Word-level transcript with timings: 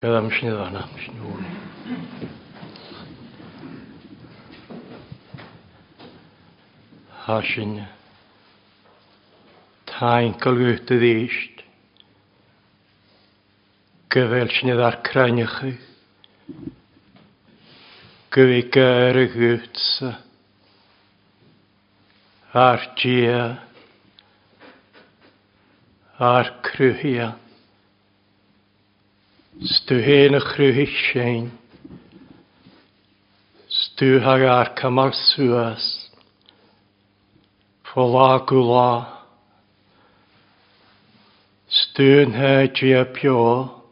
Bydd 0.00 0.14
am 0.16 0.28
sy'n 0.32 0.54
ddana, 0.56 0.82
sy'n 0.96 1.18
hwn. 1.20 1.48
Ha 7.24 7.34
sy'n 7.44 7.74
ta'n 9.90 10.38
golwyd 10.40 10.92
y 10.96 10.98
ddysd. 11.02 11.60
Gyfel 14.16 14.54
sy'n 14.56 14.72
ddar 14.78 14.96
craniach 15.10 15.58
chi. 15.58 15.74
Gyfi 18.32 18.64
gair 18.78 19.20
y 19.20 19.26
gwtsa. 19.36 20.14
Ar 22.64 22.88
gia. 23.04 23.44
Ar 26.32 26.54
cryhiant. 26.70 27.49
Stu 29.62 30.00
hen 30.00 30.34
y 30.34 30.40
chruhich 30.40 31.12
sein. 31.12 31.50
Stu 33.68 34.18
hag 34.18 34.40
ar 34.48 34.74
camar 34.74 35.12
suas. 35.12 36.08
Fola 37.84 38.40
gula. 38.48 39.26
Stún 41.68 42.32
he 42.32 42.68
gia 42.72 43.04
pio. 43.04 43.84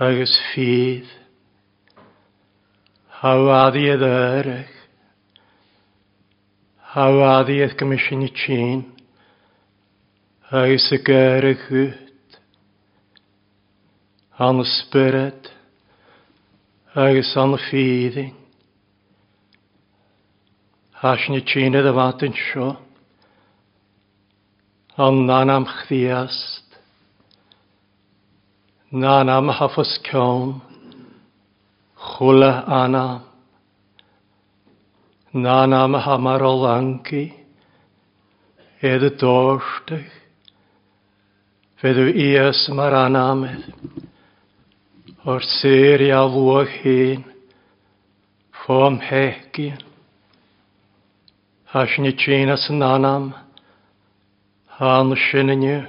Agus 0.00 0.34
fydd. 0.50 1.06
Hawadiad 3.22 4.02
yrach. 4.02 4.74
Hawadiad 6.90 7.78
gymysyn 7.78 8.26
i 8.26 8.34
tîn. 8.34 8.84
Agus 10.50 10.90
y 10.90 11.02
gyrach 11.06 11.70
an 14.38 14.62
spirit 14.64 15.48
agus 16.94 17.32
an 17.36 17.58
feeding. 17.70 18.36
Has 20.92 21.18
ni 21.28 21.40
tînad 21.42 21.86
a 21.86 21.92
fat 21.94 22.22
yn 22.22 22.34
sio. 22.34 22.76
An 24.96 25.26
nan 25.26 25.50
am 25.50 25.66
chdiast. 25.66 26.66
Nan 28.92 29.28
am 29.28 29.48
hafos 29.48 29.98
cawn. 30.10 30.60
Chwla 31.98 32.52
anam. 32.68 33.22
Nan 35.32 35.72
am 35.72 35.94
hamar 35.94 36.42
o 36.42 36.54
langi. 36.62 37.26
Edd 38.82 39.02
y 39.02 39.10
dorstych. 39.18 40.14
Fe 41.78 41.94
dwi 41.94 42.14
ies 42.30 42.68
mar 42.74 42.94
anamedd 42.94 43.97
o'r 45.28 45.44
syri 45.44 46.08
a 46.08 46.22
lwag 46.24 46.70
hyn, 46.80 47.24
ffom 48.62 48.96
hegin. 49.04 49.76
Has 51.68 51.92
ni 52.00 52.14
tîn 52.16 52.48
as 52.48 52.64
yn 52.72 52.80
anam, 52.80 53.26
han 54.78 55.12
sy'n 55.26 55.52
yn 55.52 55.66
yw, 55.68 55.82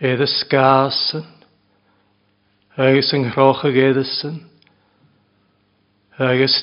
edd 0.00 0.24
ysgasyn, 0.24 1.26
agos 2.86 3.12
yng 3.12 3.26
nghroch 3.28 3.66
ag 3.68 3.76
eddysyn, 3.88 4.40
agos 6.16 6.56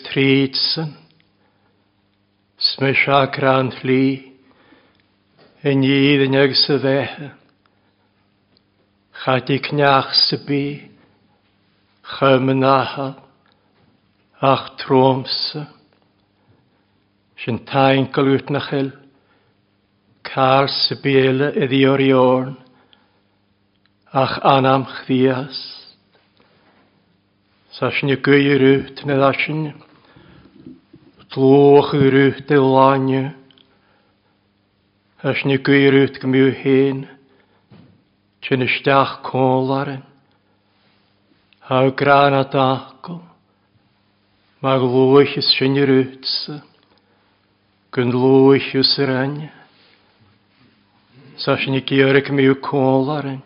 Smys 2.66 3.02
a 3.12 3.28
gran 3.36 3.68
llí, 3.84 4.32
yn 5.68 5.86
ydd 5.86 6.26
yn 6.30 6.38
agos 6.40 6.66
y 6.72 6.80
fehen, 6.82 7.32
chadig 9.22 9.68
knach 9.70 10.16
sy 10.24 10.42
byd, 10.48 10.95
chymnacha 12.06 13.16
ach 14.42 14.76
tromsa. 14.78 15.66
Sy'n 17.42 17.64
taen 17.68 18.08
galwyd 18.14 18.52
na 18.54 18.62
chyl, 18.64 18.92
cael 20.26 20.70
sybiela 20.72 21.52
iddi 21.66 21.82
o'r 21.90 22.04
iorn, 22.06 22.54
ach 24.14 24.38
anam 24.56 24.86
chdias. 25.02 25.58
Sa'n 27.76 28.14
y 28.14 28.20
gwyr 28.24 28.62
rwt 28.62 29.04
na 29.10 29.18
ddasyn, 29.20 29.66
tlwch 31.34 31.92
y 31.98 32.06
rwt 32.14 32.54
y 32.56 32.62
lanya, 32.62 33.26
Sa'n 35.26 35.56
y 35.56 35.60
gwyr 35.66 35.96
rwt 35.96 36.20
gymyw 36.22 36.52
hyn, 36.62 37.06
sy'n 38.46 38.62
ystach 38.68 39.24
côn. 39.26 40.04
Hau 41.66 41.88
a 41.90 42.44
dachgol, 42.46 43.24
mag 44.62 44.82
lwych 44.86 45.34
ys 45.40 45.48
sy'n 45.58 45.74
rwytsa, 45.82 46.60
gyn 47.90 48.14
lwych 48.14 48.76
ys 48.78 48.92
yr 49.02 49.10
anya. 49.10 49.50
Sa'n 51.42 51.74
i 51.74 51.82
gyrwg 51.82 52.30
mi 52.30 52.46
yw 52.46 52.60
cwl 52.62 53.10
ar 53.10 53.32
yn, 53.32 53.42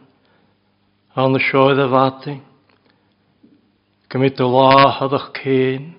an 1.15 1.39
y 1.39 1.43
sioedd 1.47 1.79
y 1.79 1.87
fatyn. 1.95 2.43
Gymryd 4.11 4.43
y 4.43 4.51
lah 4.51 4.99
adach 5.07 5.31
cyn, 5.39 5.93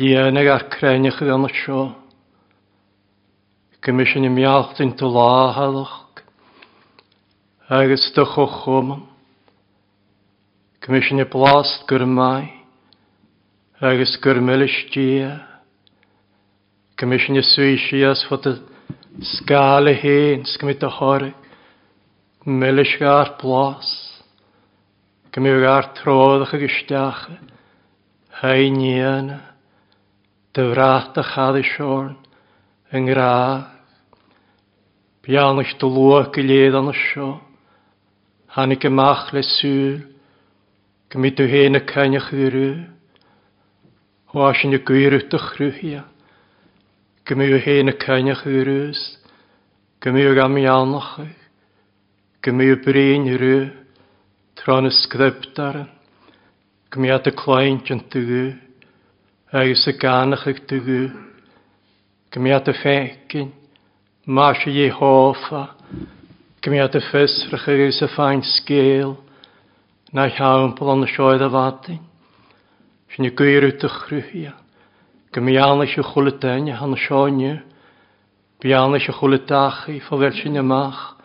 lianag 0.00 0.52
ar 0.56 0.68
crenach 0.72 1.20
yd 1.20 1.36
an 1.36 1.50
y 1.52 1.56
sio. 1.60 1.88
Gymryd 3.84 4.08
sy'n 4.08 4.32
i 4.32 4.32
miallt 4.32 4.80
yn 4.80 4.96
dy 4.96 5.16
lah 5.20 5.66
adach, 5.68 6.24
Agus 7.68 8.08
dy 8.16 8.24
chwchwm. 8.24 9.12
Commissioner 10.84 11.24
plast 11.24 11.86
gurmai, 11.88 12.52
agus 13.80 14.18
gurmilistí, 14.20 15.24
Commissioner 17.00 17.42
suísías 17.42 18.20
fot 18.28 18.44
a 18.44 18.58
skále 19.22 19.94
hén 19.96 20.44
skmit 20.44 20.82
a 20.84 20.90
hor, 20.90 21.32
millisgar 22.44 23.38
plas, 23.40 23.88
Commissioner 25.32 25.88
tróðach 25.96 26.52
agus 26.52 26.76
steach, 26.84 27.32
heiníana, 28.42 29.40
de 30.52 30.68
vraat 30.68 31.16
a 31.16 31.24
chadisjorn, 31.24 32.18
yn 32.92 33.08
graag, 33.08 33.70
Pianach 35.24 35.78
dy 35.80 35.88
lwag 35.88 36.36
y 36.36 36.44
led 36.44 36.76
anna 36.76 36.92
sio, 36.92 37.38
hannig 38.52 38.84
gymryd 41.14 41.38
o 41.38 41.44
hen 41.46 41.78
y 41.78 41.80
cain 41.86 42.16
ych 42.18 42.32
ddyrw. 42.34 42.70
Hwas 44.32 44.64
yn 44.66 44.74
y 44.74 44.80
gwyr 44.82 45.14
yw 45.14 45.28
dychrw 45.30 45.68
gymryd 45.78 47.54
Gymid 47.54 47.62
hen 47.62 47.92
y 47.92 47.94
cain 48.02 48.32
ych 48.32 48.42
ddyrwys. 48.42 49.02
gymryd 50.02 50.32
o 50.32 50.34
gam 50.34 50.58
iawnach. 50.58 51.20
gymryd 52.42 52.74
o 52.74 52.82
brin 52.82 53.28
yrw. 53.30 53.70
Tron 54.58 54.90
y 54.90 54.90
ysgddebdaran. 54.90 55.86
gymryd 56.90 57.30
y 57.30 57.32
claint 57.38 57.90
yn 57.94 58.02
dygu, 58.10 58.58
Agus 59.54 59.86
y 59.86 59.94
ganach 59.94 60.48
ych 60.50 60.66
dygu, 60.66 61.12
gymryd 62.34 62.66
y 62.66 62.74
ffegin. 62.74 63.52
Mas 64.26 64.66
y 64.66 64.82
ei 64.82 64.90
hoffa. 64.90 65.76
Gymid 66.58 66.98
y 66.98 67.00
ffysrach 67.06 67.68
agus 67.70 68.02
y 68.02 68.10
ffain 68.10 68.42
sgel. 68.42 69.14
Na 70.14 70.28
shalom 70.30 70.76
pon 70.76 71.00
de 71.00 71.08
shoyde 71.08 71.48
vaat 71.50 71.86
din 71.86 71.98
Shne 73.10 73.30
koir 73.34 73.64
te 73.80 73.88
gruya 73.88 74.54
Kemi 75.32 75.58
anache 75.58 76.02
choletanye 76.02 76.70
an 76.70 76.94
shanye 76.94 77.62
Pianiache 78.60 79.10
choletaghi 79.10 79.98
va 80.06 80.16
weltshine 80.16 80.62
mach 80.62 81.16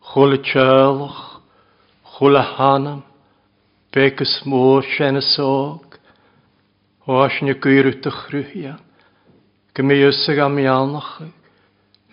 choletchel 0.00 1.12
cholahan 2.16 3.02
pek 3.92 4.16
smosh 4.24 5.00
en 5.00 5.20
sok 5.20 5.98
Oashne 7.06 7.54
koir 7.60 7.92
te 8.00 8.08
gruya 8.08 8.78
Kemi 9.74 10.00
ussag 10.08 10.38
ami 10.38 10.64
anach 10.64 11.20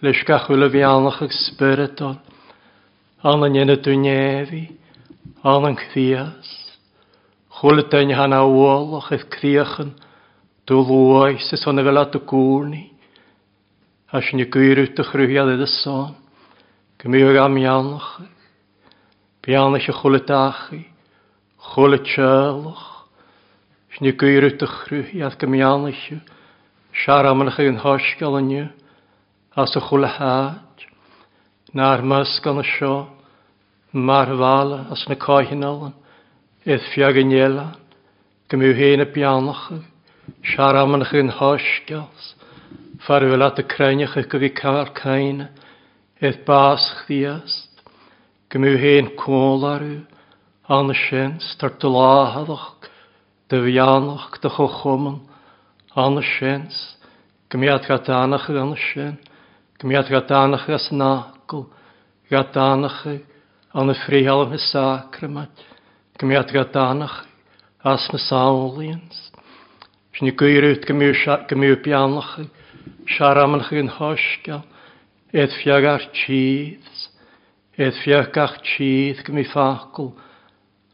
leshka 0.04 0.44
cholovianakh 0.44 1.24
an 5.44 5.68
yn 5.72 5.78
cthias. 5.80 6.50
Chwyl 7.58 7.82
dyn 7.90 8.14
han 8.18 8.34
a 8.34 8.42
wôl 8.46 8.94
o'ch 8.98 9.12
eith 9.16 9.28
criachan 9.34 9.96
dŵl 10.70 11.38
sy'n 11.42 11.58
ys 11.58 11.66
o'n 11.68 11.82
efel 11.82 12.00
at 12.02 12.18
y 12.18 12.22
gŵrni. 12.30 12.84
As 14.12 14.30
ni 14.36 14.46
gwyrwyd 14.46 15.00
y 15.00 15.06
chrwyhiad 15.08 15.54
edd 15.56 15.64
y 15.66 15.70
son. 15.72 16.14
Gymryd 17.02 17.40
am 17.42 17.58
ianach. 17.58 18.10
Bianach 19.42 19.88
y 19.90 19.96
chwyl 19.98 20.20
dachu. 20.28 20.82
Chwyl 21.72 21.98
y 21.98 22.02
tjölach. 22.06 22.86
As 23.92 24.02
ni 24.04 24.14
gwyrwyd 24.14 24.62
y 24.62 24.70
chrwyhiad 24.76 25.40
gymianach 25.42 26.06
gymryd 26.12 26.38
Siar 26.92 27.30
amlach 27.30 27.56
yn 27.64 27.80
hosgal 27.80 28.38
yn 28.42 28.52
yw. 28.52 28.68
As 29.58 29.74
y 29.80 29.82
chwyl 29.88 30.06
haad. 30.06 30.86
Na'r 31.74 32.04
mysg 32.04 32.52
yn 32.52 32.62
y 32.62 32.68
siop 32.76 33.21
mar 33.94 34.28
marhvála 34.28 34.88
as 34.92 35.06
na 35.10 35.16
cáhinnalan, 35.16 35.94
eith 36.66 36.84
fiaganélan, 36.94 37.76
gymw 38.48 38.72
hén 38.74 39.04
y 39.04 39.08
bianach, 39.12 39.68
siaramanach 40.48 41.12
yn 41.12 41.32
hosgias, 41.36 42.36
farwyl 43.04 43.44
at 43.44 43.60
y 43.60 43.66
creinach 43.68 44.16
y 44.16 44.24
gyfi 44.32 44.50
car 44.56 44.94
cain, 44.96 45.50
eith 46.24 46.40
bas 46.48 46.86
chdiast, 47.02 47.84
gymw 48.48 48.78
hén 48.80 49.12
cólarw, 49.20 50.06
an 50.72 50.94
y 50.94 50.96
siens, 50.96 51.50
tar 51.60 51.76
dylahadach, 51.76 52.88
dy 53.52 53.60
fianach, 53.66 54.40
dy 54.40 54.54
chochoman, 54.56 55.20
an 56.00 56.22
y 56.22 56.24
siens, 56.38 56.80
gymiad 57.52 57.84
gadanach 57.90 58.48
an 58.56 58.72
y 58.72 58.80
sien, 58.88 59.20
gymiad 59.84 60.08
gadanach 60.08 60.70
as 60.72 60.88
nagl, 60.96 61.68
gadanach 62.32 63.04
y 63.12 63.18
anafréalm 63.74 64.58
sácramat, 64.58 65.52
go 66.20 66.28
méad 66.28 66.52
go 66.52 66.64
dánach 66.64 67.26
as 67.84 68.08
na 68.12 68.20
sáolíons. 68.20 69.32
Sin 70.14 70.28
na 70.28 70.34
gúút 70.36 70.86
go 70.86 70.94
mú 71.56 71.76
beannacha, 71.80 72.46
searamannach 73.08 73.72
an 73.72 73.90
thoisceal, 73.90 74.64
éiad 75.32 75.52
fiag 75.64 75.86
ar 75.88 76.04
tíos, 76.12 77.10
éiad 77.80 77.96
fiag 78.04 78.32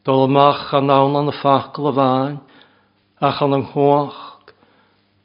dolmach 0.05 0.73
an 0.73 0.87
nána 0.87 1.33
ach 3.19 3.41
an 3.41 3.53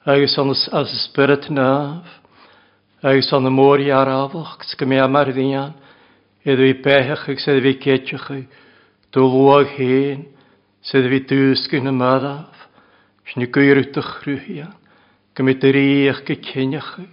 agus 0.06 0.38
as 0.72 0.88
spirit 1.04 1.50
náf, 1.50 2.06
agus 3.02 3.32
an 3.32 3.44
na 3.44 3.50
Ydw 6.42 6.64
i 6.66 6.74
ag 6.82 7.38
sydd 7.38 7.60
fi 7.62 7.72
cetioch 7.78 8.24
i, 8.34 8.40
dwlwag 9.14 9.76
hen, 9.76 10.24
sydd 10.82 11.06
fi 11.12 11.20
dwsgyn 11.30 11.86
y 11.86 11.92
myddaf, 11.94 12.64
sy'n 13.30 13.46
gwirwtach 13.54 14.24
rwyhian, 14.24 14.72
gymryd 15.38 15.62
yr 15.70 15.78
eich 15.78 16.24
gycynach 16.26 16.96
i, 16.98 17.06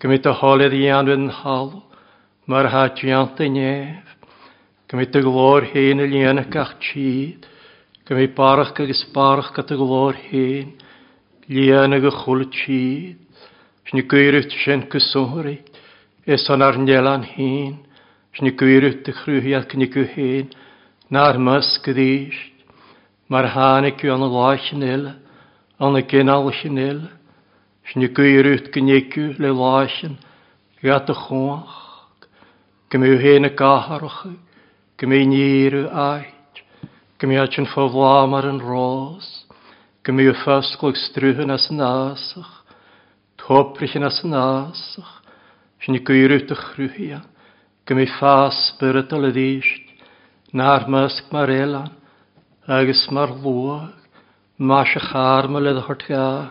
gymryd 0.00 0.30
y 0.30 0.34
holydd 0.40 0.78
i 0.80 0.82
anwyd 0.96 1.26
yn 1.26 1.36
halw, 1.42 1.82
mae'r 2.48 2.70
hadiant 2.72 3.44
yn 3.44 3.60
nef, 3.60 4.16
gymryd 4.88 5.20
y 5.20 5.24
glor 5.28 5.68
hen 5.76 6.00
y 6.00 6.10
lian 6.16 6.40
ac 6.40 6.56
ach 6.64 6.74
chyd, 6.88 7.44
gymryd 8.08 8.32
barach 8.32 8.72
agos 8.72 9.04
barach 9.12 9.52
gyda 9.58 9.76
glor 9.76 10.16
hen, 10.30 10.72
lian 11.52 12.00
ag 12.00 12.08
y 12.08 12.18
chwl 12.22 12.48
chyd, 12.48 13.48
sy'n 13.90 14.08
gwirwt 14.08 14.56
sy'n 14.64 14.88
gysori, 14.88 15.58
es 16.24 16.48
o'n 16.48 16.64
arnielan 16.64 17.28
hyn, 17.36 17.82
Snikuir 18.34 18.80
de 19.04 19.12
ich 19.12 19.26
ruhi 19.26 19.54
at 19.54 19.68
kniku 19.68 20.04
hin, 20.04 20.50
nar 21.08 21.38
musk 21.38 21.84
dist, 21.84 22.50
mar 23.28 23.46
hane 23.46 23.92
ku 23.92 24.10
an 24.10 24.20
lach 24.20 24.72
nil, 24.72 25.14
an 25.78 26.02
ken 26.02 26.28
al 26.28 26.50
chnil, 26.50 27.08
snikuir 27.92 28.46
ut 28.54 28.72
kniku 28.72 29.38
le 29.38 29.50
lachen, 29.52 30.18
ja 30.82 30.98
te 30.98 31.14
khoch, 31.14 32.18
kemu 32.90 33.18
hene 33.22 33.50
kaharch, 33.54 34.36
kemu 34.98 35.26
niru 35.30 35.84
ait, 35.94 36.54
kemu 37.20 37.40
achen 37.40 37.66
favlamar 37.66 38.48
en 38.48 38.58
roos 38.58 39.44
kemu 40.04 40.34
fast 40.44 40.76
kluk 40.78 40.96
struhen 40.96 41.50
as 41.50 41.68
nasach, 41.70 42.52
toprichen 43.38 44.04
as 44.04 44.20
nasach, 44.24 45.22
snikuir 45.86 46.32
ut 46.32 46.50
ich 46.50 46.66
ruhi 46.76 47.12
at 47.16 47.33
Gymru 47.84 48.06
ffas 48.08 48.56
spiritual 48.70 49.26
y 49.28 49.30
ddysg, 49.36 49.88
na'r 50.56 50.86
mysg 50.88 51.26
mae'r 51.34 51.50
elan, 51.52 51.90
agus 52.64 53.02
mae'r 53.12 53.34
lwag, 53.44 54.06
mae'r 54.56 54.86
siachar 54.88 55.48
mae'r 55.52 55.66
lydd 55.66 55.80
hwrt 55.84 56.04
gael. 56.08 56.46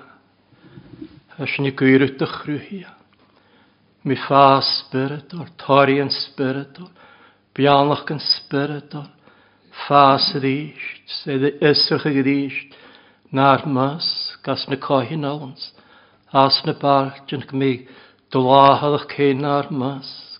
Ys 1.41 1.55
ni 1.65 1.71
gwir 1.73 2.03
yw 2.05 2.11
dychrw 2.19 2.57
hi. 2.67 2.83
Mi 4.05 4.17
ffas 4.27 4.69
spiritual, 4.83 5.47
torri 5.63 5.95
yn 6.03 6.11
spiritual, 6.13 6.91
bianach 7.57 8.11
yn 8.13 8.21
spiritual, 8.21 9.07
ffas 9.87 10.27
y 10.37 10.41
ddysg, 10.43 10.99
sydd 11.15 11.47
ysrych 11.55 12.05
y 12.11 12.27
ddysg, 12.27 12.77
na'r 13.33 13.65
mysg, 13.65 14.51
as 14.53 14.67
na 14.69 14.77
cohi'n 14.77 15.25
alans, 15.31 15.71
as 16.29 16.61
na 16.69 16.77
barch 16.77 17.33
yn 17.33 17.47
gymig, 17.49 17.89
dylahal 18.29 18.99
eich 18.99 19.09
cyn 19.15 19.41
na'r 19.47 19.73
mysg. 19.73 20.32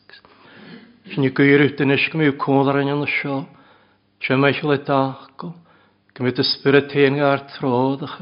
Sin 1.11 1.27
gwir 1.35 1.65
út 1.65 1.81
yn 1.83 1.95
ysgym 1.95 2.23
yw 2.23 2.35
cwndar 2.39 2.79
yn 2.81 2.93
yna 2.93 3.07
sio. 3.11 3.41
Sia 4.23 4.37
mae 4.39 4.53
eisiau 4.53 4.71
le 4.71 4.79
dachgo. 4.87 5.53
Gymryd 6.15 6.39
y 6.39 6.45
spyrra 6.47 6.83
tein 6.91 7.19
gair 7.19 7.43
trodd 7.55 8.05
ach. 8.07 8.19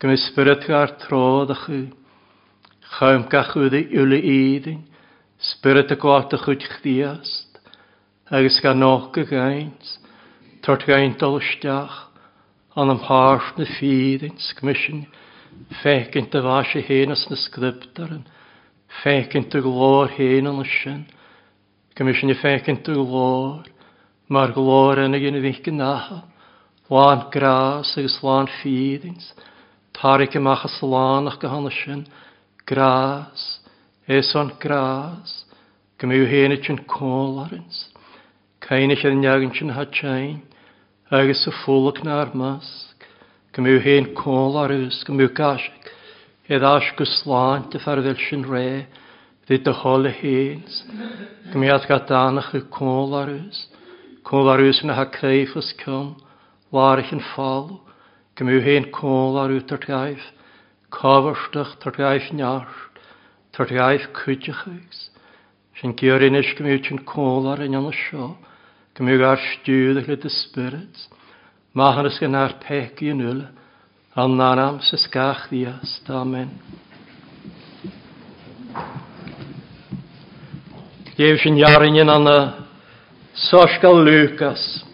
Gymryd 0.00 0.22
spyrra 0.24 0.58
gair 0.64 0.96
trodd 1.04 1.54
ach. 1.54 1.68
Chaim 2.96 3.28
gachwyd 3.32 3.78
i 3.78 3.84
ywle 3.96 4.20
iddyn. 4.20 4.82
Spyrra 5.52 5.86
y 5.86 6.00
gwaith 6.02 6.36
y 6.36 6.42
chwyd 6.42 6.68
chdiast. 6.76 7.62
Agus 8.28 8.60
gan 8.60 8.82
nog 8.82 9.16
y 9.16 9.24
gains. 9.30 9.96
Tort 10.66 10.84
gaint 10.88 11.22
olysdiach. 11.22 12.06
an 12.76 12.90
am 12.90 12.98
harf 12.98 13.56
na 13.56 13.64
fírin 13.64 14.36
smisin, 14.36 15.06
fécinn 15.80 16.28
a 16.36 16.40
bhá 16.44 16.60
sé 16.68 16.82
héanas 16.84 17.24
na 17.30 17.36
scriptar 17.40 18.10
an, 18.12 18.26
fécinn 19.00 19.48
glor 19.48 19.64
glór 19.64 20.10
héan 20.12 20.50
y 20.60 20.66
sin, 20.68 21.06
Gymysyn 21.96 22.28
i 22.28 22.34
fecyn 22.36 22.82
dy 22.84 22.92
glor, 22.92 23.68
mae'r 24.28 24.50
glor 24.52 24.98
yn 25.00 25.16
y 25.16 25.20
gyn 25.22 25.38
i 25.38 25.40
ddych 25.40 25.62
gynaha, 25.64 26.18
lan 26.92 27.22
gras 27.32 27.94
agos 27.96 28.16
lan 28.20 28.50
ffidings, 28.58 29.30
tarig 29.96 30.36
ymach 30.36 30.66
a 30.66 30.70
slan 30.74 31.30
ach 31.30 31.38
gyhanna 31.40 31.72
sy'n, 31.72 32.02
gras, 32.68 33.46
eson 34.18 34.52
gras, 34.60 35.32
gymyw 35.96 36.28
hen 36.34 36.52
i 36.52 36.60
chi'n 36.66 36.82
cólarins, 36.84 37.80
cain 38.60 38.92
eich 38.92 39.06
adyn 39.08 39.24
iawn 39.24 39.56
chi'n 39.56 39.72
hatsain, 39.78 40.42
agos 41.08 41.46
y 41.48 41.56
ffwlwg 41.62 42.04
na'r 42.04 42.36
masg, 42.36 43.08
gymyw 43.56 43.80
hen 43.88 44.12
cólarys, 44.20 45.00
gymyw 45.08 45.32
gasig, 45.40 45.88
edd 46.44 46.60
edrych 46.60 46.92
gyslant 47.00 47.72
y 47.72 47.80
ffarfel 47.80 48.20
sy'n 48.28 48.44
re, 48.52 48.68
Dyd 49.46 49.62
dy 49.62 49.72
hol 49.78 50.08
y 50.08 50.10
hens. 50.10 50.80
Gymiad 51.52 51.84
gadanach 51.86 52.48
y 52.58 52.64
cwl 52.74 53.12
arwys. 53.14 53.60
Cwl 54.26 54.48
arwys 54.50 54.80
yn 54.82 54.90
ha 54.90 55.04
creif 55.14 55.52
ys 55.60 55.68
cym. 55.84 56.16
Larich 56.74 57.12
yn 57.14 57.22
ffal. 57.28 57.76
Gymiw 58.34 58.58
hen 58.64 58.88
cwl 58.96 59.38
ar 59.38 59.54
arw 59.54 59.62
dyr 59.70 59.84
gaif. 59.84 60.24
Cofyrstach 60.90 61.76
dyr 61.84 61.94
gaif 61.94 62.26
niarst. 62.34 62.98
Dyr 63.54 63.70
gaif 63.70 64.10
cwydych 64.18 64.66
eis. 64.72 65.06
Sy'n 65.78 65.94
gyr 65.94 66.26
un 66.26 66.40
eich 66.42 66.50
gymiw 66.58 66.82
ti'n 66.82 67.04
cwl 67.06 67.46
ar 67.52 67.62
yn 67.62 67.78
yna 67.78 67.94
sio. 67.94 68.32
Gymiw 68.98 69.22
ar 69.30 69.38
stiwyd 69.52 70.02
eich 70.02 70.10
lyd 70.10 70.26
y 70.26 70.36
spyrits. 70.40 71.06
Mahan 71.78 72.10
ys 72.10 72.18
gynnar 72.18 72.58
pegi 72.66 73.14
yn 73.14 73.22
yle. 73.22 73.48
Ananam 74.18 74.82
sysgach 74.82 75.46
ddiast. 75.52 76.10
Amen. 76.10 76.50
Amen. 78.74 79.05
Diev 81.16 81.38
sin 81.40 81.56
jarinjen 81.56 82.10
an 82.10 82.52
Soska 83.32 83.88
Lucas. 83.88 84.84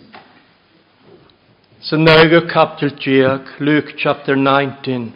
Sa 1.81 1.97
nöge 1.97 2.47
kapitel 2.47 2.91
10, 2.91 3.41
Luke 3.59 3.95
chapter 3.97 4.37
19. 4.37 5.13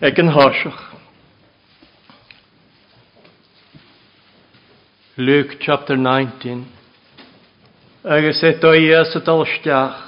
Eg 0.00 0.18
en 0.18 0.28
harsach. 0.28 0.82
Luke 5.16 5.56
chapter 5.60 5.96
19. 5.96 6.66
Agus 8.04 8.42
eto 8.42 8.74
i 8.74 8.90
as 8.98 9.14
y 9.14 9.22
dalstiach, 9.22 10.02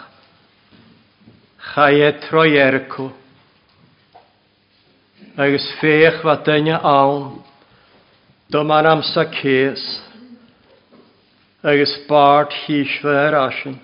chai 1.70 2.02
e 2.02 2.14
troi 2.26 2.56
ercw 2.58 3.22
agus 5.36 5.64
fech 5.80 6.20
fa 6.22 6.36
daine 6.44 6.76
awn, 6.76 7.42
do 8.50 8.62
mar 8.64 8.86
am 8.86 9.02
sa 9.02 9.24
cés, 9.24 9.80
agus 11.64 11.96
bart 12.08 12.52
hísfa 12.66 13.08
ar 13.08 13.34
asin, 13.48 13.78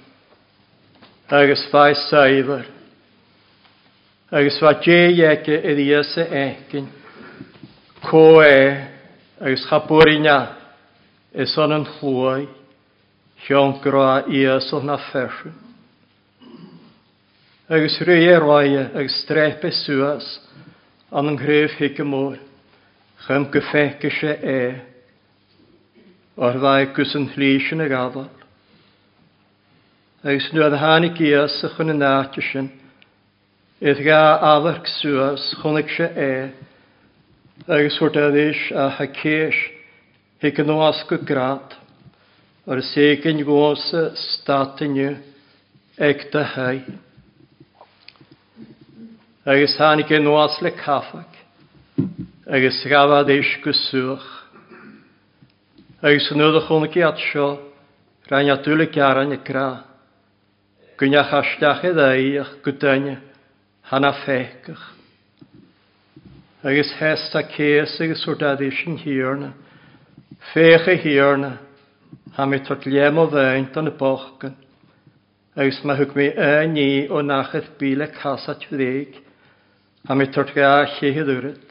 agus 1.30 1.64
fai 1.72 1.94
saifar, 1.94 2.66
agus 4.30 4.58
fa 4.60 4.74
djéieke 4.74 5.56
i 5.64 5.88
y 5.88 6.26
ekin, 6.44 6.88
co 8.10 8.42
e, 8.42 8.84
agus 9.40 9.64
chapurina, 9.70 10.56
is 11.32 11.56
on 11.56 11.72
yn 11.72 11.86
hlwy, 11.98 12.48
Sian 13.46 13.78
gra 13.80 14.24
ias 14.26 14.66
o'na 14.74 14.96
fersiwn. 15.12 15.54
Agus 17.70 18.00
rwy 18.02 18.24
e, 18.26 18.34
e 18.34 18.82
agus 18.98 19.22
strep 19.22 19.64
e 19.64 19.70
suas, 19.70 20.26
an 21.08 21.30
yn 21.30 21.38
gryf 21.40 21.72
hyg 21.80 22.02
y 22.02 22.04
môr, 22.04 22.34
chym 23.24 23.46
gyffeg 23.52 24.02
eisiau 24.04 24.34
e, 24.44 24.58
o'r 26.36 26.58
ddau 26.60 26.90
gwrs 26.92 27.14
yn 27.16 27.30
hlys 27.32 27.70
yn 27.72 27.80
y 27.80 27.86
gafal. 27.88 28.26
Agus 30.20 30.50
nhw 30.52 30.66
oedd 30.66 30.76
hann 30.82 31.08
i 31.08 31.10
gias 31.16 31.56
e, 31.62 31.64
a 31.64 31.72
chwn 31.72 31.94
yn 31.94 32.04
atysyn, 32.04 32.68
idd 33.80 34.04
ga 34.04 34.20
afarg 34.50 34.92
sŵas 34.98 35.48
chwn 35.62 35.80
eisiau 35.80 36.12
e, 36.12 36.30
agus 37.78 37.98
hwrt 38.02 38.20
addys 38.26 38.68
a 38.76 38.90
haceis 39.00 39.64
hyg 40.44 40.60
yn 40.60 40.76
o 40.76 40.82
asgw 40.90 41.22
grad, 41.24 41.72
o'r 42.68 42.84
segyn 42.92 43.40
gwas 43.48 43.88
statyn 44.28 45.00
yw, 45.08 45.16
ag 46.04 46.28
dy 46.36 46.48
haid 46.52 46.96
agus 49.48 49.78
hánig 49.78 50.10
an 50.12 50.24
nuas 50.24 50.60
le 50.60 50.70
cafaach, 50.70 51.36
agus 52.46 52.84
rafa 52.84 53.24
eis 53.32 53.56
go 53.64 53.72
suach. 53.72 54.26
Agus 56.02 56.30
an 56.30 56.38
nuda 56.38 56.60
chuna 56.68 56.86
giad 56.92 57.16
seo, 57.16 57.58
rhain 58.28 58.50
a 58.52 58.58
dúla 58.58 58.84
garan 58.92 59.32
i 59.32 59.38
gra. 59.40 59.84
Gwneach 60.98 61.32
asiach 61.32 61.80
i 61.82 61.92
ddaiach 61.96 62.50
gwdaine 62.60 63.14
hana 63.88 64.12
ffecach. 64.20 64.82
Agus 66.62 66.92
hest 66.98 67.34
a 67.34 67.42
ces 67.48 68.00
agus 68.04 68.26
o'r 68.28 68.36
dadis 68.36 68.82
yn 68.84 68.98
hirna, 69.00 69.54
fech 70.52 70.88
a 70.92 70.96
hirna, 71.00 71.56
ha 72.36 72.44
mi 72.44 72.60
tot 72.60 72.84
liem 72.84 73.16
o 73.16 73.24
feint 73.32 73.80
o'n 73.80 73.88
y 73.88 73.96
bochgan. 73.96 74.60
Agus 75.56 75.80
ma 75.84 75.96
hwg 75.96 76.12
mi 76.14 76.28
e 76.36 76.66
ni 76.68 77.08
o 77.08 77.22
nachedd 77.24 77.72
bile 77.80 78.10
casat 78.12 78.68
fyddig, 78.68 79.24
a 80.08 80.14
mi 80.14 80.24
tort 80.32 80.54
ga 80.56 80.86
chi 80.96 81.10
ddwyryd. 81.12 81.64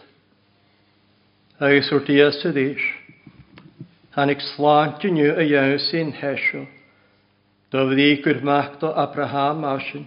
Agus 1.57 1.87
wrth 1.89 2.09
i 2.13 2.19
ysyd 2.21 2.57
eis, 2.61 2.83
hanig 4.13 4.43
slant 4.53 5.01
i 5.01 5.09
nhw 5.09 5.31
y 5.41 5.45
iawn 5.55 5.79
sy'n 5.81 6.11
hesio, 6.19 6.67
do 7.73 7.85
fyddi 7.89 8.19
gwrmach 8.21 8.75
do 8.77 8.91
Abraham 8.93 9.65
asyn, 9.65 10.05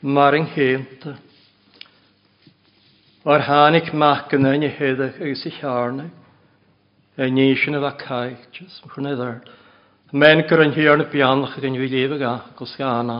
mar 0.00 0.36
yng 0.38 0.46
hynta. 0.52 1.16
O'r 3.26 3.42
hanig 3.48 3.90
mach 3.98 4.30
yn 4.38 4.46
yn 4.46 4.68
i 4.68 4.70
heddach 4.76 5.18
agus 5.18 5.42
i 5.50 5.52
charnau, 5.56 6.12
y 7.18 7.28
nisyn 7.34 7.80
y 7.80 7.80
facaig, 7.82 8.44
jys, 8.54 8.76
mwchwn 8.84 9.10
ei 9.10 9.18
ddard. 9.18 9.50
Men 10.14 10.44
gyr 10.46 10.62
yn 10.68 10.76
hi 10.78 10.86
arna 10.86 11.08
bianlach 11.10 11.58
ag 11.58 11.66
yn 11.66 11.80
fi 11.82 11.90
lefag 11.96 12.22
ac 12.30 12.62
os 12.62 12.76
gana, 12.78 13.18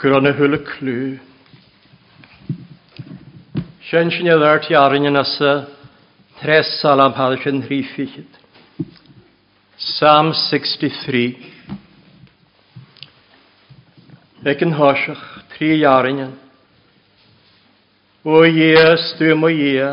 gyr 0.00 0.16
yn 0.16 0.32
y 0.32 0.34
hwyl 0.40 0.56
y 0.56 0.62
clw, 0.70 1.04
Sen 3.92 4.08
sin 4.08 4.24
a 4.32 4.38
ddirt 4.40 4.70
i 4.70 4.74
arin 4.74 5.16
as 5.20 5.34
a 5.44 5.66
tres 6.40 6.68
salam 6.80 7.12
hadd 7.12 7.42
yn 7.50 7.58
rhi. 7.60 7.82
Psalm 9.76 10.30
63. 10.32 11.24
Ec 14.48 14.64
yn 14.64 14.72
hosiach, 14.78 15.26
tri 15.52 15.68
arin. 15.84 16.22
O 18.24 18.38
ie, 18.48 18.72
stwm 19.10 19.44
o 19.44 19.52
ie, 19.52 19.90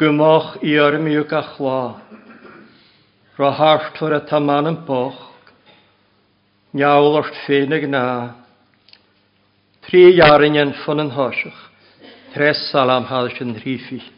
gymoch 0.00 0.56
i 0.64 0.78
ar 0.86 0.96
miwg 1.04 1.36
a 1.36 1.44
chla, 1.50 1.82
ro 3.36 3.52
hartwyr 3.60 4.16
a 4.16 4.22
taman 4.32 4.72
yn 4.72 4.80
boch, 4.88 5.20
Niawl 6.72 7.20
o'r 7.20 7.28
ffeinig 7.42 7.84
na, 7.92 8.08
tri 9.84 10.06
arin 10.30 10.56
yn 10.64 10.76
ffyn 10.80 11.04
yn. 11.10 11.12
Hressalam 12.34 13.08
Halschen 13.08 13.54
rief 13.56 13.92
ich. 13.92 14.10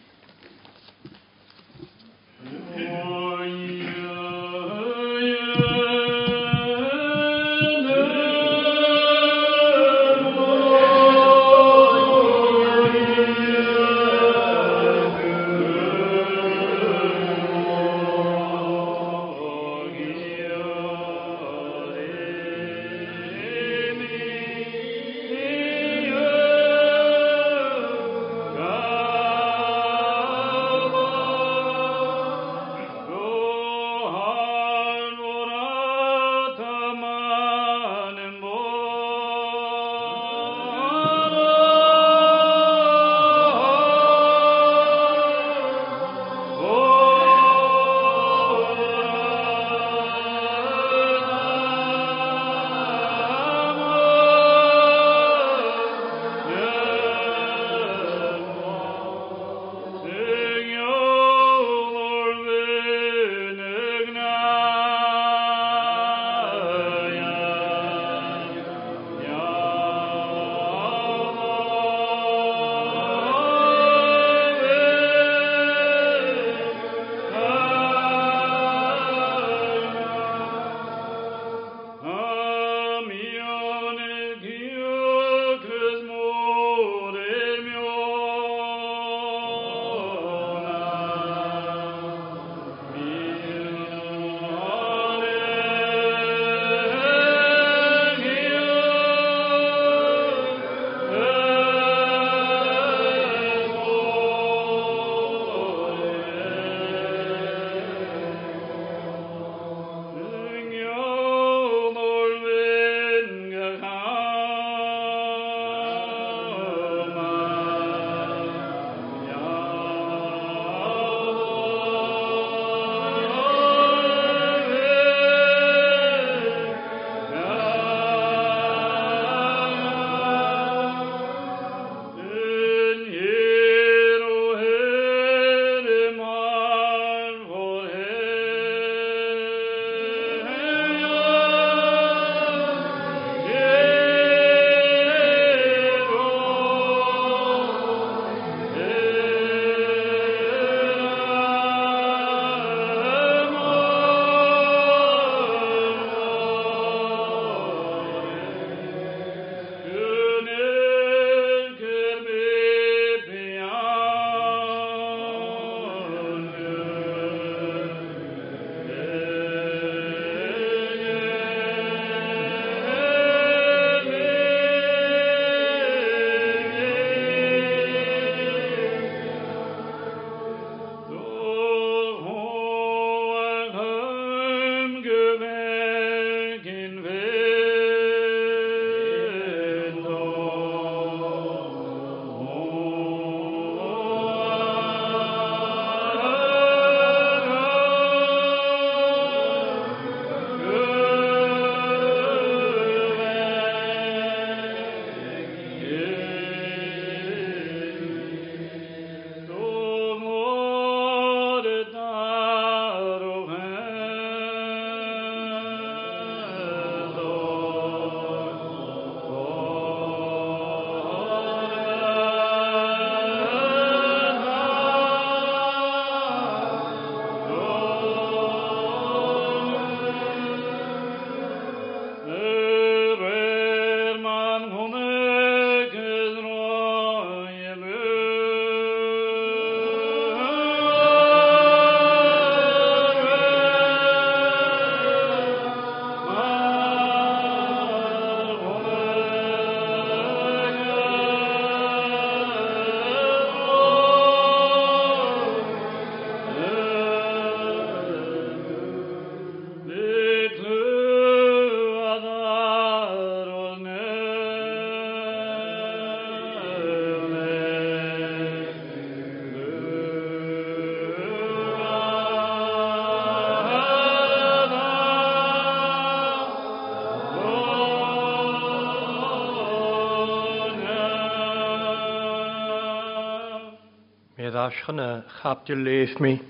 asgan 284.67 284.99
a 284.99 285.25
chapte 285.39 285.75
leif 285.75 286.19
mi. 286.21 286.41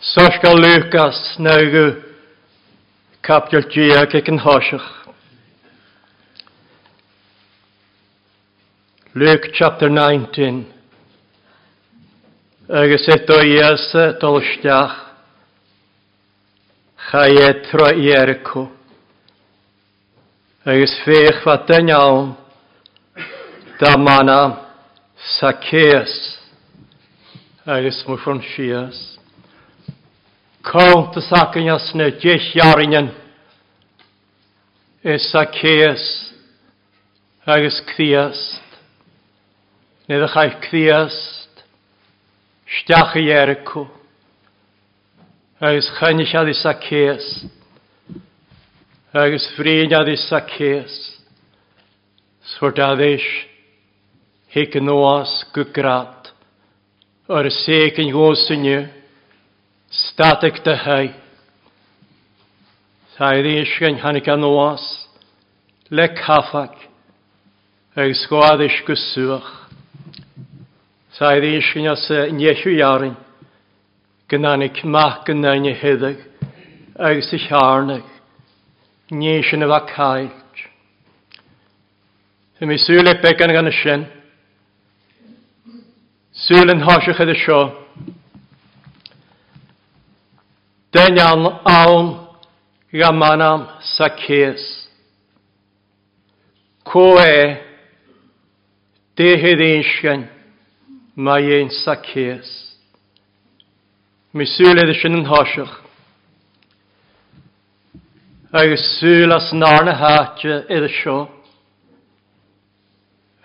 Sosga 0.00 0.52
Lucas 0.54 1.36
nawgu 1.38 2.02
capdil 3.20 3.66
gia 3.68 4.00
ac 4.00 4.14
yn 4.32 4.38
hosiach. 4.40 4.88
Luke 9.14 9.52
chapter 9.52 9.90
19 9.90 10.64
agus 12.80 13.06
eto 13.16 13.36
iasa 13.44 14.08
e, 14.08 14.16
dolstiach 14.22 14.96
chai 17.10 17.36
etro 17.50 17.92
Ierico 17.92 18.70
agus 20.64 20.96
fech 21.04 21.44
fa 21.44 21.60
dynawn 21.68 22.36
da 23.80 23.96
mana 23.98 24.40
Saceas 25.22 26.31
agus 27.64 28.04
mu 28.08 28.16
fan 28.16 28.42
sias. 28.42 29.18
Cónta 30.62 31.20
sacanhas 31.20 31.94
na 31.94 32.10
deisiaringan 32.10 33.14
is 35.04 35.34
a 35.34 35.46
céas 35.46 36.32
agus 37.46 37.80
críast. 37.94 38.60
Nid 40.08 40.22
a 40.22 40.28
chaith 40.28 40.58
críast, 40.60 41.62
steach 42.66 43.14
i 43.16 43.30
ericw, 43.30 43.86
agus 45.60 45.88
chynisiad 46.00 46.50
is 46.50 46.64
a 46.64 46.74
céas, 46.74 47.46
agus 49.14 49.46
frin 49.54 49.86
ffriniad 49.86 50.12
is 50.12 50.32
a 50.32 50.40
céas. 50.40 50.94
Sfordaddys, 52.42 53.22
hic 54.48 54.74
yn 54.74 54.90
oas, 54.90 55.44
gygrad 55.54 56.21
ar 57.36 57.50
séken 57.50 58.10
gósinne 58.12 58.90
statek 59.90 60.64
de 60.64 60.74
hei. 60.76 61.08
Tá 63.16 63.32
yn 63.36 64.00
hannig 64.02 64.28
an 64.28 64.44
oas, 64.44 64.84
le 65.90 66.08
caffag, 66.08 66.74
ag 67.96 68.14
sgwad 68.22 68.60
sáis 68.60 68.80
go 68.86 68.94
suach. 68.94 69.50
Tá 71.16 71.36
yn 71.36 71.88
as 71.92 72.06
sa 72.06 72.26
iarin, 72.26 73.16
gynanig 74.28 74.84
mach 74.84 75.24
gannaine 75.26 75.74
hedag 75.74 76.18
ag 76.98 77.22
sa 77.22 77.36
chearnach 77.36 78.12
néisian 79.10 79.62
a 79.62 79.68
bh 79.68 79.86
caiilt. 79.94 80.56
Tá 82.56 82.66
mé 82.66 82.76
súla 82.78 83.14
pe 83.20 83.28
began 83.28 83.52
gan 83.52 83.68
y 83.68 83.72
sin, 83.72 84.06
Sŵl 86.42 86.72
yn 86.72 86.80
hosych 86.82 87.20
ydy 87.22 87.36
sio. 87.38 87.58
Den 90.90 91.20
iawn 91.20 91.44
awn 91.70 92.08
gamanam 92.90 93.68
sacys. 93.92 94.64
Co 96.82 97.04
e 97.22 97.36
dehydd 99.14 99.62
un 99.68 99.86
sian 99.92 100.26
mae 101.14 101.60
ein 101.60 101.70
sacys. 101.78 102.50
Mi 104.34 104.48
sŵl 104.56 104.82
ydy 104.82 104.98
sian 104.98 105.20
yn 105.22 105.30
hosych. 105.30 105.78
Agus 108.50 108.90
sŵl 108.98 109.38
as 109.38 109.54
narna 109.54 109.94
hatio 109.94 110.58
ydy 110.66 110.94
sio. 110.98 111.18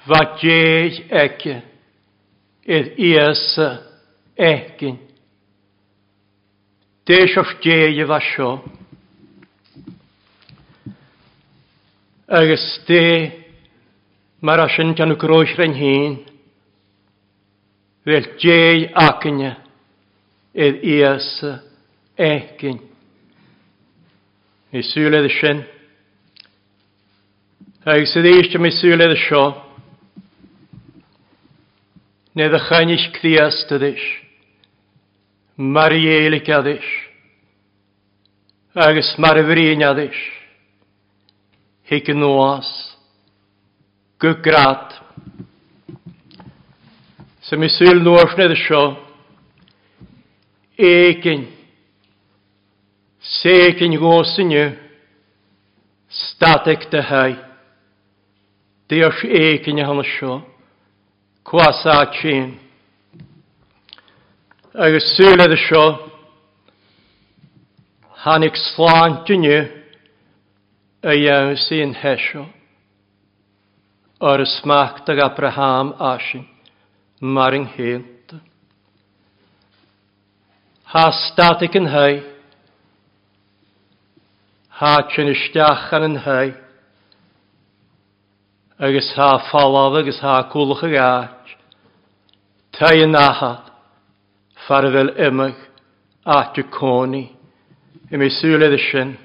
Fa 0.10 0.26
geid 0.42 1.04
ege. 1.14 1.60
ir 2.68 2.94
iesa 2.98 3.84
ehkin. 4.38 5.00
Deis 7.08 7.38
of 7.38 7.48
déi 7.64 8.06
fa 8.08 8.20
sio. 8.20 8.50
Agus 12.28 12.66
dé 12.88 13.32
mar 14.42 14.60
a 14.60 14.68
sin 14.68 14.94
gan 14.94 15.12
y 15.12 15.16
groes 15.16 15.54
rhain 15.56 15.74
hyn, 15.74 16.18
fel 18.04 18.28
déi 18.44 18.92
acynna 18.92 19.54
ir 20.54 20.84
iesa 20.84 21.62
ehkin. 22.18 22.82
Mi 24.74 24.84
sŵledd 24.84 25.30
y 25.30 25.34
sin. 25.40 25.64
Agus 27.88 28.18
ydy 28.20 28.36
eisiau 28.36 28.60
mi 28.60 28.74
sŵledd 28.76 29.16
y 29.16 29.22
sio. 29.24 29.67
ne 32.38 32.46
dy 32.54 32.60
chanis 32.68 33.06
criastadis, 33.16 34.04
marielicadis, 35.58 36.86
agus 38.76 39.10
marfrinadis, 39.18 40.20
hic 41.90 42.10
oas. 42.14 42.70
Gygrad. 44.22 44.94
Sem 47.42 47.60
mi 47.60 47.70
syl 47.70 48.02
nôrs 48.02 48.34
ned 48.38 48.54
sio, 48.58 48.84
ekin, 50.78 51.46
sekin 53.22 53.94
yw. 53.94 54.74
statek 56.10 56.90
dy 56.92 57.02
hai, 57.02 57.34
Diolch 58.90 59.24
ekin 59.26 59.78
hann 59.78 59.90
hanes 59.90 60.14
sio 60.18 60.57
cuasá 61.48 62.12
sin. 62.22 62.60
Agus 64.74 65.16
súla 65.16 65.48
a 65.48 65.56
seo 65.56 66.12
hanig 68.26 68.56
sláán 68.56 69.24
dunne 69.26 69.60
a 71.02 71.12
dhéann 71.16 71.56
síon 71.56 71.96
heisio 71.96 72.44
ar 74.20 74.44
y 74.44 74.46
smachta 74.46 75.16
Abraham 75.24 75.96
asin 76.00 76.44
mar 77.22 77.56
yng 77.56 77.70
nghénta. 77.72 78.44
Ha 80.92 81.12
statik 81.12 81.80
yn 81.80 81.88
hei, 81.88 82.24
ha 84.70 84.94
chyn 85.16 85.32
an 85.32 86.04
yn 86.12 86.20
hei, 86.28 86.48
agus 88.80 89.14
ha 89.16 89.40
falaf 89.48 89.96
agus 90.04 90.20
ha 90.20 90.44
cwlwch 90.52 90.84
Ta 92.78 92.94
i 92.94 93.08
nachat, 93.10 93.72
farfel 94.68 95.16
ymach, 95.28 95.58
a 96.26 96.52
tu 96.54 96.64
coni, 96.70 97.24
i 98.12 98.18
mi 98.18 98.30
sŵledd 98.30 98.76
y 98.78 98.82
sin. 98.84 99.16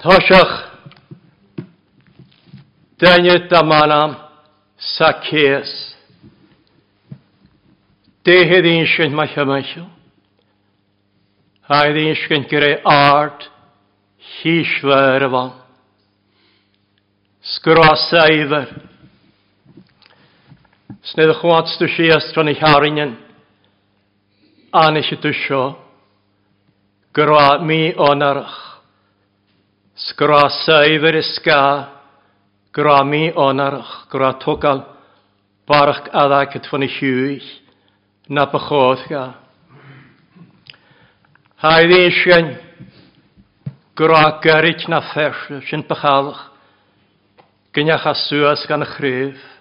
Tosiach, 0.00 0.54
dynyd 3.02 3.50
da 3.52 3.60
manam, 3.66 4.16
sa 4.78 5.12
ces. 5.28 5.74
Dehydd 8.24 8.66
un 8.72 8.86
sy'n 8.88 9.14
mae 9.14 9.28
hymaisio. 9.34 9.84
Haid 11.68 12.00
un 12.00 12.16
sy'n 12.24 12.48
gyrau 12.48 12.80
ard, 12.88 13.44
hysfer 14.40 15.26
y 15.26 15.32
fan. 15.36 15.52
Sgrasa 17.52 18.28
ifer, 18.32 18.87
Snedd 21.08 21.30
y 21.32 21.34
chwats 21.38 21.78
dwi 21.80 21.88
si 21.88 22.06
astron 22.12 22.50
i 22.50 22.56
charinyn. 22.58 23.14
Anis 24.76 25.08
i 25.14 25.16
dwi 25.16 25.32
sio. 25.40 25.62
Gyrwa 27.16 27.62
mi 27.64 27.94
onarach. 27.96 28.58
Sgra 29.96 30.42
saifir 30.66 31.16
ysga. 31.22 31.62
Gyrwa 32.76 33.00
mi 33.08 33.22
onarach. 33.32 33.94
Gyrwa 34.12 34.34
togal. 34.44 34.84
Barach 35.64 36.10
addag 36.12 36.56
at 36.60 36.68
fan 36.68 36.84
i 36.84 36.90
hiwch. 36.98 37.48
Na 38.28 38.44
bychodd 38.52 39.08
ga. 39.08 39.24
Haid 41.64 41.90
i 41.90 42.02
eisiau. 42.04 42.56
Gyrwa 43.96 44.26
gyrrych 44.44 44.90
na 44.92 45.00
ffers. 45.08 45.46
Sy'n 45.70 45.88
bychalach. 45.88 46.50
Gynnach 47.72 48.04
a 48.04 48.12
sŵas 48.28 48.68
gan 48.68 48.84
y 48.84 48.96
chryf 48.98 49.54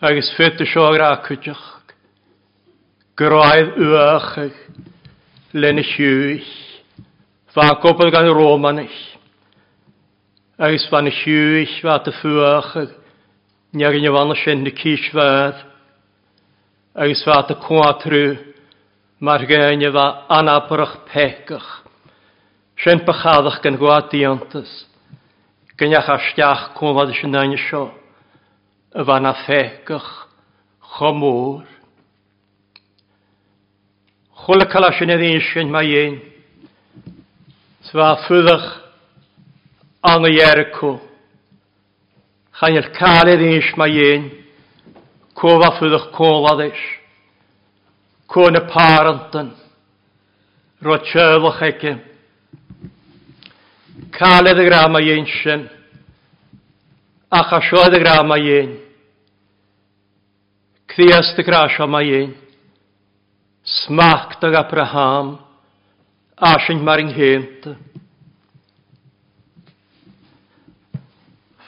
agus 0.00 0.32
féta 0.32 0.64
seogra 0.64 1.12
chuteach, 1.26 1.60
goráid 3.16 3.76
uachach 3.76 4.56
lena 5.52 5.82
siúis, 5.84 6.48
Fa 7.52 7.74
gobl 7.82 8.12
gan 8.14 8.30
Rómanis, 8.30 8.94
agus 10.56 10.86
fan 10.88 11.10
y 11.10 11.12
siúis 11.12 11.74
fa 11.82 11.98
a 12.00 12.12
fuachach, 12.16 12.94
niag 13.76 13.98
yn 13.98 14.08
yfan 14.08 14.32
yfanna 14.32 14.38
sy'n 14.40 14.64
y 14.70 14.72
cysfedd, 14.80 15.60
agus 16.96 17.24
fa 17.26 17.42
a 17.44 17.60
cwatrw, 17.60 18.38
mae'r 19.20 19.48
gen 19.50 19.84
fa 19.92 20.08
anabrach 20.32 20.96
pecach, 21.12 21.70
sy'n 22.80 23.04
bychadach 23.04 23.60
gan 23.60 23.76
gwaadiantas, 23.76 24.70
gan 25.76 25.90
Gynnach 25.90 26.08
ar 26.08 26.24
stiach 26.30 26.70
cwmfad 26.78 27.18
sy'n 27.20 27.36
anna 27.36 27.60
sio 27.68 27.99
y 28.90 29.04
fan 29.04 29.26
a 29.26 29.34
ffegach 29.44 30.08
chomôr. 30.96 31.62
Chwle 34.40 34.66
cael 34.66 34.88
asyn 34.88 35.12
edrych 35.14 35.46
sy'n 35.52 35.70
mae 35.70 35.92
un, 36.00 36.16
sfa 37.86 38.16
ffwyddach 38.24 38.66
ang 40.10 40.26
y 40.26 40.40
erco. 40.42 40.96
i'r 42.60 42.90
cael 42.96 43.30
edrych 43.36 43.70
mae 43.78 43.94
un, 44.16 44.26
cofa 45.38 45.70
ffwyddach 45.78 46.10
colad 46.16 46.64
eich, 46.66 46.82
cwn 48.26 48.58
y 48.58 48.66
parantyn, 48.74 49.54
rochefach 50.82 51.62
eich. 51.68 51.90
Cael 54.18 54.50
edrych 54.50 54.88
mae 54.90 55.14
un 55.14 55.30
sy'n, 55.38 55.68
ach 57.30 57.52
a 57.54 57.60
sioedd 57.62 57.94
y 57.94 58.02
gra 58.02 58.22
mae 58.26 58.54
un. 58.58 58.79
Kriast 60.90 61.38
y 61.38 61.42
grasio 61.46 61.86
mae 61.86 62.10
un. 62.24 62.32
Smacht 63.62 64.42
ag 64.42 64.56
Abraham. 64.58 65.36
Asyn 66.34 66.82
mar 66.82 66.98
yng 66.98 67.12
hynta. 67.14 67.76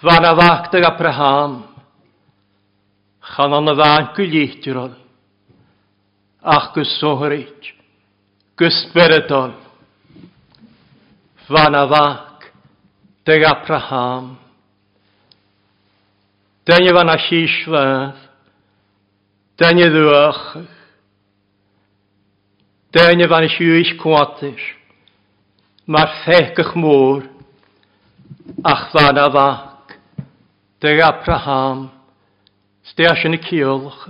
Fan 0.02 0.26
a 0.26 0.32
facht 0.34 0.74
ag 0.74 0.88
Abraham. 0.88 1.54
Chan 3.32 3.54
an 3.54 3.70
y 3.70 3.76
fan 3.78 4.08
gwyllityrol. 4.16 4.96
Ach 6.42 6.72
gysohryd. 6.74 7.70
Gysberedol. 8.58 9.54
Fan 11.46 11.78
a 11.78 11.84
facht 11.94 13.30
ag 13.36 13.46
Abraham. 13.52 14.34
Dyna 16.66 16.98
fan 16.98 17.14
a 17.14 17.18
sysfedd. 17.28 18.21
Denne 19.62 19.90
duach. 19.94 20.58
Denne 22.90 23.28
van 23.30 23.46
siúis 23.46 23.92
cuatir. 24.00 24.58
Mar 25.86 26.08
fechach 26.24 26.74
môr. 26.74 27.22
Ach 28.64 28.90
fan 28.90 29.18
a 29.18 29.28
fac. 29.30 29.94
De 30.80 30.98
Abraham. 31.00 31.92
Steas 32.90 33.22
yn 33.22 33.38
y 33.38 33.40
ciolch. 33.46 34.02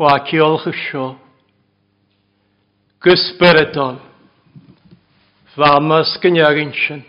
O 0.00 0.08
a 0.08 0.16
ciolch 0.24 0.72
sio. 0.86 1.18
Gysberedol. 3.04 4.00
Famas 5.52 6.16
gyniagyn 6.24 6.72
sy'n. 6.72 7.04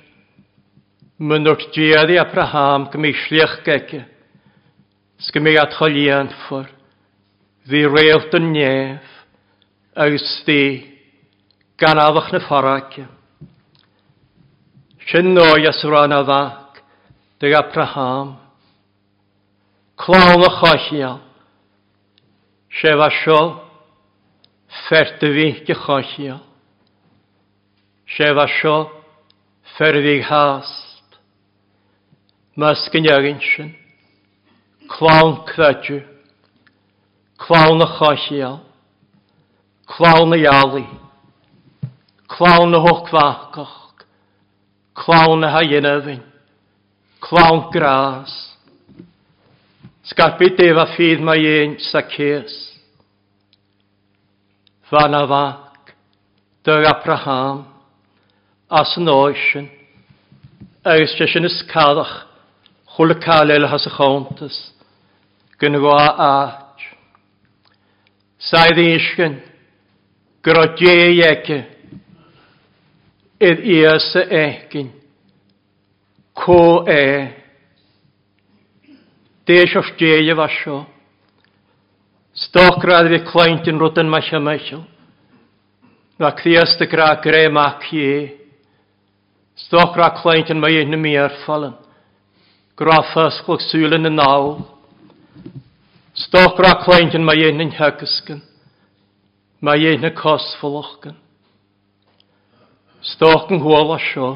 Mynwrt 1.24 1.72
diad 1.72 2.12
i 2.12 2.20
Abraham 2.20 2.92
gymysliach 2.92 3.62
gege. 3.64 4.04
Sgymig 5.24 5.64
at 5.64 5.80
cholian 5.80 6.28
ffwrdd. 6.44 6.83
Fi 7.64 7.86
réalt 7.88 8.34
yn 8.36 8.50
nef, 8.52 9.04
agus 9.96 10.24
e. 10.24 10.44
fi 10.44 10.60
gan 11.80 11.98
addach 11.98 12.34
na 12.34 12.42
ffarach. 12.44 12.98
Sin 15.08 15.34
noi 15.34 15.64
as 15.68 15.80
rhan 15.84 16.12
a 16.12 16.24
ddac, 16.28 16.84
dy 17.40 17.56
Abraham. 17.56 18.36
Clawn 19.96 20.44
o 20.44 20.50
chochial. 20.60 21.22
Sef 22.82 23.00
a 23.00 23.10
sio, 23.22 23.42
ferdy 24.90 25.32
fi 25.36 25.48
gy 25.64 25.74
chochial. 25.86 26.42
Sef 28.18 28.44
a 28.44 28.48
sio, 28.60 28.78
ferdy 29.78 30.20
hast. 30.20 31.20
Mas 32.58 32.90
gynnyagyn 32.92 33.40
sin, 33.56 33.72
clawn 34.90 35.46
credw. 35.48 36.13
Cláwn 37.44 37.78
na 37.78 37.86
choisial. 37.86 38.64
Cláwn 39.86 40.30
na 40.30 40.38
iali. 40.40 40.88
Cláwn 42.28 42.72
na 42.72 42.80
hochfachgoch. 42.80 43.92
Cláwn 44.94 45.40
na 45.40 45.52
haenafyn. 45.52 46.24
Cláwn 47.20 47.68
gras. 47.70 48.32
Sgarbu 50.08 50.56
def 50.56 50.78
a 50.78 50.88
ffydd 50.96 51.20
mae 51.20 51.44
un 51.44 51.76
sa 51.84 52.08
cys. 52.08 52.80
Fan 54.88 55.14
a 55.14 55.28
fac. 55.28 55.96
Dyr 56.64 56.88
Abraham. 56.96 57.68
As 58.72 58.96
yn 58.96 59.12
oesyn. 59.12 59.68
Agus 60.88 61.20
jesyn 61.20 61.44
ysgadach. 61.44 62.08
yscadach. 62.08 62.16
Chwyl 62.96 63.18
y 63.18 63.20
cael 63.20 63.52
eil 63.52 63.68
has 63.68 63.84
y 63.84 63.92
chontas. 63.92 64.56
Gynnu 65.60 65.84
a 65.92 66.63
Saedd 68.44 68.80
iisgyn, 68.82 69.38
grodjei 70.44 71.22
ege, 71.24 71.60
id 73.40 73.64
y 73.64 73.78
egin, 74.40 74.90
co 76.34 76.84
e, 76.90 77.04
deis 79.48 79.76
of 79.80 79.94
jeie 80.00 80.36
vasio, 80.36 80.84
stokrad 82.34 83.08
vi 83.12 83.22
kleintin 83.32 83.80
rutan 83.80 84.10
masha 84.10 84.40
mashal, 84.40 84.84
na 86.20 86.32
kriasta 86.32 86.86
gra 86.86 87.16
gre 87.24 87.50
mac 87.50 87.80
makie, 87.80 88.44
stokra 89.56 90.10
kleintin 90.22 90.60
mai 90.60 90.86
mi 90.86 90.98
mier 90.98 91.32
fallen, 91.46 91.74
grafas 92.78 93.40
ffysglwg 93.40 93.62
sulen 93.70 94.06
y 94.06 94.14
nawl, 94.14 94.64
Stop 96.14 96.60
ra 96.62 96.76
cleintyn 96.84 97.24
mae 97.26 97.42
ein 97.48 97.62
yn 97.64 97.72
hygysgyn. 97.74 98.44
Mae 99.66 99.82
ein 99.90 100.06
y 100.06 100.12
cosfolochgyn. 100.14 101.16
Stoch 103.02 103.50
yn 103.50 103.64
hwyl 103.64 103.96
a 103.96 103.98
sio. 103.98 104.36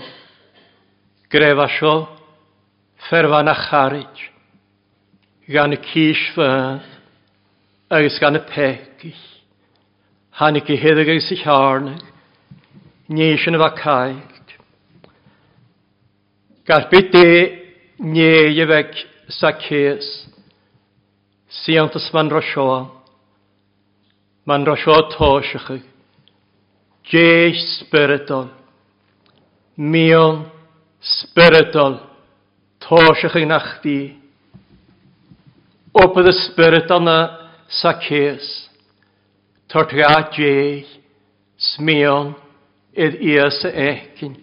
Gref 1.30 1.60
a 1.62 1.68
sio. 1.76 1.94
Ferfan 3.08 3.52
a 3.52 3.54
charid. 3.68 4.24
Gan 5.54 5.76
y 5.76 5.80
cys 5.86 6.24
fydd. 6.34 6.88
Agus 7.94 8.18
gan 8.24 8.40
y 8.40 8.42
pegis. 8.50 9.20
Hanig 10.42 10.72
i 10.74 10.80
hyddig 10.82 11.12
agos 11.14 11.30
i 11.30 11.38
charnig. 11.44 12.02
Nes 13.14 13.46
yn 13.46 13.60
y 13.60 13.62
fa 13.62 13.70
caig. 13.78 14.34
byd 16.90 17.14
de 17.14 17.30
nie 18.02 18.50
i 18.58 18.66
feg 18.74 18.98
sa 19.30 19.54
cys. 19.62 20.10
Siantas 21.50 22.12
man 22.14 22.30
rosioa, 22.30 22.92
man 24.46 24.66
rosioa 24.66 25.08
tosiach, 25.16 25.80
Jeis 27.08 27.62
spiritol, 27.80 28.50
mion 29.78 30.42
spiritol, 31.00 32.02
tosiach 32.84 33.38
yn 33.40 33.56
achdi. 33.56 34.00
Opad 35.96 36.28
y 36.28 36.34
spirit 36.36 36.92
anna 36.92 37.20
sa 37.72 37.96
ces, 38.04 38.44
tortra 39.72 40.28
jeis, 40.36 40.90
smion, 41.56 42.36
id 42.92 43.22
ias 43.24 43.64
y 43.64 43.72
ecyn. 43.88 44.36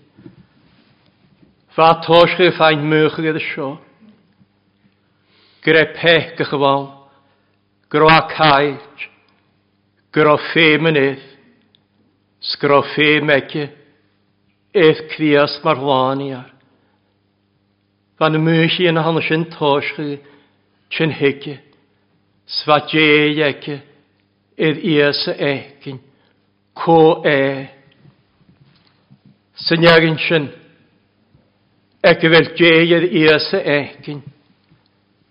Fa 1.77 2.01
tosiach 2.01 2.38
fain 2.40 2.57
ffain 2.57 2.88
mwch 2.88 3.21
gyda 3.21 3.45
sio 3.53 3.75
gyda 5.64 5.85
pech 5.96 6.35
gychwal, 6.38 6.90
a 8.11 8.20
caid, 8.29 9.05
gyda 10.12 10.37
ffemynydd, 10.50 11.22
sgro 12.44 12.83
ffemege, 12.92 13.68
eith 14.74 15.05
cwias 15.14 15.57
mar 15.64 15.79
hwaniar. 15.81 16.50
Fan 18.18 18.37
y 18.37 18.40
mwych 18.42 18.77
i 18.83 18.88
yn 18.90 19.00
hann 19.00 19.20
sy'n 19.24 19.46
tosgu, 19.55 20.18
sy'n 20.92 21.14
hege, 21.14 21.57
sfadjeege, 22.61 23.79
eith 24.59 24.83
y 25.33 25.38
egin, 25.48 26.03
co 26.77 26.98
e. 27.27 27.40
Sy'n 29.64 29.88
egin 29.94 30.20
sy'n, 30.27 30.50
ege 32.05 32.31
fel 32.37 32.53
jeeg 32.59 33.09
eith 33.09 33.50
y 33.57 33.64
egin, 33.79 34.22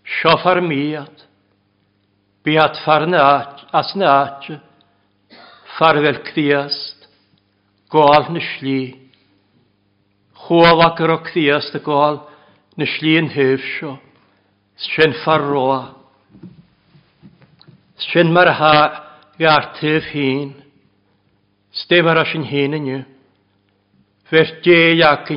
Siofar 0.03 0.61
miad. 0.61 1.23
Biat 2.43 2.75
farna 2.85 3.21
as 3.71 3.95
na 3.95 4.07
atje. 4.23 4.59
Farvel 5.77 6.19
cdiast. 6.27 7.07
Gol 7.89 8.27
na 8.33 8.41
sli. 8.41 8.99
Chwal 10.43 10.83
ac 10.83 10.99
yr 10.99 11.15
o 11.15 11.19
cdiast 11.23 11.75
y 11.77 11.81
gol 11.85 12.19
na 12.75 12.85
yn. 12.85 13.93
Sien 14.75 15.15
farroa. 15.23 15.93
Sien 18.09 18.33
mar 18.33 18.51
ha 18.59 18.75
gartyf 19.39 20.11
hyn. 20.11 20.51
Stemar 21.71 22.19
as 22.21 22.35
yn 22.35 22.43
hyn 22.43 22.75
yn 22.77 22.89
yw. 22.91 23.01
Fer 24.27 24.51
deall 24.65 25.05
ac. 25.07 25.31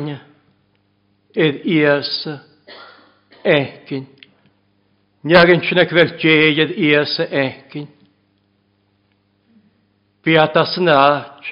Edd 1.36 1.62
iasa. 1.70 2.40
Niagin 5.26 5.60
sinna 5.66 5.82
fel 5.90 6.12
jéiad 6.22 6.70
íasa 6.70 7.24
ekin. 7.26 7.88
Biatas 10.22 10.76
yn 10.78 10.86
aach, 10.92 11.48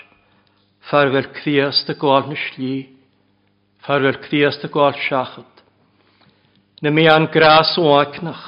farfel 0.86 1.26
criast 1.34 1.90
y 1.90 1.96
gol 1.98 2.28
na 2.30 2.36
sli, 2.38 2.74
farfel 3.82 4.20
criast 4.28 4.62
y 4.62 4.70
gol 4.70 4.94
siachod. 4.94 5.64
Na 6.82 6.92
mi 6.94 7.08
an 7.10 7.26
gras 7.34 7.74
oacnach, 7.82 8.44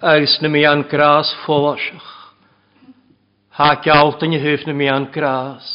agos 0.00 0.38
na 0.40 0.48
mi 0.48 0.64
an 0.64 0.86
gras 0.88 1.34
fóasach. 1.44 2.08
Ha 3.60 3.74
gawt 3.84 4.24
yn 4.24 4.38
hyf 4.40 4.64
na 4.64 4.72
mi 4.72 4.88
an 4.88 5.10
gras. 5.12 5.68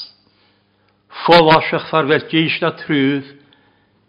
Fóasach 1.21 1.85
farfel 1.93 2.25
gís 2.33 2.57
na 2.65 2.73
trwydd, 2.81 3.29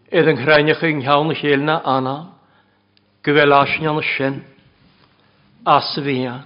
edd 0.09 0.33
yng 0.33 0.41
nghreinach 0.41 0.89
yng 0.89 1.05
nghawn 1.05 1.37
y 1.37 1.57
na 1.61 1.83
anam. 1.85 2.38
Gyfel 3.29 3.51
Gyfelasyn 3.51 3.89
yn 3.91 3.99
ysyn, 4.01 4.37
as 5.69 5.89
y 6.01 6.03
fian. 6.07 6.45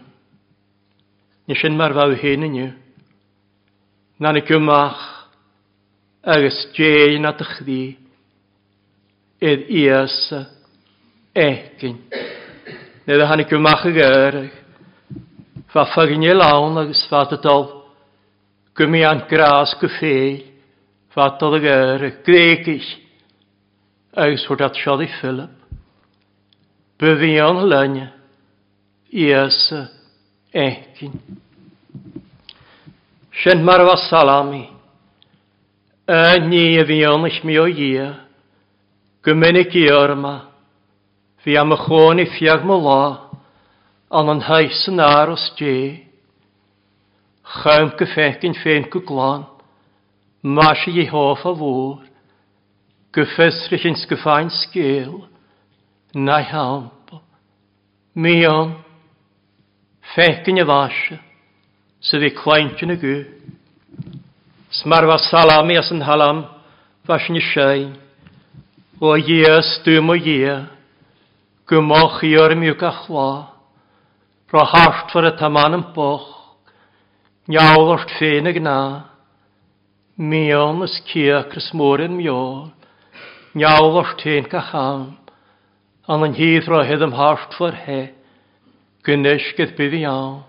Ni 1.47 1.55
yn 1.55 1.77
mar 1.79 1.95
fawr 1.95 2.17
hyn 2.19 2.47
yn 2.49 2.57
yw. 2.59 2.71
Na 4.19 4.33
ni 4.35 4.43
gymach, 4.49 5.05
agos 6.27 6.59
djein 6.75 7.23
na 7.23 7.31
ych 7.39 7.55
di, 7.69 7.85
edd 9.39 9.71
iasa, 9.71 10.43
egin. 11.39 12.03
Nid 13.07 13.23
y 13.23 13.31
hannig 13.31 13.51
gymach 13.53 13.87
y 13.87 13.95
gyrach, 14.01 14.59
fa 15.71 15.87
ffagin 15.95 16.27
i 16.27 16.35
lawn 16.35 16.83
agos 16.83 17.07
fa 17.07 17.29
dydol, 17.31 17.69
gymi 18.75 19.07
an 19.07 19.23
gras 19.31 19.79
gyffeil, 19.79 20.43
fa 21.15 21.31
dydol 21.37 21.61
y 21.61 21.65
gyrach, 21.69 22.23
gregis, 22.27 22.95
agos 24.19 24.51
hwrdd 24.51 24.71
at 24.73 24.83
siodd 24.83 25.07
i 25.07 25.13
Philip. 25.21 25.62
Bevian 27.03 27.71
lenne, 27.71 28.13
Iesa 29.11 29.89
ekin 30.55 31.13
Sen 33.43 33.65
marva 33.65 33.97
salami. 33.97 34.71
Äni 36.09 36.75
ja 36.77 36.85
vionish 36.87 37.43
mio 37.45 37.67
jia. 37.67 38.15
Gymenik 39.25 39.75
iorma. 39.75 40.37
Fi 41.43 41.57
am 41.59 41.73
y 41.75 41.79
chwoni 41.85 42.27
fiag 42.37 42.63
mo 42.65 42.77
la. 42.87 43.05
An 44.11 44.29
an 44.29 44.45
hais 44.47 44.87
yn 44.89 45.01
aros 45.01 45.49
je. 45.59 45.75
Chaim 47.43 47.91
gyffecyn 47.99 48.55
ffein 48.61 48.87
gwglan. 48.93 49.49
Masi 50.43 50.95
i 51.03 51.09
hoff 51.11 51.43
a 51.51 51.57
fwr. 51.59 52.07
Gyffesrych 53.17 53.91
yn 53.91 53.99
sgyffain 53.99 54.55
sgil 54.61 55.32
na 56.15 56.43
hampo. 56.43 57.21
Mion, 58.15 58.75
fecyn 60.15 60.61
y 60.61 60.65
fasio, 60.69 61.17
sydd 62.05 62.27
ei 62.27 62.35
claint 62.37 62.83
yn 62.85 62.93
y 62.93 62.97
gw. 63.01 63.15
Smarfa 64.83 65.17
salami 65.31 65.79
as 65.81 65.89
yn 65.95 66.05
halam, 66.05 66.45
fasyn 67.09 67.41
y 67.41 67.45
siein. 67.53 67.95
O 69.01 69.17
ie, 69.17 69.49
stwm 69.73 70.13
o 70.13 70.19
ie, 70.19 70.59
gymoch 71.69 72.21
i 72.29 72.35
o'r 72.41 72.55
miwg 72.61 72.85
a 72.85 72.93
chwa. 73.03 73.31
Ro 74.53 74.67
hart 74.69 75.15
for 75.15 75.25
y 75.25 75.33
taman 75.41 75.79
yn 75.79 75.87
boch, 75.97 76.29
niawl 77.49 77.95
o'r 77.95 78.05
ffein 78.13 78.51
y 78.51 78.55
gna. 78.59 78.79
Mion 80.21 80.85
ys 80.85 81.01
cia 81.09 81.41
crys 81.49 81.71
môr 81.73 82.05
yn 82.05 82.19
miol, 82.21 82.69
niawl 83.57 83.97
o'r 84.05 85.22
an 86.09 86.25
an 86.25 86.35
híad 86.35 86.67
ra 86.67 86.83
head 86.85 87.03
am 87.03 87.13
for 87.57 87.73
he, 87.73 88.11
gynneisgedd 89.07 89.77
bydd 89.77 89.95
iawn. 90.03 90.43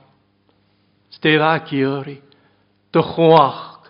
Stef 1.14 1.42
a 1.42 1.60
gyri, 1.70 2.22
dy 2.92 3.02
chwach, 3.14 3.90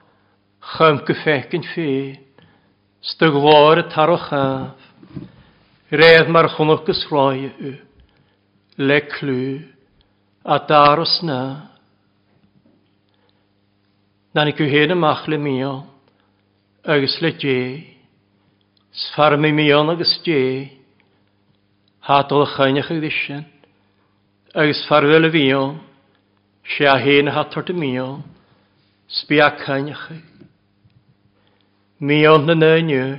chym 0.76 0.99
gyffec 1.08 1.56
yn 1.56 1.63
ffyn, 1.63 2.19
sdy 2.99 3.30
glor 3.32 3.80
y 3.80 3.86
taro 3.93 4.17
chaf, 4.19 4.76
redd 5.91 6.28
mar 6.28 6.52
chwnwch 6.52 6.84
gysroi 6.88 7.47
yw, 7.47 7.73
le 8.84 8.99
clw, 9.15 9.63
a 10.43 10.60
dar 10.67 10.99
os 10.99 11.15
na. 11.23 11.41
Na 14.36 14.43
ni 14.43 14.52
gwhyn 14.52 14.97
mach 14.99 15.28
le 15.32 15.39
mion, 15.39 15.84
agos 16.84 17.21
le 17.23 17.32
dje, 17.39 17.60
sfarmi 18.91 19.56
mion 19.56 19.95
agos 19.95 20.19
dje, 20.28 20.83
hádol 22.04 22.48
chaineach 22.56 22.92
a 22.92 23.00
ddysyn. 23.00 23.44
agus 24.54 24.86
farwel 24.86 25.26
y 25.26 25.32
bhíol, 25.34 25.80
sé 26.62 26.86
a 26.86 26.94
hén 27.02 27.32
hatar 27.34 27.66
de 27.66 27.74
míol, 27.74 28.22
sbi 29.10 29.39
a 29.42 29.50
chaineach. 29.58 30.13
Míol 31.98 32.46
na 32.46 32.54
nynnu, 32.54 33.18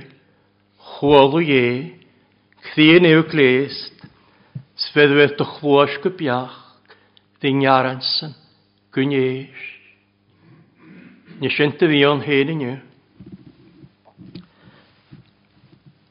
chwol 0.79 1.35
o 1.35 1.41
ie, 1.43 1.91
chthyn 2.71 3.07
i'w 3.09 3.25
glest, 3.27 4.05
sfeddwyd 4.79 5.35
dy 5.35 5.47
chwos 5.57 5.97
gybiach, 6.05 6.55
dyn 7.43 7.65
iaransan, 7.65 8.31
gwneis. 8.95 9.65
Nes 11.43 11.59
yn 11.59 11.75
dy 11.75 11.89
fion 11.91 12.23
hyn 12.23 12.53
i 12.53 12.55
ni. 12.61 12.71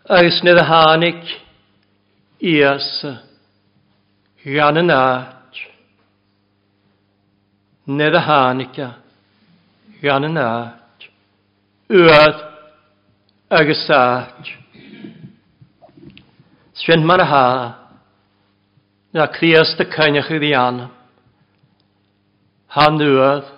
Agus 0.04 0.42
nid 0.44 0.60
y 0.60 0.66
hanig, 0.68 1.24
iasa, 2.44 3.12
gan 4.44 4.76
yn 4.82 4.92
aat, 4.92 5.60
nedd 7.88 8.18
y 8.18 8.22
hanica, 8.26 8.88
gan 10.02 10.28
yn 10.28 10.36
aat, 10.40 11.06
ywad 11.88 12.42
agos 13.60 13.86
aat. 13.96 14.52
Sfyn 16.82 17.06
ma'n 17.08 17.24
ha, 17.30 17.46
na 19.14 19.28
clias 19.32 19.72
dy 19.78 19.88
cynnych 19.94 20.28
i 20.34 20.42
ddianam, 20.42 20.92
han 22.76 23.00
ywad 23.08 23.48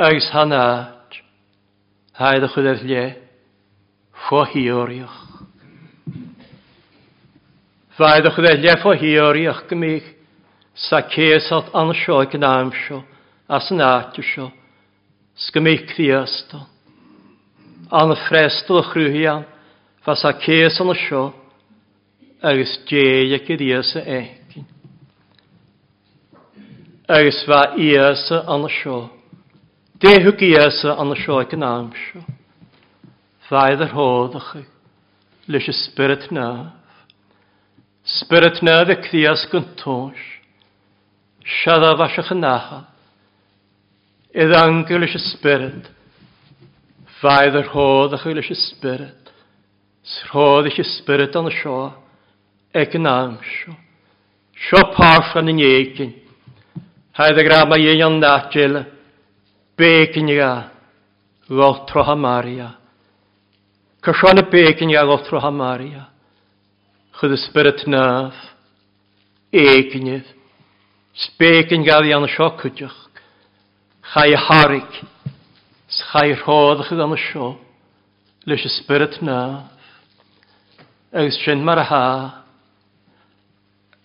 agos 0.00 0.32
han 0.32 0.56
aat, 0.56 1.22
haedd 2.16 2.48
y 2.48 2.52
chwyddoedd 2.54 2.88
lle, 2.88 3.06
Fo 4.26 4.40
hiwriwch. 4.48 5.25
Ffaid 7.96 8.26
o'ch 8.28 8.36
dde 8.44 8.58
lefo 8.60 8.92
hiori 8.92 9.46
o'ch 9.48 9.62
gymig, 9.70 10.04
sa 10.76 11.00
cesalt 11.08 11.70
an 11.72 11.94
sio 11.96 12.18
ag 12.20 12.34
naam 12.36 12.68
sio, 12.76 13.00
as 13.48 13.70
yn 13.72 13.80
atio 13.80 14.20
sio, 14.20 14.50
sgymig 15.46 15.86
criaston. 15.94 16.66
An 17.88 18.12
frestol 18.26 18.82
o'ch 18.82 18.92
rwyhian, 18.98 19.46
fa 20.04 20.12
sa 20.12 20.34
ces 20.44 20.76
an 20.84 20.92
sio, 21.06 21.24
agos 22.44 22.76
djeia 22.84 23.40
gyrias 23.48 23.96
y 23.96 24.04
egin. 24.20 24.68
Agos 27.08 27.42
fa 27.48 27.64
ias 27.80 28.28
an 28.36 28.68
sio, 28.76 29.06
dehw 30.04 30.36
gias 30.36 30.84
an 30.84 31.16
sio 31.16 31.40
ag 31.40 31.56
naam 31.56 31.94
sio. 31.96 32.26
Ffaid 33.48 33.80
yr 33.80 33.96
hodd 33.96 34.36
o'ch, 34.36 34.58
leis 35.48 35.72
y 35.72 35.80
spirit 35.86 36.28
naam. 36.28 36.74
Spirit 38.06 38.62
na 38.62 38.84
dy 38.86 38.94
cdias 39.02 39.48
gyntos. 39.50 40.18
siad 41.46 41.84
fasach 41.98 42.32
yn 42.34 42.40
nacha, 42.42 42.80
idd 44.34 44.54
angel 44.58 45.06
ys 45.06 45.14
spirit, 45.30 45.86
faidd 47.20 47.58
yr 47.60 47.70
hodd 47.70 48.16
a 48.16 48.18
chyl 48.20 48.40
ys 48.42 48.50
spirit, 48.72 49.30
srodd 50.02 50.66
ys 50.70 50.80
spirit 50.98 51.36
an 51.38 51.50
y 51.50 51.54
sio, 51.54 51.76
ec 52.74 52.96
yn 52.98 53.06
am 53.10 53.36
sio, 53.46 53.76
sio 54.66 54.82
parf 54.96 55.36
an 55.38 55.52
yn 55.54 55.62
iegin, 55.62 56.12
haidd 57.18 57.38
y 57.42 57.46
grama 57.46 57.78
ieg 57.78 58.02
an 58.02 58.18
natjel, 58.22 58.82
begin 59.78 60.34
iga, 60.34 60.52
gotro 61.46 62.02
ha 62.02 62.18
maria, 62.18 62.72
cysio 64.02 64.34
an 64.34 64.42
y 64.42 64.48
begin 64.50 64.90
iga 64.90 65.06
gotro 65.06 65.38
ha 65.42 65.54
maria, 65.54 66.08
chud 67.16 67.32
y 67.32 67.38
spirit 67.40 67.86
naf, 67.88 68.36
éicinnydd, 69.52 70.28
spécin 71.16 71.84
gael 71.86 72.10
i 72.10 72.12
anna 72.12 72.28
sio 72.28 72.50
cwdioch, 72.60 72.98
chai 74.12 74.34
harig, 74.36 74.98
chai 75.88 76.34
rhodd 76.42 76.84
chyd 76.84 77.00
anna 77.00 77.16
sio, 77.16 77.54
leis 78.44 78.66
y 78.68 78.72
spirit 78.74 79.16
naf, 79.24 79.72
agus 81.16 81.40
sin 81.40 81.64
mar 81.64 81.80
a 81.80 81.88
ha, 81.88 82.04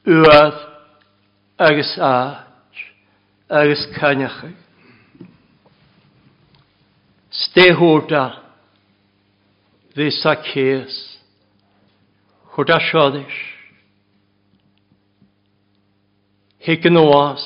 uad 0.07 0.63
agus 1.59 1.93
aach, 1.99 2.83
agus 3.51 3.87
caniachig. 3.99 4.55
Stehúrta, 7.31 8.25
ddi 9.95 10.11
sa 10.15 10.39
cés, 10.47 11.10
Chwrda 12.51 12.81
siodis. 12.83 13.35
Higyn 16.59 16.99
oas, 16.99 17.45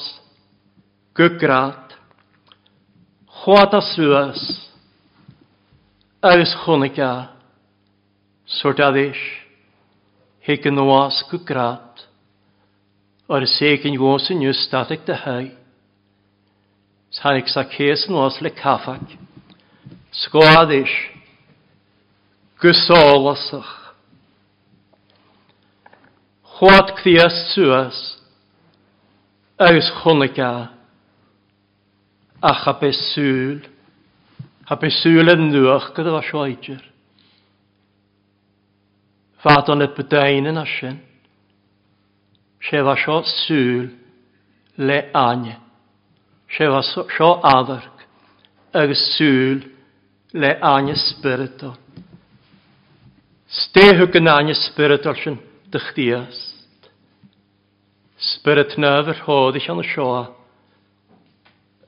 gygrad, 1.14 1.94
chwad 3.44 3.76
a 3.78 3.84
sŵas, 3.86 4.42
agos 6.26 6.56
chwniga, 6.64 7.12
sŵrdadis, 8.58 9.22
higyn 10.50 10.82
oas, 10.82 11.22
gygrad, 11.30 12.02
o'r 13.30 13.46
seg 13.54 13.86
yn 13.86 14.02
gwrs 14.02 14.34
yn 14.34 14.42
yw 14.50 14.58
stadig 14.58 15.06
dy 15.06 15.22
hau. 15.22 15.48
Sanig 17.14 17.54
sa 17.54 17.68
ces 17.78 18.10
yn 18.10 18.18
oas 18.18 18.42
le 18.42 18.50
caffag, 18.58 19.06
sgwadis, 20.26 21.00
gysolasach, 22.58 23.85
Chwad 26.56 26.94
cthias 26.96 27.54
suas, 27.54 27.98
Agus 29.60 29.90
chwnica, 30.00 30.70
a 32.40 32.52
chabes 32.64 33.00
sŵl, 33.12 33.58
chabes 34.70 35.00
sŵl 35.04 35.34
yn 35.34 35.50
nŵach 35.52 35.90
gyda 35.98 36.14
fa 36.14 36.22
sioedr. 36.24 36.78
Fad 39.44 39.72
o'n 39.74 39.84
y 39.84 39.88
bydain 39.98 40.48
yn 40.48 40.62
asyn, 40.62 41.02
Se 42.64 42.80
fa 42.88 42.94
sio 43.02 43.18
sŵl 43.32 43.90
le 44.80 45.00
anya, 45.12 45.58
Se 46.56 46.70
fa 46.72 46.80
sio 46.88 47.34
addarg, 47.52 48.06
Agus 48.72 49.04
sŵl 49.18 49.60
le 50.40 50.54
anya 50.72 50.96
spiritol. 51.04 51.76
Stehwg 53.60 54.16
yn 54.22 54.32
anya 54.32 54.56
spiritol 54.56 55.20
sy'n, 55.20 55.38
dy 55.76 55.82
chdiast. 55.92 56.88
Spirit 58.16 58.78
nef 58.80 59.10
yr 59.12 59.22
hodd 59.26 59.58
eich 59.60 59.68
anna 59.72 59.84
sio. 59.84 60.08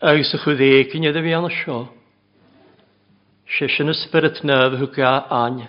Agus 0.03 0.33
y 0.35 0.39
chwyd 0.43 0.63
eicyn 0.65 1.07
ydy 1.07 1.23
fi 1.23 1.35
y 1.37 1.51
sio. 1.61 1.77
Sesyn 3.57 3.93
y 3.93 3.95
spirit 3.95 4.43
nef 4.43 4.75
hwg 4.81 4.99
a 5.07 5.13
an. 5.39 5.61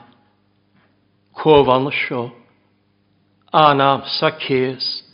Cof 1.38 1.70
y 1.70 1.94
sio. 2.00 2.24
Anam 3.54 4.02
sa 4.18 4.32
cest. 4.42 5.06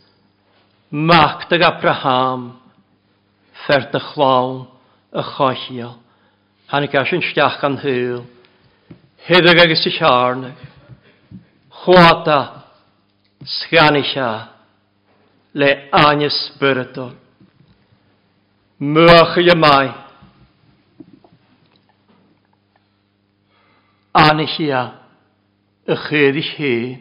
Macht 0.90 1.52
ag 1.52 1.62
Abraham. 1.62 2.54
Fert 3.66 3.92
y 3.92 4.00
chlawn 4.00 4.64
y 5.12 5.22
chochiol. 5.34 5.98
Hannig 6.72 6.96
asyn 6.96 7.22
stiach 7.22 7.60
gan 7.60 7.76
hwyl. 7.84 8.24
Heddyg 9.28 9.60
agos 9.60 9.84
i 9.86 9.92
siarnag. 9.92 10.56
Chwata 11.84 12.63
sganicha 13.44 14.48
le 15.54 15.88
anya 15.92 16.30
spiritol. 16.30 17.12
Mwch 18.80 19.36
y 19.38 19.54
mai. 19.54 19.92
Anichia 24.14 24.82
y 25.86 25.96
chyd 26.06 26.40
i'ch 26.40 26.52
hen. 26.58 26.98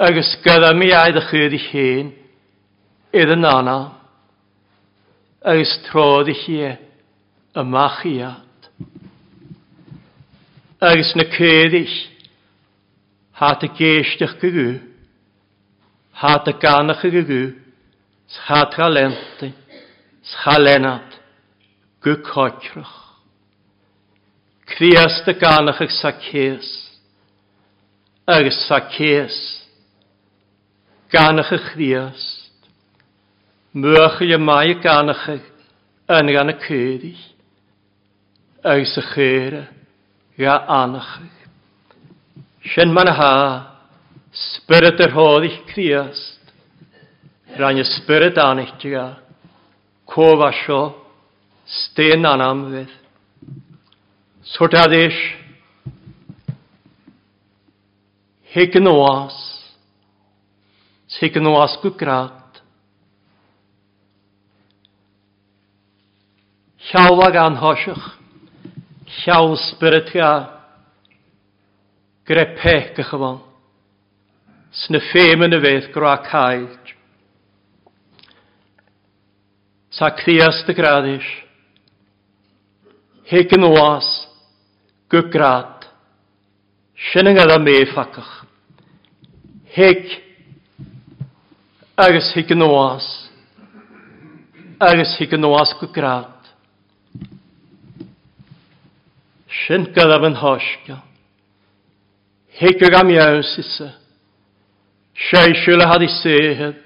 Agus 0.00 0.36
gyda 0.44 0.74
mi 0.74 0.90
aed 0.96 1.18
y 1.20 1.24
chyd 1.30 1.56
i'ch 1.56 1.70
hen 1.72 2.12
idd 3.12 3.34
yn 3.36 3.48
anna. 3.48 3.78
Agus 5.40 5.72
trodd 5.88 6.28
i'ch 6.32 6.46
ie 6.52 6.70
y 6.70 7.64
machiad. 7.64 8.70
Agus 10.80 11.14
na 11.16 11.28
cyd 11.36 11.76
i'ch 11.82 11.98
há 13.40 13.56
a 13.56 13.68
géisteach 13.68 14.36
go 14.40 14.48
gú, 14.52 14.80
a 16.12 16.52
ganacha 16.52 17.08
go 17.10 17.22
gú, 17.24 17.56
schaadcha 18.28 18.86
schalenat, 20.22 21.10
go 22.02 22.16
cóitrach. 22.16 22.96
Crías 24.66 25.24
de 25.24 25.32
ganachach 25.32 25.90
sa 25.90 26.12
cés, 26.12 26.68
agus 28.26 28.68
sa 28.68 28.80
cés, 28.90 29.66
ganach 31.10 31.50
a 31.50 31.58
chríast, 31.58 32.52
muach 33.74 34.20
le 34.20 34.36
mai 34.38 34.72
a 34.72 34.74
ganach 34.74 35.40
yn 36.08 36.28
gan 36.28 36.52
y 36.52 36.56
cyrdi, 36.60 37.16
agus 38.62 38.98
a 38.98 39.02
chyra 39.14 39.64
ga 40.36 40.66
anach. 40.68 41.39
Sien 42.60 42.92
man 42.92 43.08
ha, 43.08 43.32
spirit 44.36 45.00
yr 45.00 45.14
hodd 45.16 45.46
i'ch 45.48 45.62
criast, 45.72 46.52
rhaen 47.56 47.80
y 47.80 47.86
spirit 47.88 48.36
an 48.38 48.60
tiga, 48.82 49.06
cof 50.04 50.44
asio, 50.44 50.80
stein 51.64 52.28
an 52.28 52.44
amfydd. 52.44 52.92
Sort 54.44 54.76
hig 58.50 58.76
yn 58.76 58.90
oas, 58.90 59.36
hegn 61.20 61.46
oas 61.46 61.76
gwgrat, 61.82 62.60
llaw 66.90 67.20
ag 67.26 67.36
anhosych, 67.46 68.06
llaw 69.22 69.54
spirit 69.70 70.10
gaf, 70.12 70.59
gyda 72.30 72.46
pech 72.54 72.98
ych 73.02 73.14
yma. 73.16 73.32
Sna 74.70 75.00
ffem 75.02 75.42
yn 75.42 75.56
y 75.56 75.58
fydd 75.64 75.88
gra 75.90 76.12
caid. 76.22 76.92
Sa 79.90 80.12
cdias 80.14 80.60
dy 80.68 80.76
gradis. 80.78 81.26
Hig 83.26 83.50
yn 83.56 83.66
oas. 83.66 84.06
Gygrad. 85.10 85.88
Sy'n 87.10 87.32
yng 87.32 87.40
Nghymru 87.40 87.58
me 87.64 87.76
ffacach. 87.90 88.30
Hig. 89.74 90.06
Agus 91.98 92.30
hig 92.38 92.54
yn 92.54 92.62
oas. 92.62 93.10
Agus 94.78 95.18
hig 95.18 95.34
yn 95.34 95.50
oas 95.50 95.74
gygrad. 95.82 96.50
Sy'n 99.66 99.90
gyda 99.90 100.22
fy'n 100.22 100.42
hosgio. 100.46 101.02
Hicig 102.60 102.92
am 102.92 103.08
iawn 103.08 103.40
isa. 103.40 103.94
Seisiwl 105.16 105.80
a 105.80 105.86
had 105.88 106.02
i 106.04 106.08
sehyd, 106.12 106.76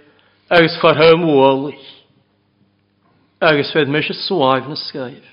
agos 0.46 0.76
ffarhau 0.78 1.16
mwolig. 1.18 1.80
Agus 3.42 3.72
fedd 3.74 3.90
mys 3.90 4.06
y 4.12 4.14
swaif 4.22 4.68
na 4.70 4.76
sgaif. 4.78 5.24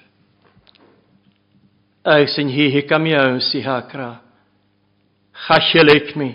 Agus 2.01 2.39
yn 2.41 2.49
hi 2.49 2.71
hicig 2.73 2.93
am 2.97 3.05
iaws 3.05 3.51
i 3.53 3.61
hagra. 3.61 4.15
Chasiol 5.45 5.93
eich 5.93 6.15
mi, 6.17 6.31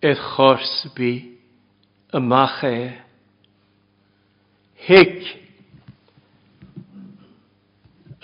Edd 0.00 0.16
chors 0.32 0.86
bi, 0.96 1.12
y 2.16 2.20
mach 2.24 2.62
e. 2.64 2.96
Hic, 4.86 5.20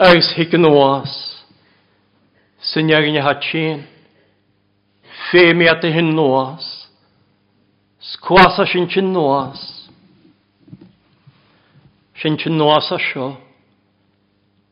Agus 0.00 0.32
hic 0.36 0.56
yn 0.56 0.64
oas, 0.68 1.12
sy'n 2.72 2.88
iag 2.92 3.06
yn 3.08 3.20
i 3.20 3.22
hatsyn 3.24 3.84
ffeimi 5.36 5.66
at 5.68 5.84
y 5.84 5.90
hyn 5.92 6.14
nóas, 6.16 6.64
sgwasa 8.00 8.64
sy'n 8.70 8.86
sy'n 8.88 9.10
nóas, 9.12 9.60
sy'n 12.16 12.38
sy'n 12.40 12.56
nóas 12.56 12.88
a 12.94 12.96
sio, 13.04 13.26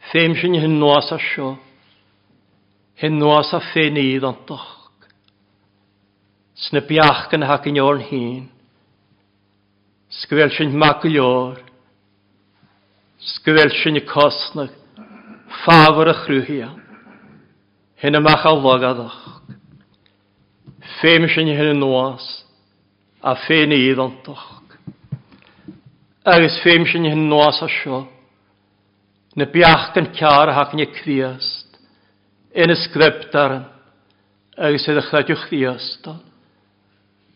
féim 0.08 0.32
sy'n 0.40 0.56
hyn 0.62 0.78
nóas 0.80 1.10
a 1.12 1.18
sio, 1.20 1.50
hyn 3.02 3.18
nóas 3.20 3.52
a 3.52 3.60
féin 3.74 4.00
i 4.00 4.06
ddantach. 4.16 4.70
Sna 6.64 6.80
biach 6.88 7.26
gan 7.28 7.44
hag 7.44 7.68
yn 7.68 7.82
o'r 7.84 8.00
hyn, 8.08 8.48
sgwel 10.22 10.54
sy'n 10.56 10.72
maglior, 10.80 11.60
sgwel 13.34 13.74
sy'n 13.82 14.00
cosnag, 14.08 14.72
Fafr 15.64 16.08
y 16.10 16.16
chrwyhian, 16.24 16.80
hyn 18.00 18.16
ymach 18.18 18.48
a 18.48 18.56
logadach 18.56 19.23
féim 21.00 21.26
sin 21.30 21.50
hyn 21.50 21.72
yn 21.74 21.80
nuas 21.82 22.26
a 23.24 23.34
féin 23.46 23.72
i 23.74 23.80
iad 23.88 24.02
antoch. 24.02 24.50
Agus 26.24 26.60
féim 26.64 26.86
sin 26.88 27.08
hyn 27.08 27.28
nuas 27.28 27.60
a 27.62 27.68
sio 27.68 28.04
na 29.36 29.46
biach 29.50 29.92
gan 29.94 30.12
cear 30.14 30.48
a 30.48 30.54
hac 30.54 30.74
ni 30.74 30.86
criast 30.86 31.78
yn 32.54 32.70
y 32.70 32.76
sgrybdaran 32.84 33.66
agus 34.56 34.86
ydych 34.90 35.10
ddadw 35.10 35.36
chriast 35.46 36.06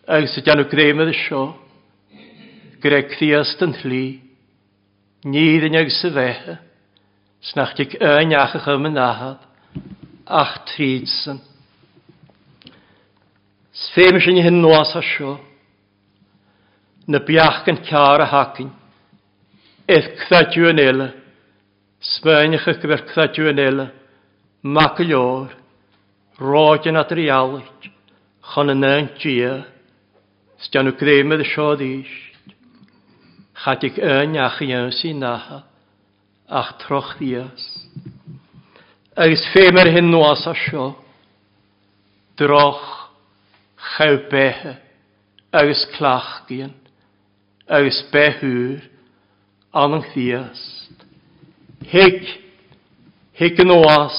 agus 0.07 0.39
ydych 0.39 0.61
nhw 0.61 0.69
gremydd 0.71 1.11
y 1.11 1.17
sio 1.25 1.43
gyda 2.83 3.03
criast 3.11 3.65
yn 3.67 3.75
hli 3.83 4.07
nid 5.27 5.67
yn 5.67 5.77
agus 5.81 5.99
y 6.07 6.13
fehe, 6.15 6.55
snach 7.43 7.75
dig 7.75 7.97
yn 7.99 8.33
iach 8.33 8.55
ych 8.61 8.69
ahad, 8.71 9.43
ach 10.25 10.55
trídsyn 10.71 11.43
Sfeim 13.79 14.19
sin 14.21 14.41
hyn 14.43 14.59
nwas 14.59 14.91
a 14.99 15.03
sio. 15.07 15.37
Na 17.07 17.21
biach 17.23 17.69
yn 17.71 17.79
car 17.87 18.25
a 18.25 18.27
hacyn. 18.27 18.73
Eith 19.87 20.09
cthadiw 20.25 20.73
yn 20.73 20.83
eile. 20.83 21.09
Smaen 22.03 22.57
eich 22.59 22.67
gyfer 22.67 23.05
cthadiw 23.13 23.53
yn 23.53 23.63
eile. 23.63 23.87
Mac 24.67 24.99
y 24.99 25.07
llor. 25.13 25.55
Roed 26.43 26.91
yn 26.91 26.99
adri 26.99 27.29
alwyd. 27.31 27.91
Chon 28.51 28.75
yn 28.75 28.87
ein 28.89 29.13
gia. 29.23 29.55
Stian 30.59 30.91
nhw 30.91 30.99
gremydd 30.99 31.47
y 31.47 31.49
sio 31.53 31.71
ddysg. 31.79 32.53
Chadig 33.63 34.03
yn 34.03 34.35
ach 34.43 34.59
i 34.67 34.73
yn 34.75 34.91
sy'n 34.95 35.23
naha. 35.23 35.63
Ach 36.51 36.75
troch 36.83 37.15
ddias. 37.21 37.63
Agus 39.15 39.47
femer 39.55 39.95
hyn 39.95 40.11
nwas 40.11 40.49
a 40.51 40.59
sio. 40.67 40.97
Droch 42.39 42.98
chawbethe 43.99 44.79
agus 45.53 45.85
clachgion 45.97 46.75
agus 47.69 47.99
bethúr 48.13 48.81
an 49.75 49.95
an 49.95 50.05
chdiast. 50.13 51.05
Hig, 51.85 52.23
hig 53.33 53.61
yn 53.61 53.73
oas, 53.75 54.17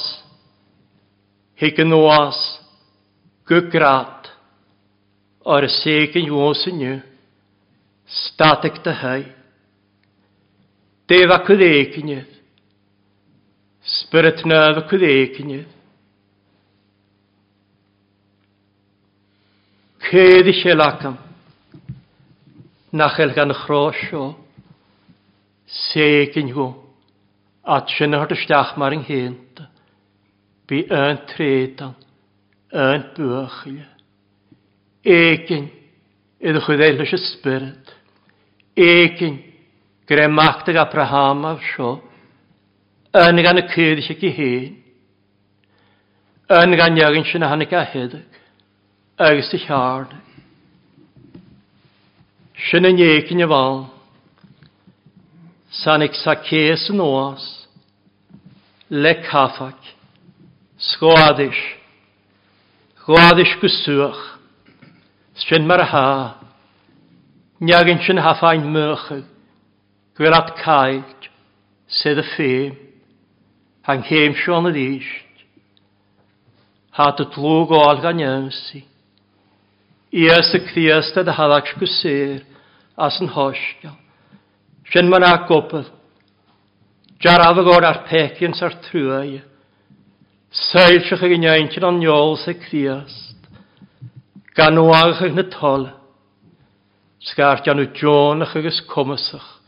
hig 1.56 1.80
yn 1.82 1.96
oas, 1.96 2.40
gwgrat, 3.50 4.30
o'r 5.48 5.68
seg 5.80 6.16
yn 6.20 6.30
ywos 6.30 6.66
yn 6.70 6.84
yw, 6.86 7.00
statig 8.06 8.82
dy 8.86 8.96
hei. 9.02 9.24
Defa 11.10 11.40
cwddeicynydd, 11.48 12.38
spyrt 13.98 14.46
nedd 14.46 14.84
o 14.84 14.86
cwddeicynydd, 14.92 15.79
Cedi 20.00 20.54
sé 20.54 20.74
lacam. 20.74 21.18
Nachel 22.92 23.34
gan 23.34 23.54
chrosio. 23.54 24.36
Segin 25.68 26.54
hw. 26.56 26.72
At 27.64 27.92
sy'n 27.94 28.16
hwrt 28.18 28.34
ystach 28.34 28.78
mar 28.80 28.96
yng 28.96 29.06
hynt. 29.06 29.60
Bi 30.66 30.86
yn 30.88 31.20
tredan. 31.30 31.94
Yn 32.72 33.06
bwychil. 33.18 33.86
Egin. 35.04 35.70
Ydych 36.40 36.66
chi 36.66 36.80
ddeall 36.80 37.04
ysio 37.06 37.20
spyrd. 37.20 37.94
Egin. 38.80 39.38
Gre 40.10 40.26
machtag 40.32 40.80
Abraham 40.80 41.46
af 41.52 41.62
sio. 41.74 41.98
Yn 43.14 43.44
gan 43.46 43.62
y 43.62 43.68
cedi 43.76 44.08
sy'n 44.08 44.22
gyhyn. 44.24 44.76
Yn 46.50 46.78
gan 46.80 46.98
iagin 46.98 47.28
sy'n 47.28 47.46
hannig 47.46 47.76
a 47.76 47.84
hedig 47.84 48.39
agus 49.20 49.54
i 49.54 49.60
cheard. 49.60 50.14
Sin 52.70 52.88
yn 52.88 53.00
iechyn 53.04 53.44
y 53.44 53.48
fal, 53.52 53.82
san 55.76 56.06
ik 56.06 56.16
sa 56.16 56.38
cés 56.48 56.86
yn 56.94 57.02
oas, 57.04 57.44
le 58.88 59.12
caffac, 59.26 59.90
sgwadis, 60.80 61.60
gwadis 63.04 63.52
gwswch, 63.60 64.22
sy'n 65.44 65.68
mar 65.68 65.84
ha, 65.92 66.10
niagyn 67.60 68.00
sy'n 68.06 68.22
haffain 68.24 68.70
mychyd, 68.72 69.26
gwylad 70.16 70.54
caig, 70.62 71.28
sydd 72.00 72.22
y 72.24 72.26
ffeim, 72.30 72.80
hang 73.84 74.08
heim 74.08 74.38
sio'n 74.46 74.72
y 74.72 74.74
ddysg, 74.78 75.44
hat 76.96 77.20
y 77.20 77.28
tlwg 77.36 77.76
o 77.76 77.84
alga 77.90 78.16
ymsi, 78.16 78.86
Ies 80.10 80.50
y 80.58 80.60
criasta 80.66 81.22
dy 81.22 81.34
harach 81.38 81.70
gwsir 81.78 82.42
as 82.98 83.20
yn 83.22 83.30
hosgal. 83.30 83.94
Sian 84.90 85.10
ma'n 85.10 85.26
a 85.28 85.36
gobydd. 85.46 85.92
Jar 87.22 87.44
af 87.46 87.60
agor 87.62 87.86
ar 87.86 88.02
pecians 88.08 88.64
ar 88.66 88.74
trwy. 88.88 89.38
Sail 90.50 91.04
sych 91.06 91.22
ag 91.22 91.36
uniaintyn 91.38 91.86
o'n 91.86 92.02
niol 92.02 92.38
sy 92.42 92.56
criast. 92.58 93.38
Gan 94.58 94.82
o 94.82 94.90
agach 94.90 95.28
ag 95.28 95.38
na 95.38 95.46
tol. 95.46 95.86
Sgar 97.22 97.62
gan 97.62 97.84
o 97.84 97.86
John 97.94 98.42
ach 98.42 98.58
agos 98.58 98.82
comysach. 98.90 99.60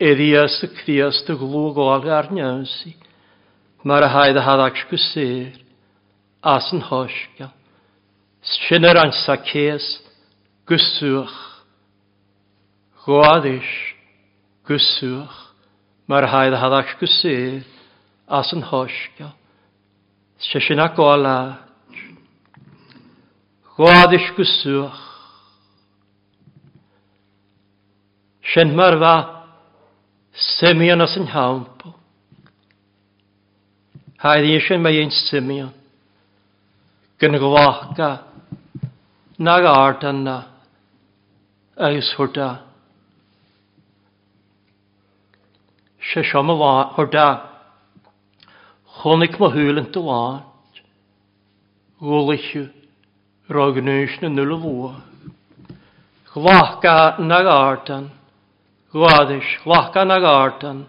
Erias 0.00 0.62
y 0.64 0.72
criast 0.80 1.28
y 1.28 1.36
glwg 1.36 1.76
oag 1.76 2.08
ar 2.08 2.32
niawsi. 2.32 2.96
Mae'r 3.84 4.08
haid 4.14 4.38
a 4.40 4.46
haddach 4.48 4.86
gwsir 4.88 5.52
as 6.40 6.72
yn. 6.72 6.80
Sin 8.42 8.84
ar 8.84 8.96
an 8.96 9.12
sa 9.12 9.36
cés 9.36 10.02
gusúach. 10.66 11.36
Gháis 13.06 13.70
gusúach 14.66 15.54
mar 16.08 16.26
haid 16.26 16.54
hadach 16.54 16.98
go 16.98 17.06
as 18.28 18.52
yn 18.52 18.62
háisce. 18.62 19.32
Se 20.38 20.58
sin 20.60 20.80
a 20.80 20.88
gá 20.88 21.14
le. 21.16 21.38
Gháis 23.76 24.26
gusúach. 24.36 25.00
Sin 28.42 28.74
mar 28.74 28.98
bha 28.98 29.46
Simeon 30.32 31.00
as 31.00 31.14
yn 31.16 31.28
hawnpo 31.28 31.92
Haid 34.22 34.46
eisiau 34.46 34.78
mae 34.78 35.00
ein 35.02 35.10
Simeon. 35.10 35.72
Gyn 37.18 37.38
gwacha. 37.42 38.10
Nagartana 39.38 40.46
Aishurda 41.78 42.60
Sheshamala 46.14 46.94
Horda 46.94 47.48
Chonig 49.02 49.38
Mahulan 49.38 49.90
Talat 49.90 50.44
Gulishu 52.00 52.70
Rognushna 53.48 54.28
Nulavua 54.28 55.02
Nagartan 56.34 58.10
Gladish 58.92 59.58
Glachka 59.64 60.04
Nagartan 60.04 60.86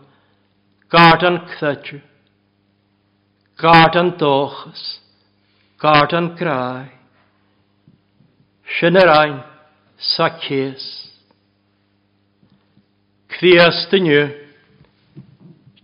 Gartan 0.91 1.48
Kthachu 1.48 2.02
Gartan 3.58 4.20
Dochas 4.20 4.98
Gartan 5.82 6.38
Krai. 6.38 7.03
sin 8.80 8.98
ar 8.98 9.10
ein 9.22 9.36
sa 9.98 10.30
cés. 10.42 10.84
Crías 13.30 13.88
dyniu, 13.92 14.24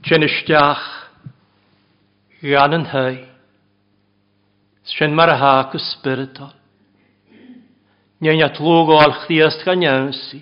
sy'n 0.06 0.26
ystiach 0.26 0.86
gan 2.42 2.78
yn 2.78 2.88
hei, 2.94 3.18
sy'n 4.94 5.14
mar 5.18 5.32
hag 5.42 5.76
y 5.78 5.82
spiritol. 5.84 6.56
Ni'n 8.20 8.44
at 8.44 8.60
lwg 8.60 8.94
o 8.96 8.98
al 9.00 9.16
chdias 9.24 9.60
gan 9.66 9.84
iawnsi, 9.86 10.42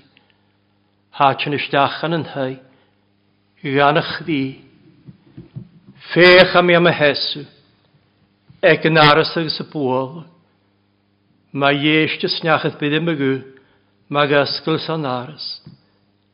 ha 1.17 1.33
sy'n 1.35 1.57
ystiach 1.57 1.99
gan 2.03 2.17
yn 2.19 2.25
hei, 2.35 2.55
gan 3.75 3.99
y 3.99 4.05
chdi, 4.13 4.41
fech 6.13 6.55
am 6.59 6.71
i 6.71 6.79
am 6.79 6.89
y 6.89 6.95
hesw, 6.95 7.45
ec 8.71 8.87
yn 8.87 9.03
aros 9.03 9.35
ag 9.39 9.51
y 9.51 9.69
bwolwg. 9.73 10.36
Mae 11.53 11.77
dhéiste 11.79 12.27
sneachas 12.27 12.75
bid 12.79 12.93
e 12.93 12.99
y 12.99 13.13
agu, 13.13 13.33
mae 14.09 14.33
asgol 14.35 14.79
san 14.79 15.05
aros. 15.05 15.61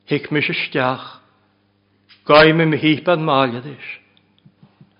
Hic 0.09 0.31
mis 0.31 0.49
isteach, 0.49 1.19
gaim 2.25 2.63
mi 2.69 2.77
híp 2.77 3.07
an 3.07 3.23
máliadis, 3.23 3.87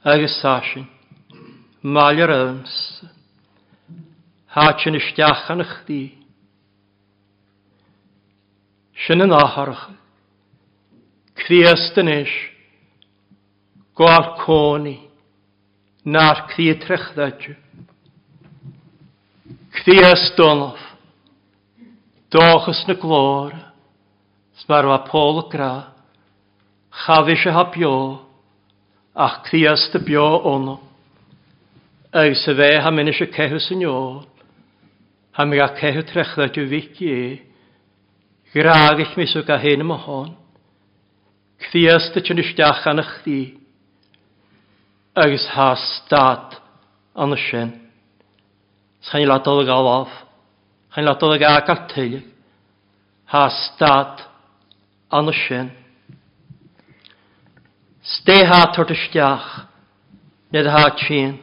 agus 0.05 0.37
sásin, 0.41 0.87
máliar 1.83 2.31
ams, 2.31 3.03
hátin 4.53 4.95
isteach 4.95 5.49
an 5.49 5.65
chtí. 5.65 6.13
Sin 9.05 9.21
an 9.21 9.33
áharach, 9.33 9.89
Criastan 11.35 12.07
is, 12.07 12.29
gwaal 13.97 14.37
cóni, 14.45 14.95
na'r 16.05 16.45
cri 16.53 16.69
trechdaidju. 16.79 17.55
Chdiastolf, 19.83 20.79
dochas 22.31 22.85
na 22.87 22.93
glór, 22.95 23.51
smar 24.55 24.85
wa 24.87 24.97
pól 25.03 25.41
gra, 25.51 25.91
se 27.35 27.51
ha 27.51 27.63
bio, 27.63 28.21
ach 29.13 29.43
chdiast 29.43 29.99
bio 30.05 30.23
ono. 30.23 30.79
Ew 32.13 32.33
se 32.33 32.55
fe 32.55 32.79
ha 32.79 32.91
mynd 32.91 33.11
eisiau 33.11 33.27
cehu 33.35 33.59
sy'n 33.59 33.83
iol, 33.83 34.23
ha 35.35 35.43
mi 35.43 35.59
ga 35.59 35.67
cehu 35.75 36.07
trechda 36.07 36.47
diw 36.47 36.69
fici 36.71 37.11
e, 37.11 37.27
graag 38.55 39.03
eich 39.03 39.17
mis 39.19 39.35
o 39.35 39.43
ga 39.43 39.59
hyn 39.59 39.83
yma 39.83 39.99
hon, 40.07 40.31
chdiast 41.67 42.15
y 42.15 42.23
chyn 42.23 42.39
ysdiach 42.39 42.87
an 42.87 43.03
y 43.03 43.09
chdi, 43.11 43.39
ew 45.27 45.39
ha 45.59 45.71
stad 45.75 46.61
an 47.19 47.35
y 47.35 47.43
sien. 47.49 47.82
Sa'n 49.03 49.23
i 49.23 49.27
ladol 49.27 49.63
y 49.63 49.67
gael 49.67 49.89
of. 49.91 50.11
Cha'n 50.95 51.07
ladol 51.07 51.35
y 51.35 51.39
gael 51.41 51.63
gael 51.67 51.81
teulu. 51.91 52.21
Ha 53.33 53.47
stad 53.49 54.23
an 55.11 55.31
y 55.31 55.35
sin. 55.43 55.71
Ste 58.03 58.45
ha 58.45 58.71
tort 58.71 58.91
y 58.91 58.97
stiach. 59.07 59.67
Nid 60.51 60.67
ha 60.67 60.89
tîn. 60.95 61.39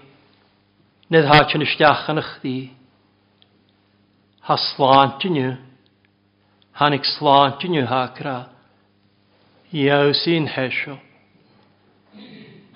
Nid 1.10 1.24
ha 1.28 1.40
tîn 1.44 1.64
y 1.64 1.68
stiach 1.68 2.08
yn 2.12 2.22
ych 2.22 2.32
di. 2.42 2.58
Ha 4.46 4.56
slant 4.56 5.24
yn 5.28 5.40
yw. 5.40 5.52
Han 6.80 6.96
ik 6.96 7.04
slant 7.04 7.64
yn 7.66 7.76
yw 7.82 7.88
ha 7.90 8.06
gra. 8.16 8.38
Iaw 9.72 10.14
sy'n 10.16 10.48
hesio. 10.48 10.96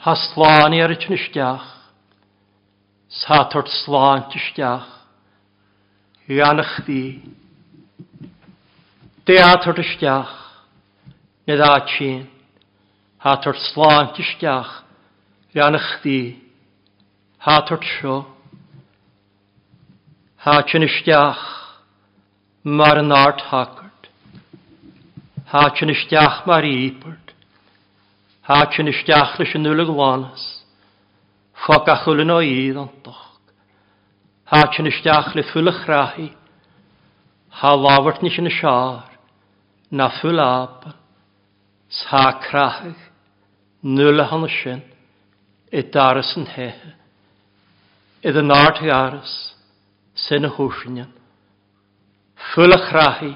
Ha 0.05 0.15
slant 0.29 0.77
i 0.77 0.83
ar 0.85 0.93
y 0.93 0.99
tîn 1.01 1.17
y 1.17 1.21
stiach. 1.29 1.71
Sátort 3.15 3.69
sláint 3.69 4.35
isteach, 4.35 4.87
Ianach 6.27 6.83
ddi. 6.83 7.23
Deátort 9.25 9.79
isteach, 9.79 10.35
Nid 11.47 11.61
át 11.61 11.89
sin, 11.89 12.29
Hátort 13.19 13.59
sláint 13.71 14.19
isteach, 14.19 14.83
Ianach 15.55 16.01
ddi. 16.03 16.43
Hátort 17.39 17.85
seo, 17.85 18.27
Hátin 20.37 20.83
isteach, 20.83 21.39
Mar 22.63 22.97
an 22.97 23.13
árt 23.13 23.41
hakart. 23.41 24.09
Hátin 25.47 25.89
isteach 25.89 26.47
mar 26.47 26.65
ípart. 26.65 27.35
Hátin 28.43 28.87
isteach 28.87 29.39
leis 29.39 29.55
an 29.55 29.63
nulag 29.63 29.89
lánas. 29.89 30.54
Chwa 31.65 31.79
gachwlyn 31.81 32.29
o 32.29 32.43
idd 32.45 32.77
o'n 32.77 32.91
doch. 33.07 33.21
Hach 34.53 34.77
yn 34.83 34.91
ysdiach 34.91 35.31
le 35.33 35.47
ffwl 35.49 35.71
ych 35.71 35.85
rahi. 35.89 36.27
Ha 37.57 37.71
lawrt 37.81 38.21
nes 38.21 38.37
yn 38.37 38.51
y 38.51 38.53
siar. 38.53 39.07
Na 39.89 40.11
ffwl 40.13 40.43
ab. 40.45 40.83
Sa 41.89 42.35
crachig. 42.43 42.99
Nwyl 43.81 44.21
a 44.21 44.27
hon 44.29 44.45
ysyn. 44.45 44.83
E 45.73 45.81
daras 45.95 46.35
yn 46.37 46.45
he. 46.53 46.69
Edd 48.21 48.43
yn 48.43 48.53
art 48.53 48.83
i 48.85 48.93
aras. 48.93 49.33
Sen 50.27 50.45
y 50.45 50.53
hwsynion. 50.59 51.09
Ffwl 52.51 52.77
ych 52.77 52.93
rahi. 52.99 53.33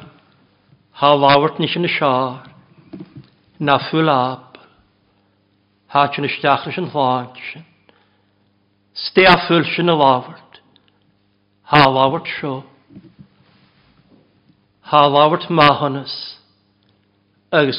Ha 1.00 1.14
lawrt 1.16 1.64
nes 1.64 1.80
yn 1.80 1.88
y 1.88 1.94
siar. 1.96 2.44
Na 3.56 3.80
ffwl 3.88 4.12
ab. 4.12 4.60
Hach 5.96 6.20
yn 6.20 6.28
ysdiach 6.28 6.68
leis 6.68 6.84
yn 6.84 6.92
hlwant 6.92 7.40
sy'n. 7.48 7.64
Sté 8.98 9.26
a 9.26 9.46
ful 9.46 9.62
sin 9.64 9.88
a 9.88 9.94
láhart, 9.94 10.58
há 11.62 11.86
láhart 11.86 12.26
seo, 12.26 12.64
há 14.82 15.06
láhart 15.06 15.46
máhannas, 15.48 16.10
agus 17.52 17.78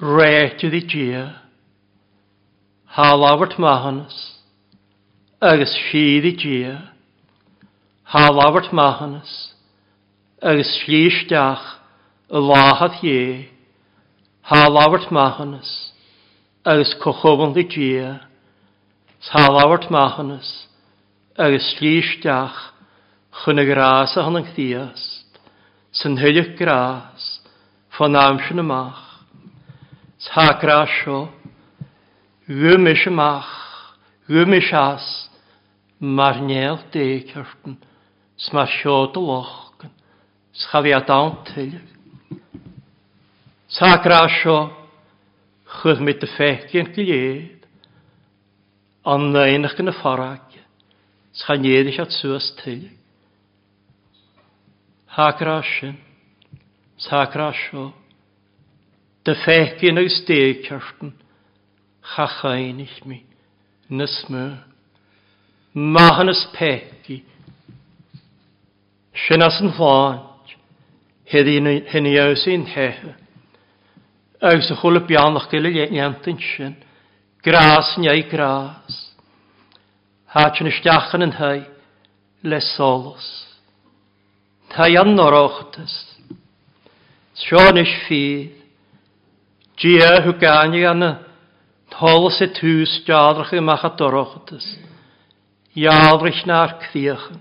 réitú 0.00 0.72
í 0.72 0.80
dia, 0.88 1.42
há 2.96 3.12
láhart 3.12 3.58
mahannas, 3.60 4.40
agus 5.38 5.76
siad 5.90 6.24
i 6.24 6.32
dia, 6.32 6.74
há 8.08 8.24
láhart 8.32 8.72
mahannas, 8.72 9.52
agus 10.40 10.80
slíisteach 10.80 11.66
a 12.30 12.40
láhad 12.40 12.96
dhé, 13.02 13.52
há 14.48 14.64
láhart 14.64 15.12
mahannas, 15.12 15.92
agus 16.64 16.96
cochoban 17.04 17.52
i 17.52 17.68
dia, 17.68 18.27
Tá 19.26 19.48
láhart 19.50 19.90
maichanas 19.90 20.68
agus 21.36 21.74
slíisteach 21.74 22.54
chuna 23.32 23.64
grás 23.64 24.16
a 24.16 24.22
hanna 24.22 24.42
chtíast, 24.46 25.26
san 25.90 26.16
thuideach 26.16 26.56
grás 26.56 27.42
fan 27.90 28.12
náamsin 28.12 28.60
amach. 28.60 29.26
Tá 30.22 30.54
grás 30.62 30.88
seo, 31.02 31.28
ghumis 32.46 33.06
amach, 33.08 33.98
ghumis 34.28 34.72
as, 34.72 35.30
mar 35.98 36.40
neal 36.40 36.78
décartan, 36.92 37.76
smar 38.38 38.68
seo 38.70 39.06
do 39.12 39.20
lochgan, 39.20 39.90
schafiad 40.54 41.10
awn 41.10 41.42
tyliach. 41.42 41.90
Tá 43.74 43.98
grás 43.98 44.30
seo, 44.42 44.70
chud 45.82 46.00
mit 46.00 46.20
de 46.20 46.26
fechgin 46.38 46.94
gilydd, 46.94 47.57
an 49.08 49.32
éach 49.32 49.76
gan 49.76 49.88
y 49.88 49.94
fforag, 49.96 50.42
farráce, 50.44 50.60
chanéadich 51.46 51.98
at 51.98 52.12
suas 52.12 52.52
tuig. 52.60 52.90
Thrá 55.08 55.62
sin, 55.62 55.96
Thrá 57.00 57.52
seo, 57.52 57.94
de 59.24 59.34
fécin 59.34 59.98
agus 59.98 60.24
déceartan 60.26 61.12
chachainich 62.02 63.04
mi 63.06 63.24
na 63.88 64.06
smú. 64.06 64.58
Mahanas 65.74 66.44
peci, 66.52 67.24
sin 69.14 69.42
as 69.42 69.60
an 69.60 69.72
fáint, 69.72 70.48
hynny 71.24 72.18
awsyn 72.18 72.66
hethe, 72.66 73.14
agus 74.40 74.70
a 74.70 74.76
chwle 74.76 75.00
bianach 75.06 75.48
gilydd 75.50 75.92
iantin 75.96 76.38
sin, 76.56 76.76
Gras 77.48 77.94
yn 77.96 78.04
ei 78.12 78.26
gras. 78.28 78.96
Hach 80.34 80.58
yn 80.60 80.68
ystiachan 80.68 81.24
yn 81.24 81.32
hei, 81.38 81.62
le 82.44 82.58
solos. 82.74 83.28
Hei 84.76 84.98
an 85.00 85.16
o'r 85.16 85.36
ochtas. 85.38 85.94
Sion 87.40 87.80
ys 87.80 87.94
ffydd. 88.02 88.52
Gia 89.80 90.10
hwgani 90.26 90.82
anna. 90.90 91.10
Tolos 91.94 92.36
e 92.44 92.50
tŵs 92.52 92.98
jadrach 93.08 93.54
y 93.56 93.64
mach 93.64 93.86
at 93.88 94.04
o'r 94.04 94.18
ochtas. 94.26 94.66
Jadrach 95.72 96.44
na'r 96.50 96.76
cfiachan. 96.84 97.40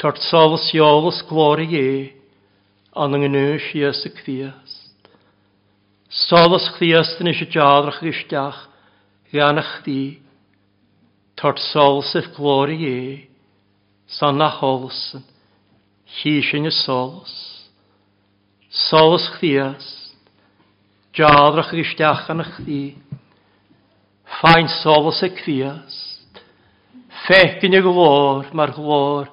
Tart 0.00 0.24
solos 0.30 0.70
iolos 0.72 1.20
glori 1.28 1.68
e. 1.68 1.92
An 2.96 3.12
yng 3.12 3.28
Nghymru 3.28 3.60
sias 3.66 4.00
y 4.08 4.14
cfiast. 4.22 5.12
Solos 6.08 6.72
cfiast 6.78 7.20
yn 7.20 7.34
ys 7.34 7.44
y 7.44 7.52
jadrach 7.52 8.00
ysdiach. 8.00 8.69
Fiannach 9.30 9.84
di, 9.86 10.18
tord 11.38 11.58
solsif 11.70 12.32
glori 12.34 12.78
e, 12.84 13.28
san 14.06 14.36
na 14.36 14.48
holsen, 14.50 15.22
hísin 16.18 16.66
y 16.66 16.72
sols. 16.74 17.32
Sols 18.70 19.28
chdias, 19.36 19.86
jadrach 21.14 21.70
gysteach 21.74 22.28
an 22.30 22.42
chdi, 22.42 22.96
fain 24.40 24.68
sols 24.80 25.22
y 25.26 25.30
crias, 25.34 25.96
fecyn 27.26 27.78
y 27.78 27.82
glor, 27.86 28.50
mae'r 28.54 28.74
glor, 28.74 29.30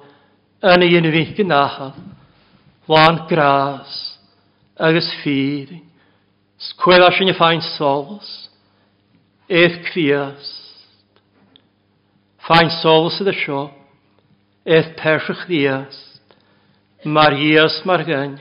yn 0.62 0.86
ei 0.86 0.98
un 0.98 1.10
fic 1.14 1.42
yn 1.42 1.54
ahaf, 1.54 1.98
lan 2.90 3.24
gras, 3.30 3.94
agos 4.78 5.10
ffyrin, 5.20 5.84
sgwela 6.70 7.10
sy'n 7.14 7.30
y 7.30 7.36
fain 7.38 7.62
sols, 7.76 8.47
Eith 9.48 9.80
criast. 9.88 10.84
Fain 12.44 12.68
solus 12.82 13.16
ydy 13.22 13.32
sio. 13.40 13.62
Eith 14.68 14.92
persych 15.00 15.46
ddiast. 15.48 16.36
Mar 17.08 17.32
ias 17.32 17.80
mar 17.88 18.04
gan. 18.04 18.36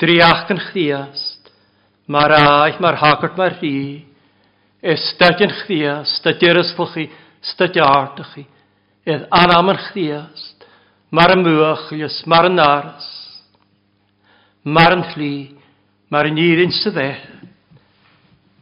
Driach 0.00 0.48
yn 0.54 0.62
chdiast. 0.70 1.52
Mar 2.08 2.32
aeth 2.32 2.80
mar 2.80 2.96
hagart 3.02 3.36
mar 3.36 3.58
rhi. 3.60 4.06
Eith 4.80 5.04
stadion 5.12 5.52
chdiast. 5.60 6.22
Stadyrus 6.22 6.72
fwch 6.78 7.10
stadiartach 7.52 8.32
chi. 8.32 8.46
Eith 9.04 9.28
anam 9.28 9.74
yn 9.74 9.82
chdiast. 9.90 10.64
Mar 11.12 11.36
y 11.36 11.38
mwych 11.42 11.92
ys 12.00 12.22
mar 12.26 12.48
yn 12.48 12.64
aras. 12.64 13.12
Mar 14.64 14.96
yn 14.96 15.04
chli, 15.12 15.34
Mar 16.06 16.28
yn 16.28 16.38
iddyn 16.38 16.70
sydd 16.70 16.98
eith. 17.02 17.35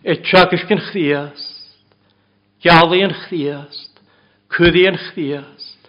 Etchagis 0.05 0.67
gyn 0.69 0.83
chdiast, 0.85 1.79
gialu 2.61 2.99
yn 3.07 3.15
chdiast, 3.23 4.03
Cwyddi 4.53 4.83
yn 4.91 4.99
chdiast, 5.01 5.89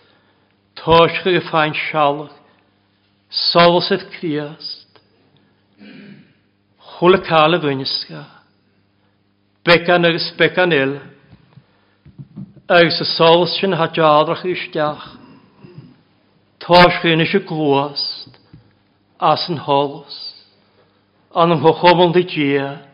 Tosh 0.80 1.18
y 1.28 1.42
ffain 1.44 1.76
sialach, 1.76 2.32
solos 3.28 3.90
ydd 3.92 4.06
chdiast, 4.14 5.02
chwle 6.94 7.20
cael 7.28 7.58
y 7.58 7.60
fynisga, 7.66 8.24
becan 9.68 10.08
agos 10.08 10.30
becan 10.40 10.72
il, 10.72 10.96
agos 12.72 13.04
y 13.04 13.10
solos 13.18 13.60
sy'n 13.60 13.76
hadjadrach 13.76 14.48
ysdiach, 14.48 15.12
tosg 16.64 17.12
yn 17.12 17.28
eisiau 17.28 17.44
glwast, 17.52 18.40
as 19.20 19.50
yn 19.52 19.60
holos, 19.68 20.24
anam 21.36 21.68
hochomol 21.68 22.16
di 22.16 22.24
diag, 22.32 22.85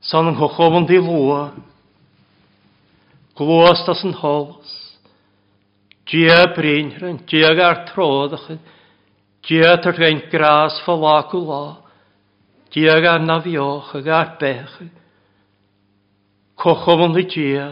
San 0.00 0.28
yn 0.28 0.36
chochofon 0.36 0.86
di 0.86 0.98
lua. 1.00 1.52
Glwas 3.36 3.84
das 3.86 4.04
yn 4.04 4.14
hols. 4.16 4.74
Gia 6.06 6.46
brynhran, 6.54 7.20
gia 7.26 7.52
gar 7.54 7.84
trodach. 7.90 8.46
Gia 9.42 9.76
tyrgain 9.82 10.22
gras 10.30 10.80
falach 10.84 11.34
o 11.34 11.40
la. 11.44 11.64
Gia 12.70 13.00
gar 13.00 13.20
nafioch 13.20 13.94
ag 13.94 14.08
ar 14.08 14.36
bech. 14.40 14.76
Cochofon 16.56 17.16
yn 17.16 17.28
gia. 17.28 17.66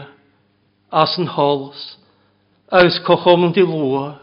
As 0.91 1.17
yn 1.17 1.27
hols. 1.27 1.97
Agus 2.69 2.99
cochofon 3.07 3.53
di 3.53 3.63
lua. 3.63 4.19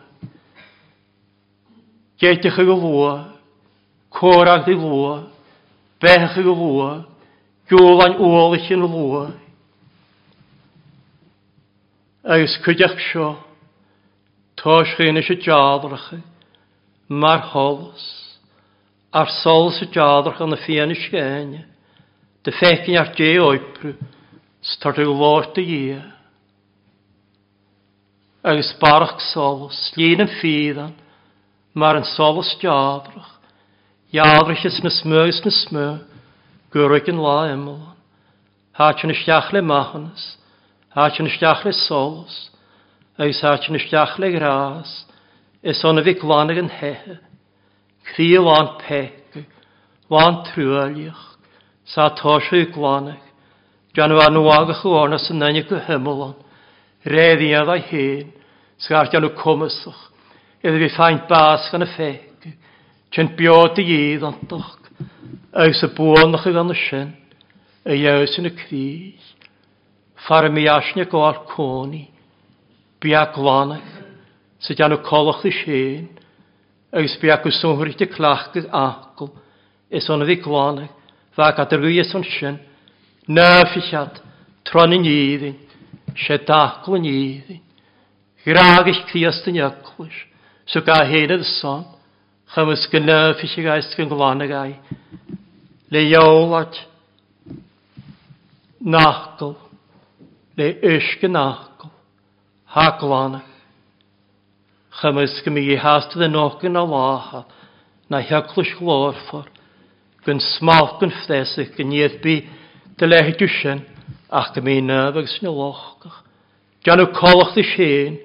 Geitich 2.21 2.59
ag 2.59 2.69
o 2.69 2.77
lua. 2.77 3.15
Corag 4.11 4.67
di 4.67 4.75
lua. 4.75 5.25
Bech 6.01 6.39
ag 6.39 6.47
o 6.47 6.55
lua. 6.55 7.12
Júlan 7.71 8.19
úolich 8.19 8.71
yn 8.75 8.83
lua. 8.83 9.33
Agus 12.23 12.55
cuideach 12.63 12.99
seo, 13.11 13.37
tá 14.59 14.83
sríine 14.87 15.23
sé 15.23 15.35
deadracha, 15.39 16.21
mar 17.09 17.43
holas, 17.51 18.05
ar 19.13 19.29
sol 19.43 19.73
sa 19.73 19.85
y 19.85 20.47
na 20.47 20.57
fianna 20.57 20.95
séine, 20.95 21.67
dy 22.45 22.51
fecin 22.51 22.99
ar 22.99 23.15
dé 23.15 23.39
oipru, 23.41 23.95
startu 24.63 25.05
lóta 25.05 25.61
ia. 25.61 26.03
Agus 28.45 28.73
barach 28.79 29.21
solas, 29.33 29.93
lín 29.97 30.23
yn 30.23 30.31
fídan, 30.41 30.95
mar 31.75 31.97
an 31.97 32.05
solas 32.05 32.55
deadrach, 32.61 33.39
Jadrach 34.13 34.67
is 34.67 34.81
na 34.85 34.91
smög 34.91 35.29
is 35.29 35.41
na 35.45 35.51
smög, 35.51 36.12
Gwyrwygyn 36.73 37.21
la 37.21 37.53
ymol. 37.53 37.81
Hachin 38.79 39.13
y 39.13 39.17
stiachle 39.21 39.63
machanas. 39.63 40.39
Hachin 40.97 41.29
y 41.29 41.33
stiachle 41.37 41.73
solos. 41.73 42.51
Eis 43.19 43.43
hachin 43.43 43.77
y 43.77 43.83
stiachle 43.85 44.33
gras. 44.33 45.07
Is 45.63 45.85
on 45.85 46.01
y 46.01 46.07
fi 46.07 46.15
glanag 46.15 46.59
yn 46.59 46.71
hehe. 46.73 47.19
Cri 48.13 48.33
lan 48.39 48.79
pegu. 48.81 49.45
lan 50.11 50.43
trwyliach. 50.49 51.37
Sa 51.85 52.09
tosio 52.17 52.63
i 52.63 52.67
glanag, 52.73 53.21
Gan 53.93 54.13
yw 54.13 54.23
anw 54.25 54.47
agach 54.49 54.87
o 54.89 54.95
ornas 54.97 55.29
yn 55.29 55.43
nynnig 55.43 55.69
y 55.69 55.81
reddi 57.05 57.53
a 57.53 57.63
a'i 57.67 57.83
hen. 57.91 58.33
Sgar 58.79 59.11
gan 59.13 59.25
yw 59.25 59.35
cwmysach. 59.37 60.09
iddo 60.63 60.79
fi 60.79 60.89
ffaint 60.95 61.29
bas 61.29 61.69
gan 61.71 61.83
y 61.83 61.89
fegu. 61.97 62.53
Tyn 63.13 63.35
biod 63.37 63.79
i 63.83 63.85
idd 64.15 64.25
ond. 64.25 64.82
Agus 65.53 65.83
y 65.85 65.89
bwonach 65.97 66.47
gan 66.49 66.73
y 66.73 66.79
sin, 66.89 67.13
y 67.85 67.99
eus 68.09 68.39
yn 68.41 68.49
y 68.49 68.53
cris, 68.57 69.29
ffar 70.25 70.49
mi 70.51 70.65
asnia 70.71 71.05
gwar 71.11 71.43
coni, 71.51 72.07
bia 73.03 73.27
glanach, 73.35 73.89
sydd 74.63 74.79
gan 74.79 74.95
colach 75.03 75.43
colwch 75.43 75.47
i 75.51 75.55
sin, 75.63 76.09
eus 76.93 77.17
bia 77.21 77.39
gwswnhwyr 77.43 77.93
i 77.93 78.09
clach 78.09 78.51
gyd 78.55 78.69
agl, 78.71 79.33
is 79.91 80.09
ond 80.11 80.25
iddi 80.25 80.39
glanach, 80.45 80.93
fa 81.37 81.51
gadar 81.57 81.83
gwy 81.83 81.99
is 82.01 82.15
ond 82.15 82.29
sin, 82.39 82.61
na 83.29 83.65
ffysiad, 83.73 84.21
tron 84.69 84.95
yn 84.95 85.07
iddyn, 85.09 85.59
se 86.17 86.39
dacl 86.47 86.97
yn 86.99 87.09
iddyn, 87.09 87.63
graag 88.45 88.89
i'ch 88.91 89.05
criast 89.11 89.49
yn 89.51 89.61
yglwys, 89.63 90.19
so 90.67 90.83
ga 90.87 91.03
hen 91.09 91.35
ydd 91.37 91.47
son, 91.59 91.85
Chymys 92.53 92.85
gyna 92.93 93.33
ffysig 93.33 93.65
aist 93.65 93.95
gan 93.97 94.11
glan 94.11 94.43
ag 94.45 94.51
ai. 94.53 94.73
Le 95.89 96.01
iawlad. 96.05 96.77
Nachgol. 98.85 99.55
Le 100.61 100.67
ysg 100.85 101.25
nachgol. 101.33 101.89
Ha 102.75 102.91
glan 103.01 103.39
ag. 103.39 103.47
Chamas 105.01 105.39
gymi 105.47 105.65
i 105.73 105.79
hast 105.81 106.13
ydyn 106.13 106.37
ogyn 106.37 106.77
a 106.77 106.85
laha. 106.85 107.47
Na 108.13 108.21
hiaglwys 108.21 108.75
glorfor. 108.77 109.49
Gyn 110.27 110.43
smalf 110.45 110.99
gyn 111.01 111.15
ffresig 111.23 111.73
gyn 111.79 111.95
iedd 111.97 112.19
bi 112.21 112.43
dylech 113.01 113.33
dwysyn. 113.41 113.81
Ach 114.29 114.53
gymi 114.53 114.83
nef 114.85 115.17
ag 115.17 115.33
sy'n 115.33 115.49
lochgach. 115.49 116.21
Gan 116.85 117.01
o 117.01 117.09
colwch 117.17 117.57
dy 117.57 117.65
sien. 117.73 118.21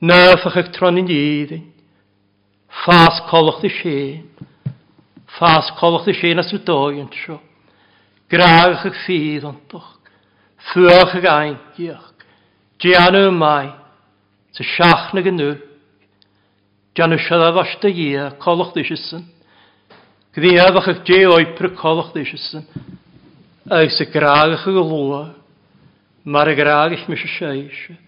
Nef 0.00 0.48
ag 0.48 0.72
tron 0.72 0.96
in 1.04 1.12
iddyn. 1.12 1.68
Fas 2.70 3.20
colwch 3.28 3.60
dy 3.62 3.70
si. 3.80 3.96
Fas 5.38 5.70
colwch 5.78 6.06
dy 6.06 6.14
si 6.14 6.34
nas 6.34 6.52
yw 6.54 6.62
doiant 6.64 7.14
sio. 7.18 7.40
Graach 8.30 8.86
ag 8.86 8.94
ffydd 9.02 9.46
ontwch. 9.48 9.88
Fwach 10.70 11.16
ag 11.18 11.26
aingiach. 11.26 12.06
Dian 12.80 13.18
yw 13.18 13.32
mai. 13.34 13.72
Ty 14.54 14.66
siach 14.66 15.10
na 15.14 15.24
gynnu. 15.26 15.50
Dian 16.94 17.16
yw 17.16 17.22
siad 17.26 17.42
a 17.42 17.50
fas 17.58 17.74
dy 17.82 17.92
ia 18.06 18.30
colwch 18.38 18.72
dy 18.76 18.86
sysyn. 18.86 19.26
Gdi 20.36 20.54
eddach 20.62 20.88
ag 20.94 21.02
di 21.08 21.24
oipr 21.26 21.72
colwch 21.74 22.14
dy 22.14 22.24
sysyn. 22.30 22.64
Ag 23.66 23.90
sy 23.90 24.06
graach 24.14 24.62
ag 24.62 24.78
lwa. 24.78 25.24
Mar 26.24 26.48
y 26.48 26.54
graach 26.54 27.08
mis 27.10 27.26
y 27.26 27.34
seisio. 27.34 27.98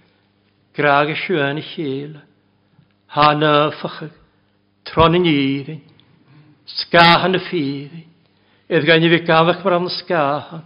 Graach 0.73 1.11
y 1.11 1.19
siwan 1.27 1.59
i 1.59 1.67
chile. 1.75 2.23
Ha 3.13 3.33
na 3.35 3.73
ffachig. 3.75 4.22
Tron 4.93 5.17
yn 5.17 5.29
írin, 5.29 5.83
skahan 6.85 7.39
y 7.39 7.45
ffyrin, 7.49 8.09
Edd 8.73 8.87
gan 8.89 9.05
i 9.05 9.09
fi 9.13 9.19
gafach 9.27 9.65
mar 9.65 9.75
am 9.77 9.89
na 9.89 9.93
skahan, 9.93 10.63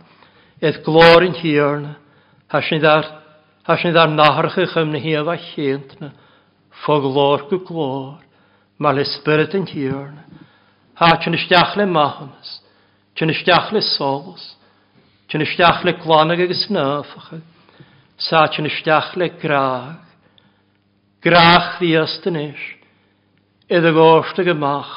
Edd 0.63 0.83
glor 0.87 1.25
yn 1.27 1.35
hirna, 1.41 1.97
Hasyn 2.53 2.83
ddar 2.83 3.09
Has 3.67 3.83
ni 3.83 3.91
ddar 3.91 4.07
naharcha 4.07 4.63
chym 4.71 4.93
na 4.93 4.99
hiaf 5.03 5.27
a 5.27 5.37
chyntna, 5.37 6.13
go 7.51 7.59
glor, 7.59 8.21
ma 8.79 8.93
le 8.93 9.05
spirit 9.05 9.55
yn. 9.59 10.23
Ha 10.95 11.19
chyn 11.19 11.35
le 11.35 11.87
mahanas, 11.87 12.61
chyn 13.17 13.27
le 13.27 13.81
solos, 13.81 14.55
chyn 15.29 15.41
le 15.41 15.93
glanag 15.99 16.39
graag, 19.43 19.99
graag 21.21 21.83
Edd 23.67 23.83
y 23.83 23.91
gosta 23.91 24.45
gymach, 24.47 24.93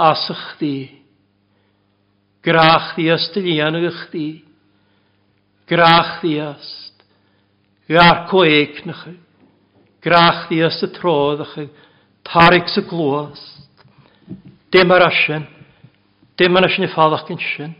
asach 0.00 0.56
di, 0.56 0.88
grach 2.40 2.94
di 2.96 3.10
y 3.12 3.42
lian 3.44 3.76
anag 3.76 3.92
chdi, 4.06 4.40
grach 5.68 6.22
di. 6.22 6.38
Yst, 6.40 7.04
gar 7.84 8.24
co 8.30 8.44
eicnach, 8.48 9.04
grach 10.00 10.48
di 10.48 10.62
yst 10.64 10.86
y 10.86 10.88
troddach, 10.96 11.52
tarig 12.24 12.68
sy 12.72 12.80
glwast, 12.88 13.84
dim 14.72 14.96
ar 14.96 15.10
asyn, 15.10 15.44
dim 16.40 16.56
ar 16.56 16.64
asyn 16.64 16.86
i 16.86 16.90
ffadach 16.94 17.26
gyn 17.28 17.42
syn, 17.44 17.74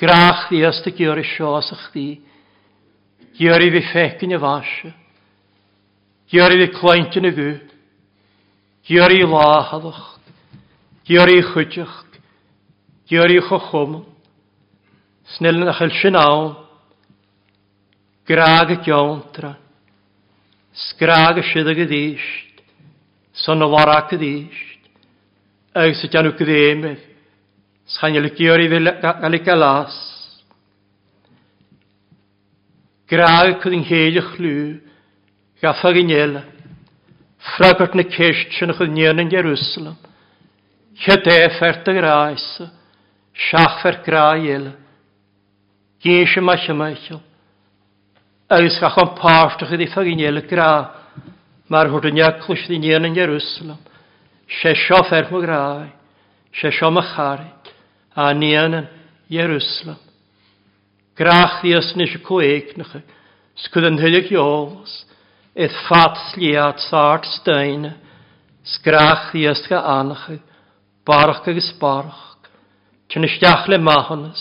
grach 0.00 0.46
di 0.48 0.62
yst 0.64 0.88
y 0.88 0.94
gyr 0.96 1.20
i 1.20 1.26
sio 1.34 1.52
asach 1.58 1.90
di, 1.92 2.14
gyr 3.36 3.60
i 3.60 3.68
fi 3.76 3.84
ffecyn 3.90 4.32
i 4.32 4.40
fasio, 4.40 4.94
gyr 6.32 6.56
i 6.56 6.62
fi 6.62 6.70
cloent 6.78 7.20
yn 7.20 7.28
y 7.28 7.34
gwyth, 7.36 7.76
Gyrru 8.90 9.26
láhadach, 9.30 10.18
gyrru 11.06 11.42
chwydach, 11.52 12.10
gyrru 13.06 13.38
chochwm, 13.46 13.92
snil 15.36 15.60
na 15.62 15.72
sy'n 15.78 16.18
awn, 16.18 16.56
graag 18.26 18.72
y 18.74 18.78
giontra, 18.82 19.52
sgraag 20.74 21.38
y 21.38 21.46
sydd 21.52 21.70
y 21.70 21.76
gydysht, 21.78 22.66
son 23.30 23.62
o 23.62 23.70
wara 23.70 24.00
gydysht, 24.10 24.82
ag 25.70 25.94
sy'n 25.94 26.10
janw 26.10 26.34
gydymedd, 26.34 27.08
s'chain 27.86 28.18
yl 28.18 28.32
gyrru 28.34 28.70
fel 28.74 28.94
gael 29.06 29.38
ei 29.38 29.46
galas, 29.46 30.00
graag 33.06 33.60
cydyn 33.62 33.86
heilych 33.86 34.34
lw, 34.42 34.80
gaffag 35.62 36.02
i 36.02 36.10
nielag, 36.10 36.56
Fragart 37.40 37.94
na 37.94 38.04
keistsin 38.04 38.72
ychydig 38.74 38.92
nian 38.94 39.22
yn 39.22 39.32
Jerusalem. 39.32 39.96
Che 41.00 41.16
ffert 41.56 41.88
a 41.88 41.92
gráise, 41.92 42.70
seachfer 43.32 44.02
grá 44.04 44.36
ile, 44.36 44.76
Géise 46.00 46.40
me 46.40 46.54
y 46.56 46.72
meichel, 46.72 47.20
agus 48.48 48.78
cha 48.80 48.88
an 48.96 49.14
páirtecha 49.16 49.76
í 49.76 49.88
fa 49.92 50.00
gnéile 50.00 50.42
grá, 50.48 50.96
mar 51.68 51.88
thu 51.88 52.00
a 52.00 52.10
neaclus 52.10 52.64
í 52.68 52.78
nían 52.80 53.04
in 53.04 53.14
Jerusalem, 53.14 53.76
sé 54.48 54.72
seo 54.74 55.02
fer 55.08 55.28
mo 55.30 55.40
gráid, 55.40 55.92
sé 56.56 56.72
seo 56.72 56.88
a 56.88 57.02
charid, 57.02 57.72
a 58.16 58.32
nían 58.32 58.74
in 58.74 58.88
Jerusalem. 59.28 59.98
Graach 61.16 61.60
dí 61.62 61.76
as 61.76 61.94
ní 61.96 62.06
se 62.08 62.18
coéicnacha, 62.18 63.02
scudan 63.56 64.00
thuileag 64.00 64.32
jólas, 64.32 65.04
Id 65.54 65.72
fat 65.88 66.16
sliad 66.30 66.78
sart 66.78 67.26
stein, 67.26 67.94
sgrach 68.62 69.32
ddiasga 69.32 69.80
anach, 69.82 70.28
barach 71.06 71.46
agus 71.48 71.72
barach, 71.80 72.30
Tyn 73.10 73.26
isteach 73.26 73.66
le 73.66 73.78
mahannas, 73.82 74.40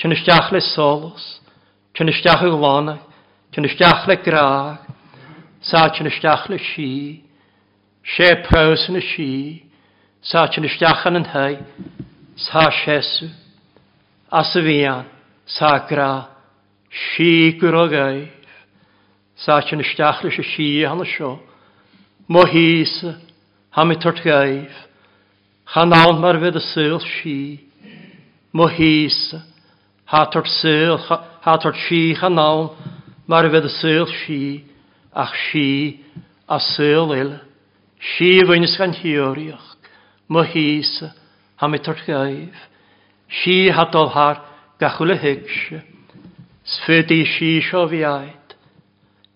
tyn 0.00 0.14
isteach 0.16 0.48
le 0.52 0.60
solos, 0.64 1.24
tyn 1.92 2.08
isteach 2.08 2.40
le 2.40 2.54
glana, 2.56 2.94
tyn 3.52 3.68
isteach 3.68 4.06
le 4.08 4.16
graag, 4.24 4.86
sa 5.60 5.90
tyn 5.92 6.08
isteach 6.08 6.48
le 6.48 6.56
si, 6.72 7.20
sé 8.16 8.30
praws 8.46 8.86
yn 8.88 8.96
y 8.96 9.02
si, 9.10 9.32
sa 10.24 10.46
tyn 10.48 10.64
isteach 10.64 11.04
yn 11.10 11.20
yn 11.20 11.28
hei, 11.34 11.58
sa 12.40 12.70
sesw, 12.72 13.28
as 14.32 14.54
y 14.56 14.64
fian, 14.64 15.04
sa 15.44 15.74
gra, 15.84 16.10
si 16.88 17.58
gwrw 17.60 17.84
gai. 17.92 18.16
Sáin 19.36 19.80
isteach 19.80 20.24
y 20.24 20.30
si 20.30 20.42
sí 20.42 20.84
hana 20.84 21.04
sio. 21.04 21.40
Mo 22.28 22.44
hísa 22.46 23.18
ha 23.70 23.84
mi 23.84 23.96
tort 23.96 24.22
gaif. 24.22 24.70
Chanán 25.66 26.20
mar 26.20 26.38
fydd 26.38 26.56
y 26.56 26.62
syl 26.62 27.00
si. 27.00 27.68
Mo 28.52 28.68
hísa 28.68 29.42
ha 30.06 30.26
tort 30.30 30.46
syl 30.46 30.98
ha 31.08 31.58
tart 31.58 31.76
sí 31.88 32.14
nawn 32.14 32.70
mar 33.26 33.50
fydd 33.50 33.66
y 33.66 33.72
syl 33.80 34.06
si. 34.06 34.64
ach 35.12 35.34
si 35.50 36.00
a 36.48 36.58
syl 36.60 37.10
il. 37.14 37.40
Si 37.98 38.38
fynis 38.46 38.78
gan 38.78 38.94
hioriach. 38.94 39.76
Mo 40.28 40.44
hísa 40.44 41.12
ha 41.56 41.66
mi 41.66 41.78
tort 41.78 42.06
gaif. 42.06 42.54
Si 43.28 43.68
hadol 43.68 44.08
har 44.14 44.42
gachwle 44.78 45.18
hygse. 45.18 45.82
Sfydi 46.64 47.26
si 47.26 47.60
sio 47.60 47.88
fi 47.88 48.04
aeth 48.04 48.43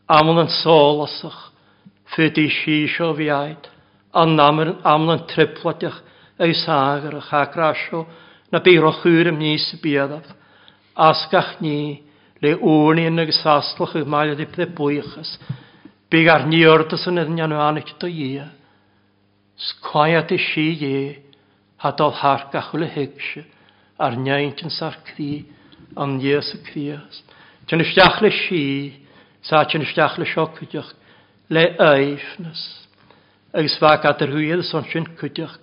aml 0.09 0.43
yn 0.45 0.51
sôlasach, 0.63 1.41
ffyddi 2.15 2.49
si 2.53 2.79
sio 2.89 3.13
fi 3.17 3.29
aid, 3.33 3.69
an 4.17 4.39
aml 4.41 5.15
yn 5.15 5.27
triplatach 5.29 6.01
ei 6.41 6.55
sagar 6.55 7.19
a 7.19 7.21
chacrasio 7.21 8.07
na 8.53 8.61
beiro 8.65 8.93
chwyr 9.03 9.29
ym 9.33 9.39
nis 9.39 9.67
y 9.77 9.81
biadaf, 9.83 10.25
asgach 10.97 11.59
ni 11.61 12.01
le 12.43 12.55
ŵni 12.57 13.09
yn 13.11 13.23
ag 13.25 13.33
saslach 13.35 13.97
y 13.99 14.05
mael 14.07 14.33
ydi 14.37 14.47
ple 14.49 14.69
bwychas, 14.79 15.37
byg 16.09 16.31
ar 16.33 16.47
ni 16.49 16.63
ordus 16.67 17.05
yn 17.11 17.21
edrych 17.21 17.51
nhw 17.51 17.61
anach 17.61 17.93
do 18.01 18.09
ia. 18.09 18.49
Sgwaiad 19.59 20.31
i 20.33 20.39
si 20.41 20.69
ie, 20.87 21.01
hadodd 21.83 22.17
hargach 22.23 22.73
le 22.79 22.89
hegse, 22.95 23.45
ar 23.99 24.17
nyaint 24.17 24.63
yn 24.63 24.71
sar 24.71 24.97
cri, 25.11 25.45
an 25.99 26.17
ies 26.23 26.55
y 26.55 26.63
criast. 26.71 27.25
Tyn 27.69 27.83
ysdiach 27.83 28.23
le 28.23 28.31
si, 28.33 28.63
Sáin 29.43 29.83
isteach 29.83 30.19
le 30.19 30.27
seo 30.27 30.47
chuideach 30.55 30.93
le 31.51 31.65
éifnas. 31.79 32.63
Agus 33.55 33.79
bha 33.81 33.95
atar 33.95 34.29
thuíad 34.29 34.63
san 34.65 34.85
sin 34.91 35.07
chuideach 35.19 35.57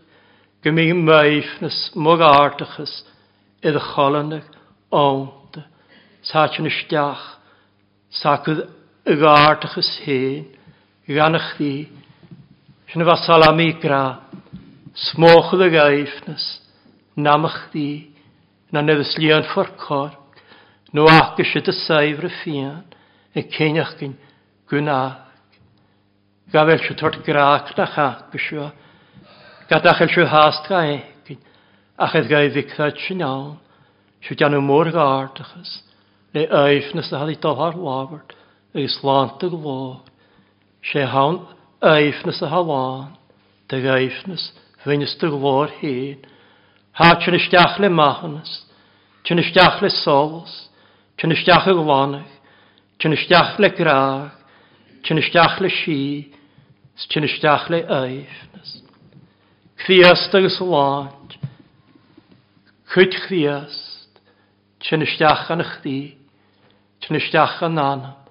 go 0.64 0.72
mí 0.72 0.94
méifnas 0.94 1.92
mó 1.96 2.16
átachas 2.18 3.04
iad 3.64 3.76
a 3.76 3.84
cholanach 3.92 4.48
ónta. 4.92 5.64
Sáin 6.24 6.66
isteach 6.66 7.24
sa 8.10 8.38
chud 8.44 8.68
gáartachas 9.06 9.92
héin 10.06 10.46
ganach 11.08 11.58
dí 11.58 11.88
sin 12.90 13.04
bh 13.04 13.20
salami 13.26 13.74
gra 13.82 14.22
smóchad 14.94 15.62
a 15.62 15.70
gaifnas 15.70 16.62
namach 17.16 17.72
di. 17.74 18.16
na 18.76 18.82
nefys 18.82 19.16
líon 19.22 19.46
fforcor 19.54 20.12
nó 20.94 21.06
agus 21.08 21.48
si 21.54 21.60
a 21.60 21.74
saifr 21.74 22.26
a 22.26 22.32
fian 22.42 22.84
y 23.36 23.44
cynach 23.52 23.96
gyn 24.00 24.16
gwna. 24.72 25.00
Gafel 26.54 26.80
sy'n 26.86 26.98
tord 27.00 27.20
graach 27.26 27.74
da 27.76 27.88
cha 27.92 28.08
gysio. 28.32 28.70
Gadachel 29.70 30.12
sy'n 30.14 30.30
hast 30.32 30.70
ga 30.70 30.84
egin. 30.88 31.42
Ach 31.98 32.16
edd 32.16 32.30
gael 32.30 32.52
ddictad 32.54 33.00
sy'n 33.02 33.24
iawn. 33.26 33.58
Sy'n 34.24 34.40
gan 34.40 34.56
y 34.56 34.62
môr 34.64 34.92
gardachas. 34.94 35.82
Le 36.36 36.46
aif 36.48 36.94
nes 36.96 37.10
da 37.12 37.24
hadi 37.24 37.36
dolar 37.42 37.76
wafert. 37.76 38.36
Ys 38.76 39.00
lant 39.04 39.44
y 39.44 39.50
glor. 39.50 40.04
Se 40.86 41.04
hawn 41.04 41.42
aif 41.82 42.22
nes 42.26 42.40
da 42.40 42.52
hawan. 42.54 43.18
Dy 43.72 43.82
gaif 43.84 44.22
nes 44.30 44.52
fynis 44.86 45.18
dy 45.20 45.32
glor 45.34 45.74
hyn. 45.82 46.22
Ha 46.96 47.16
chyn 47.20 47.40
ysdiach 47.40 47.82
le 47.82 47.90
mahanas. 47.90 48.62
Chyn 49.26 49.42
ysdiach 49.42 49.82
le 49.82 49.90
solos. 49.90 50.70
Chyn 51.18 51.34
ysdiach 51.36 51.68
y 51.68 51.76
glanach. 51.76 52.35
Tyn 53.00 53.16
ysdiach 53.16 53.58
le 53.60 53.70
graag, 53.76 54.32
tyn 55.04 55.20
ysdiach 55.20 55.60
le 55.62 55.70
si, 55.70 56.32
tyn 57.12 57.28
ysdiach 57.28 57.70
le 57.70 57.84
aifnas. 57.84 58.76
Chfiast 59.84 60.36
agus 60.36 60.60
lant, 60.64 61.36
cwyd 62.93 63.18
chfiast, 63.26 64.22
tyn 64.86 65.04
ysdiach 65.06 65.50
an 65.52 65.66
chdi, 65.74 66.16
tyn 67.04 67.20
ysdiach 67.20 67.62
an 67.68 67.80
anam, 67.80 68.22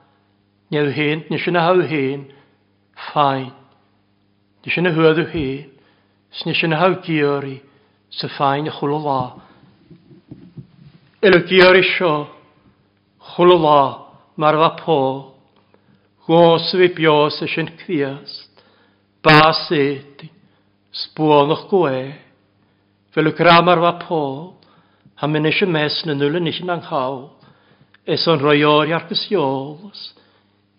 Neu 0.73 0.91
hyn, 0.91 1.21
nes 1.31 1.45
yna 1.47 1.61
haw 1.63 1.83
hyn, 1.87 2.25
ffain. 3.11 3.53
Nes 4.65 4.79
yna 4.81 4.91
hwydw 4.97 5.27
hyn, 5.31 5.69
nes 6.49 6.63
yna 6.67 6.81
haw 6.81 6.97
gyori, 7.05 7.59
sy'n 8.11 8.33
ffain 8.35 8.67
y 8.67 8.73
chwlw 8.75 8.99
la. 9.05 9.19
Elw 11.23 11.45
gyori 11.51 11.85
sio, 11.93 12.15
chwlw 13.35 13.61
la, 13.61 13.83
mar 14.37 14.55
fa 14.55 14.71
po. 14.81 15.01
Gos 16.27 16.71
fi 16.73 16.89
bios 16.97 17.41
e 17.45 17.49
sy'n 17.53 17.69
cwiast, 17.83 18.63
ba 19.23 19.53
seti, 19.67 20.31
spånoch 20.91 21.67
gwe. 21.69 22.15
Fel 23.13 23.31
gramar 23.37 23.81
fa 23.85 23.93
po, 24.01 24.23
ha 25.21 25.29
mynd 25.29 25.51
eisiau 25.51 25.71
mes 25.71 26.01
na 26.07 26.15
nulle 26.17 26.41
yn 26.41 26.71
ang 26.71 26.85
hau, 26.89 27.17
es 28.07 28.27
on 28.29 28.41
roior 28.41 28.89
jarkes 28.89 29.27
jolos, 29.29 30.15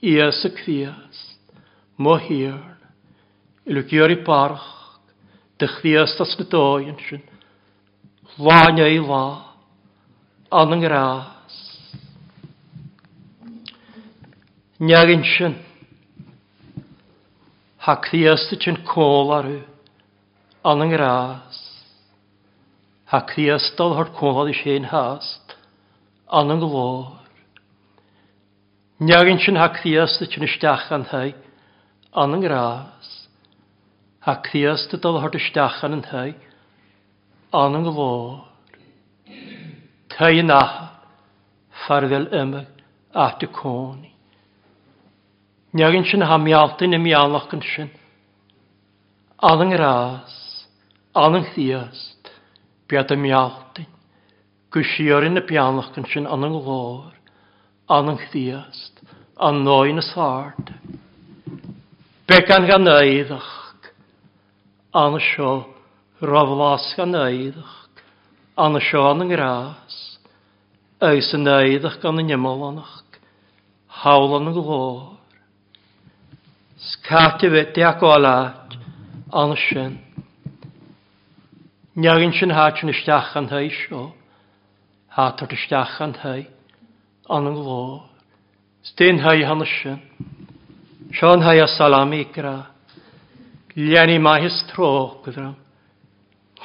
ias 0.02 0.42
y 0.46 0.52
cwiast, 0.58 1.38
mo 1.98 2.18
hir, 2.18 2.58
hirn, 2.58 2.90
ilugir 3.66 4.12
i 4.12 4.18
barch, 4.26 4.66
dy 5.60 5.70
chviast 5.78 6.20
as 6.22 6.36
gedoiensin, 6.36 7.24
lanya 8.38 8.90
i 8.90 9.00
la, 9.00 9.26
anang 10.52 10.84
raad. 10.90 11.35
Neagin 14.80 15.24
sin. 15.24 15.56
Hacthiasta 17.78 18.56
sin 18.60 18.84
cól 18.84 19.32
arw. 19.32 19.64
Anang 20.64 20.92
rás. 20.92 21.58
Hacthiasta 23.06 23.84
hor 23.84 24.12
cólad 24.12 24.50
i 24.50 24.54
sin 24.54 24.84
hast. 24.84 25.56
Anang 26.28 26.60
lór. 26.60 27.24
Neagin 29.00 29.40
sin 29.40 29.56
hacthiasta 29.56 30.26
sin 30.26 30.44
isteach 30.44 30.92
an 30.92 31.06
hei. 31.06 31.36
Anang 32.12 32.44
rás. 32.44 33.30
Hacthiasta 34.28 34.98
dal 34.98 35.22
hor 35.22 35.32
ystach 35.32 35.84
an 35.84 36.04
hei. 36.04 36.36
Anang 37.54 37.88
lór. 37.88 38.44
Tei 40.10 40.42
nach. 40.42 41.00
Farvel 41.88 42.28
ymag 42.34 42.68
at 43.14 43.42
y 43.44 43.48
coni. 43.48 44.15
Neagin 45.76 46.06
sin 46.06 46.22
hamialtain 46.22 46.94
i 46.96 46.98
mi 46.98 47.12
anlachan 47.12 47.62
sin. 47.76 47.90
Alan 49.44 49.72
rás, 49.72 50.36
alan 51.14 51.44
thiast, 51.54 52.30
beat 52.88 53.12
am 53.12 53.20
mialtain. 53.20 53.90
Gwsiorin 54.72 55.36
y 55.36 55.44
bianlachan 55.44 56.08
sin 56.08 56.28
anan 56.28 56.56
glor, 56.64 57.12
anan 57.90 58.20
thiast, 58.32 59.04
an 59.38 59.66
noin 59.66 60.00
y 60.00 60.06
sard. 60.14 60.72
Began 62.26 62.68
gan 62.72 62.88
eiddach, 62.88 63.52
an 64.94 65.20
sio 65.20 65.66
roflas 66.22 66.88
gan 66.96 67.20
eiddach, 67.20 67.76
an 68.56 68.80
sio 68.80 69.10
an 69.12 69.26
anan 69.26 69.38
rás, 69.44 70.00
eis 71.04 71.34
yn 71.36 71.52
eiddach 71.52 72.00
gan 72.00 72.24
y 72.24 72.30
nymolanach, 72.32 73.20
hawl 74.06 74.38
an 74.40 74.48
anan 74.48 74.64
glor. 74.64 75.15
Skáte 76.86 77.72
di 77.74 77.84
ako 77.84 78.08
alát, 78.08 78.74
anšen. 79.30 80.00
Njarin 81.96 82.32
sin 82.32 82.52
háčin 82.52 82.90
isteachan 82.90 83.50
hei 83.50 83.70
seo, 83.70 84.14
hátar 85.08 85.52
isteachan 85.52 86.14
hei, 86.24 86.48
an 87.28 87.48
an 87.48 87.56
gló. 87.56 88.04
Stein 88.84 89.20
hei 89.20 89.44
hansin, 89.44 90.00
sean 91.12 91.42
hei 91.42 91.60
a 91.60 91.68
salami 91.68 92.24
gra, 92.34 92.66
leni 93.76 94.20
maihis 94.20 94.64
trókudram, 94.70 95.56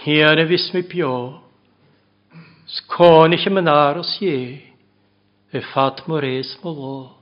hiane 0.05 0.45
vis 0.45 0.71
mi 0.75 0.83
pio, 0.83 1.41
skónich 2.67 3.47
im 3.47 3.57
anáros 3.57 4.19
e 4.21 5.61
fat 5.73 6.07
moréis 6.07 6.59
mo 6.63 6.71
lo. 6.71 7.17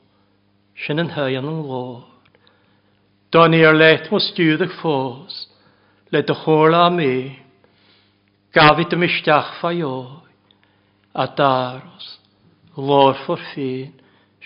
sin 0.74 0.99
an 0.99 1.11
hei 1.11 1.36
an. 1.36 2.07
Don 3.31 3.53
i'r 3.53 3.68
ar 3.68 3.76
leit 3.76 4.07
mo 4.09 4.18
stúdach 4.24 4.72
ffos, 4.81 5.35
le 6.12 6.22
do 6.24 6.33
chóla 6.33 6.87
mé, 6.89 7.37
gafit 8.57 8.95
am 8.97 9.05
isteach 9.05 9.51
fa 9.61 9.72
ioi, 9.76 10.33
a 11.12 11.26
daros, 11.37 12.07
lór 12.76 13.18
for 13.26 13.41
féin, 13.51 13.93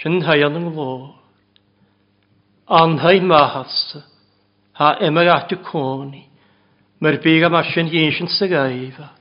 sin 0.02 0.18
yn 0.18 0.74
lor. 0.74 1.14
An 2.66 2.98
Anhau 2.98 3.20
mahasa, 3.20 4.02
ha 4.72 4.96
emag 5.00 5.28
atu 5.28 5.56
cóni, 5.62 6.26
mar 6.98 7.18
bíga 7.22 7.50
mar 7.50 7.64
sin 7.72 7.86
hín 7.86 8.10
sin 8.16 8.26
sa 8.26 8.46
gaifa, 8.46 9.12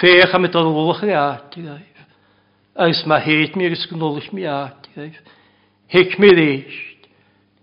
féch 0.00 0.34
am 0.34 0.44
idol 0.44 0.72
lwch 0.74 1.04
ar 1.04 1.38
ati 1.38 1.62
gaif, 1.62 2.02
agus 2.74 3.06
ma 3.06 3.20
heit 3.20 3.54
mi 3.54 3.66
agos 3.66 3.86
gnulich 3.86 4.32
mi 4.32 4.42
ati 4.46 4.90
gaif, 4.96 5.22
hic 5.86 6.18
mi 6.18 6.34
ddysg, 6.34 6.95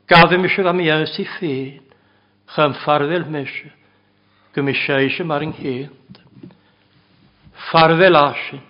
Gafim 0.08 0.42
mis 0.42 0.58
am 0.60 0.80
iaws 0.84 1.16
i 1.20 1.24
ffein, 1.24 1.80
chym 2.52 2.74
ffarddel 2.82 3.24
mis, 3.32 3.52
gymysio 4.54 4.98
eisiau 5.00 5.28
mar 5.28 5.44
yng 5.46 5.54
nghyd. 5.56 6.18
Ffarddel 7.70 8.20
asyn, 8.20 8.64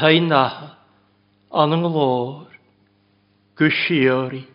hei 0.00 0.20
naha, 0.24 0.70
an 1.52 1.76
yng 1.76 1.84
nglor, 1.84 2.46
gwsiori, 3.60 4.46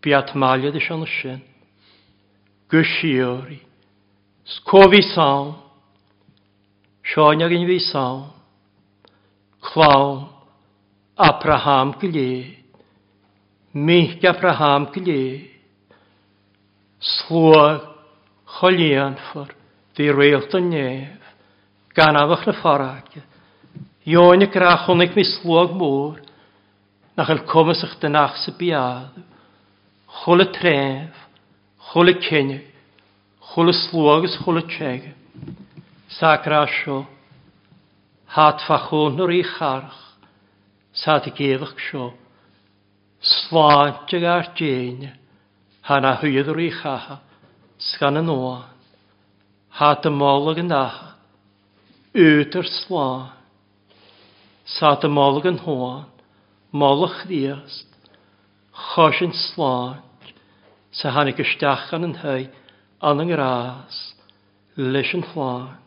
biat 0.00 0.32
maliad 0.32 0.78
eisiau 0.80 0.96
an 0.96 1.08
ysyn. 1.08 1.42
Gwsiori, 2.72 3.58
scofi 4.56 5.02
sawn, 5.10 5.52
sioen 7.12 7.44
ag 7.44 7.52
yn 7.58 7.68
fi 7.68 7.76
sawn, 7.90 8.24
clawn, 9.68 10.24
Abraham 11.20 11.92
gilydd, 12.00 12.59
Mich 13.72 14.24
Abraham 14.24 14.90
gli. 14.92 15.48
Slwag 16.98 17.86
cholian 18.44 19.14
for 19.30 19.46
fi 19.94 20.10
reilt 20.10 20.54
yn 20.58 20.72
nef. 20.72 21.28
Ganafach 21.94 22.48
na 22.48 22.54
ffarag. 22.58 23.20
Ion 24.10 24.42
y 24.42 24.48
grachonig 24.50 25.14
mi 25.14 25.22
slwag 25.22 25.76
môr. 25.78 26.18
Nach 27.14 27.30
el 27.30 27.44
comas 27.46 27.84
ych 27.86 27.94
dynach 28.02 28.40
sy 28.42 28.56
biad. 28.58 29.14
Chol 30.18 30.42
y 30.42 30.48
tref. 30.50 31.14
Chol 31.92 32.10
y 32.10 32.16
cenig. 32.26 32.66
Chol 33.52 33.70
y 33.70 33.76
slwag 33.86 34.26
ys 34.26 34.34
chol 34.42 34.58
y 34.58 34.64
tseg. 34.66 35.06
Sacra 36.18 36.64
sio. 36.66 37.04
Hat 38.34 38.66
fachon 38.66 39.22
o'r 39.22 39.30
i 39.30 39.44
charch. 39.46 39.94
Sa 40.90 41.20
ti 41.22 41.30
gefach 41.30 41.78
sio 41.86 42.10
sláinte 43.20 44.24
ar 44.24 44.52
dyn. 44.56 45.00
déine, 45.00 45.12
ha 45.90 45.98
o'r 45.98 46.20
hwyadrwy 46.20 46.70
chaha, 46.70 47.18
sgan 47.80 48.20
yn 48.20 48.30
oa, 48.30 48.70
ha 49.78 49.90
dy 50.02 50.12
molag 50.12 50.60
yn 50.62 50.72
aha, 50.76 51.14
ywyd 52.14 52.56
yr 52.60 52.68
slá, 52.68 53.06
sa 54.76 54.94
dy 55.02 55.10
molag 55.10 55.48
yn 55.50 55.60
hoan, 55.64 56.06
molach 56.70 57.22
chdiast, 57.24 57.88
chos 58.90 59.20
yn 59.24 59.34
sláint, 59.34 60.32
sa 60.94 61.12
hannig 61.16 61.40
ystachan 61.42 62.06
yn 62.06 62.16
hei, 62.22 62.48
an 63.02 63.24
yng 63.24 63.32
ngras, 63.32 64.00
leis 64.76 65.14
yn 65.16 65.24
fflaen, 65.32 65.78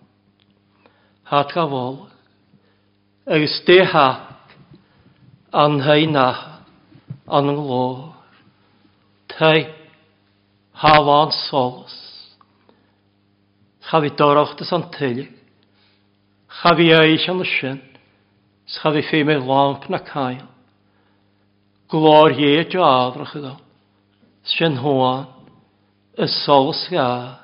hat 1.29 1.53
gafolag, 1.55 2.11
agos 3.23 3.59
de 3.67 3.83
hac, 3.93 4.57
an 5.53 5.79
hei 5.85 6.09
nach, 6.09 6.52
an 7.33 7.49
yng 7.49 7.57
glór. 7.57 8.13
Tei 9.33 9.65
hafan 10.77 11.31
solos. 11.49 11.95
Chafi 13.89 14.11
dorachtas 14.13 14.71
an 14.71 14.85
tylig. 14.93 15.31
Chafi 16.61 16.91
eich 16.93 17.29
an 17.29 17.41
y 17.41 17.47
sin. 17.49 17.81
Chafi 18.69 19.01
fi 19.09 19.23
me 19.23 19.37
lamp 19.37 19.89
na 19.89 19.99
cael. 19.99 20.47
Glor 21.89 22.37
ie 22.37 22.65
jo 22.69 22.83
adrach 22.85 23.35
iddo. 23.35 23.57
Sin 24.43 24.77
hoan. 24.77 25.25
Y 26.17 26.27
solos 26.27 26.85
ga. 26.91 27.39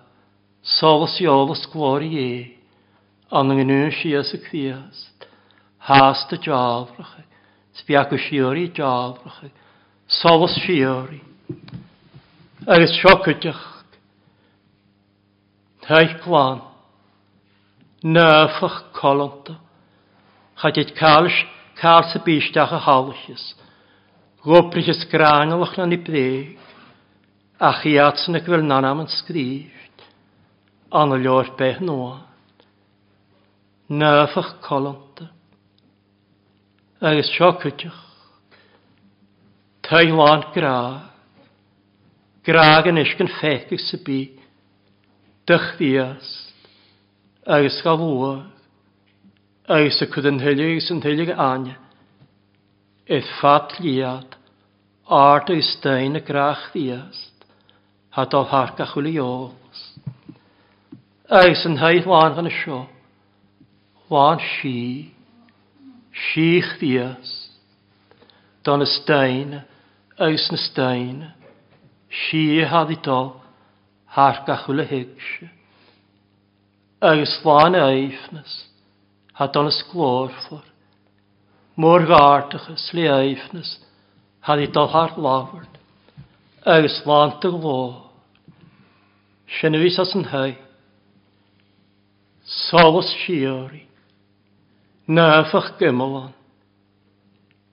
Solas 0.61 1.17
iolas 1.19 1.65
glor 1.73 2.05
ie. 2.05 2.57
An 3.31 3.49
yng 3.49 3.65
gnw 3.65 3.89
sias 3.97 4.35
y 4.37 4.41
cwiast. 4.45 5.25
Haast 5.89 6.29
dy 6.29 6.37
jo 6.45 6.53
adrach. 6.53 7.17
Sbiach 7.81 8.13
y 8.13 8.21
siori 8.27 8.69
jo 8.69 8.85
adrach 8.85 9.49
solas 10.09 10.55
siori, 10.65 11.21
agus 12.67 12.97
siocadach, 12.99 13.65
Haich 15.89 16.21
plan, 16.21 16.61
nefach 18.03 18.91
kolonta, 18.93 19.57
chadid 20.61 20.93
cael 20.97 21.29
cael 21.81 22.03
sa 22.11 22.19
bísteach 22.19 22.73
a 22.73 22.79
halachis, 22.79 23.53
goprichis 24.45 25.05
grangalach 25.09 25.77
na 25.77 25.85
nipdéig, 25.85 26.57
ach 27.59 27.85
i 27.85 27.97
atsanach 27.97 28.45
vil 28.45 28.61
nanam 28.61 29.01
yn 29.01 29.09
skríft, 29.09 30.05
an 30.93 31.17
y 31.17 31.23
leor 31.23 31.49
beth 31.57 31.81
noa, 31.81 32.19
nefach 33.89 34.59
kolonta, 34.61 35.29
agus 37.01 37.33
siocadach, 37.33 38.08
Caelán 39.89 40.43
gra. 40.53 41.09
Gra 42.45 42.81
gan 42.83 42.97
is 42.97 43.13
gan 43.17 43.27
fechig 43.27 43.79
sa 43.79 43.97
bí. 43.97 44.37
Dych 45.47 45.77
ddiast. 45.79 46.53
Agus 47.47 47.81
gael 47.81 47.97
lwa. 47.97 48.33
Agus 49.65 49.97
y 49.97 50.07
cwyd 50.13 50.27
yn 50.29 50.41
hylig 50.43 50.75
ys 50.77 50.91
yn 50.93 51.01
hylig 51.01 51.31
anja. 51.33 51.73
Eith 53.09 53.31
ffat 53.39 53.79
liad. 53.81 54.37
Art 55.09 55.49
o'i 55.49 55.63
stein 55.65 56.19
y 56.19 56.21
grach 56.21 56.69
ddiast. 56.75 57.47
Hadol 58.13 58.45
harga 58.51 58.85
chwili 58.91 59.15
ols. 59.17 59.81
Agus 61.25 61.65
yn 61.65 61.79
hydd 61.81 62.05
wan 62.05 62.37
gan 62.37 62.51
y 62.51 62.53
sio. 62.59 62.83
Wan 64.13 64.37
si. 64.37 65.09
Sych 66.29 66.77
ddiast. 66.77 67.57
Dan 68.61 68.85
y 68.85 68.89
stein 68.93 69.57
eis 70.19 70.49
na 70.51 70.57
stein, 70.57 71.31
si 72.11 72.59
had 72.59 72.91
i 72.91 72.97
dol, 72.99 73.37
har 74.15 74.43
gachwle 74.47 74.83
hegse. 74.83 75.47
Eis 76.99 77.37
lán 77.45 77.77
eifnes, 77.79 78.55
had 79.33 79.55
on 79.55 79.69
is 79.71 79.79
glórfor, 79.91 80.65
mór 81.79 82.03
gártachas 82.09 82.89
le 82.93 83.07
eifnes, 83.07 83.77
had 84.43 84.59
i 84.59 84.67
dol 84.67 84.91
har 84.91 85.15
lávert, 85.15 85.79
eis 86.65 86.99
lán 87.07 87.37
te 87.39 87.47
gló. 87.47 88.09
Sinvis 89.47 89.99
as 89.99 90.11
an 90.15 90.27
hei, 90.33 90.57
solas 92.43 93.07
siori, 93.23 93.85
nefach 95.07 95.77
gymalan, 95.79 96.35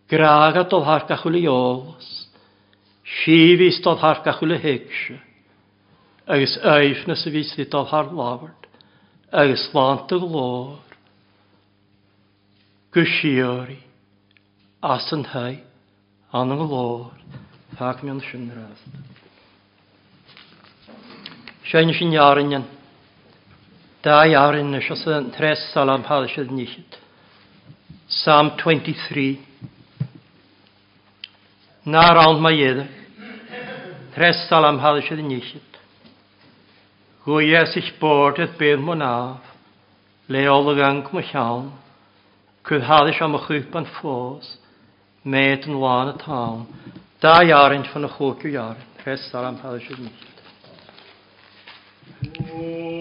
graag 0.06 0.62
at 0.62 0.70
dol 0.70 0.86
har 0.86 1.08
gachwle 1.10 1.42
Síhí 3.06 3.70
stod 3.70 4.02
harcachúla 4.02 4.58
héicse, 4.58 5.20
agus 6.26 6.58
éifna 6.58 7.14
sa 7.14 7.30
ví 7.30 7.44
í 7.46 7.66
dal 7.70 7.86
haar 7.86 8.10
láhart, 8.10 8.66
agus 9.30 9.70
láanta 9.70 10.18
lór, 10.18 10.82
go 12.90 13.04
siúí 13.06 13.78
as 14.82 15.12
an 15.12 15.24
hei 15.30 15.62
an 16.32 16.56
go 16.58 16.66
lór, 16.66 17.12
Fag 17.78 18.02
mi 18.02 18.10
an 18.10 18.20
sin 18.20 18.50
rast. 18.56 18.88
Sein 21.70 21.92
sin 21.92 22.12
jarinnan, 22.12 22.64
da 24.02 24.24
jarinnan, 24.24 24.82
sa 24.82 25.18
an 25.18 25.30
tres 25.30 25.60
salam 25.74 26.02
hada 26.04 26.26
sydd. 26.26 26.96
Psalm 28.08 28.56
23, 28.56 29.45
Na 31.86 32.02
rawn 32.10 32.40
mae 32.42 32.56
iedach. 32.58 32.90
Tres 34.16 34.40
salam 34.48 34.80
hal 34.82 34.98
sydd 35.06 35.20
yn 35.22 35.34
iechyd. 35.36 35.76
Gwyes 37.22 37.76
i'ch 37.78 37.92
bord 38.00 38.40
ydd 38.42 38.56
bydd 38.58 38.82
mwyn 38.82 39.04
af. 39.06 39.52
Leol 40.34 40.72
y 40.72 40.74
gang 40.80 41.06
mwy 41.14 41.22
llawn. 41.30 41.68
Cwyd 42.66 42.88
hadys 42.88 43.22
am 43.22 43.38
y 43.38 43.42
chwyp 43.44 43.78
yn 43.78 43.86
ffos. 44.00 44.50
Med 45.22 45.70
yn 45.70 45.78
wan 45.78 46.10
y 46.10 46.18
tawn. 46.24 46.66
Da 47.22 47.38
iarint 47.46 47.86
fan 47.92 48.08
y 48.08 48.12
chwc 48.16 48.48
yw 48.48 48.56
iarint. 48.56 48.90
Tres 49.04 49.30
salam 49.30 49.62
hal 49.62 49.78
sydd 49.86 50.02
yn 50.02 50.10
iechyd. 50.10 50.36
Oh. 52.50 52.95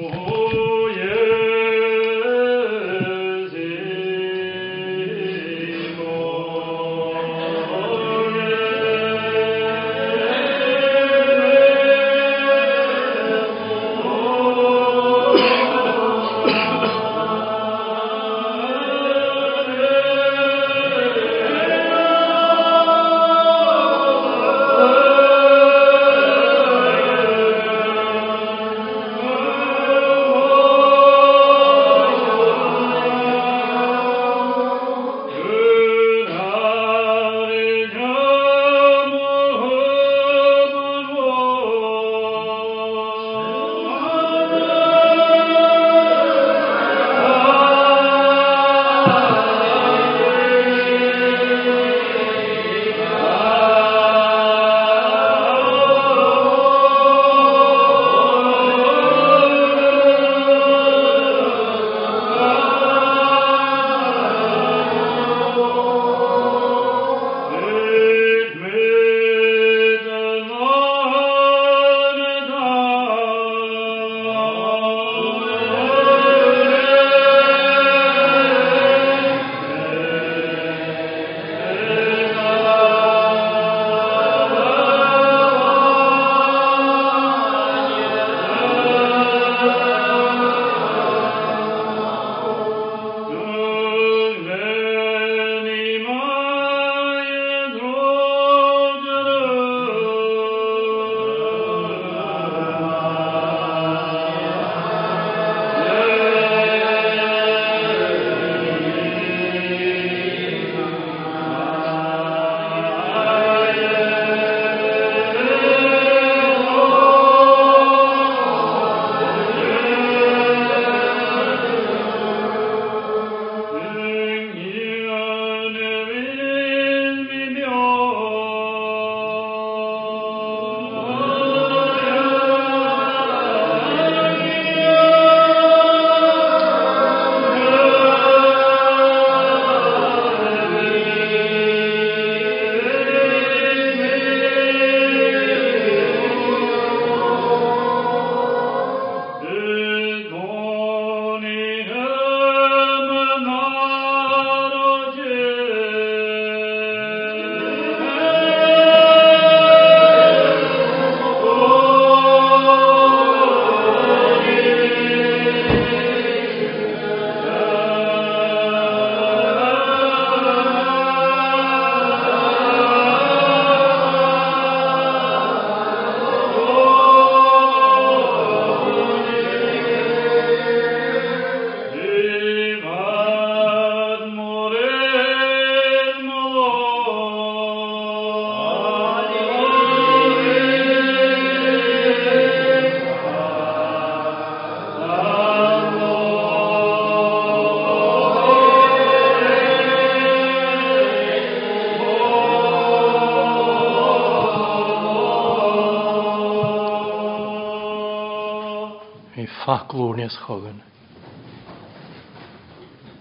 nes 210.25 210.37
chogan. 210.41 210.79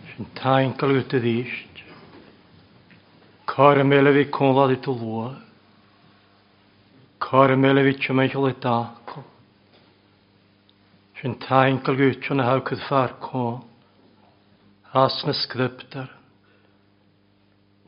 Sy'n 0.08 0.28
tain 0.38 0.72
yw 0.72 1.02
dy 1.12 1.20
ddysg. 1.20 1.80
Cor 3.50 3.80
y 3.82 3.84
mele 3.84 4.12
fi 4.16 4.24
cwnlad 4.32 4.72
i 4.72 4.78
tŵlwa. 4.86 5.26
Cor 7.20 7.52
y 7.52 7.58
mele 7.60 7.82
fi 7.84 7.94
tymaiol 8.06 8.48
i 8.48 8.54
daco. 8.64 9.24
Sy'n 11.20 11.36
tain 11.44 11.80
yw 11.92 12.06
yn 12.08 12.40
y 12.40 12.46
hawcydd 12.48 12.86
ffar 12.86 13.16
cwn. 13.26 13.58
As 14.96 15.18
na 15.26 15.34
sgryptar. 15.36 16.08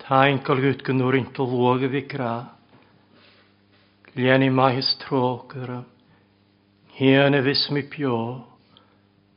Tain 0.02 0.42
yw 0.44 0.74
gynnwyr 0.84 1.16
yn 1.22 1.30
tŵlwa 1.38 1.78
gyfi 1.80 2.04
gra. 2.10 2.34
Lieni 4.18 4.50
mae 4.52 4.76
hys 4.76 4.92
tro 5.06 5.22
gyrra. 5.48 5.80
Hien 7.00 7.36
y 7.36 7.42
fys 7.48 7.64
mi 7.72 7.84
pio. 7.88 8.18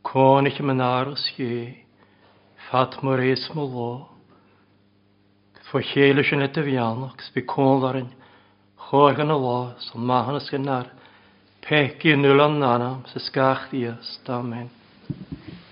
Cónich 0.04 0.60
am 0.60 0.70
an 0.70 0.82
áras 0.82 1.26
gé, 1.36 1.86
fat 2.70 3.02
mar 3.04 3.20
éis 3.20 3.50
mo 3.54 3.66
ló. 3.66 3.92
Fo 5.70 5.82
chéile 5.82 6.24
sin 6.24 6.42
et 6.42 6.58
a 6.58 6.62
bhiannach, 6.64 7.20
sbi 7.28 7.44
cónlarin, 7.46 8.10
gan 8.90 9.30
y 9.36 9.38
lo, 9.38 9.76
so 9.78 10.00
mahanas 10.00 10.50
gan 10.50 10.68
ar, 10.68 10.88
pech 11.62 12.00
gí 12.00 12.16
nul 12.16 12.42
an 12.42 12.60
nanam, 12.60 13.04
sa 13.12 13.20
sgach 13.20 13.70
días, 13.72 14.20
amen. 14.28 14.70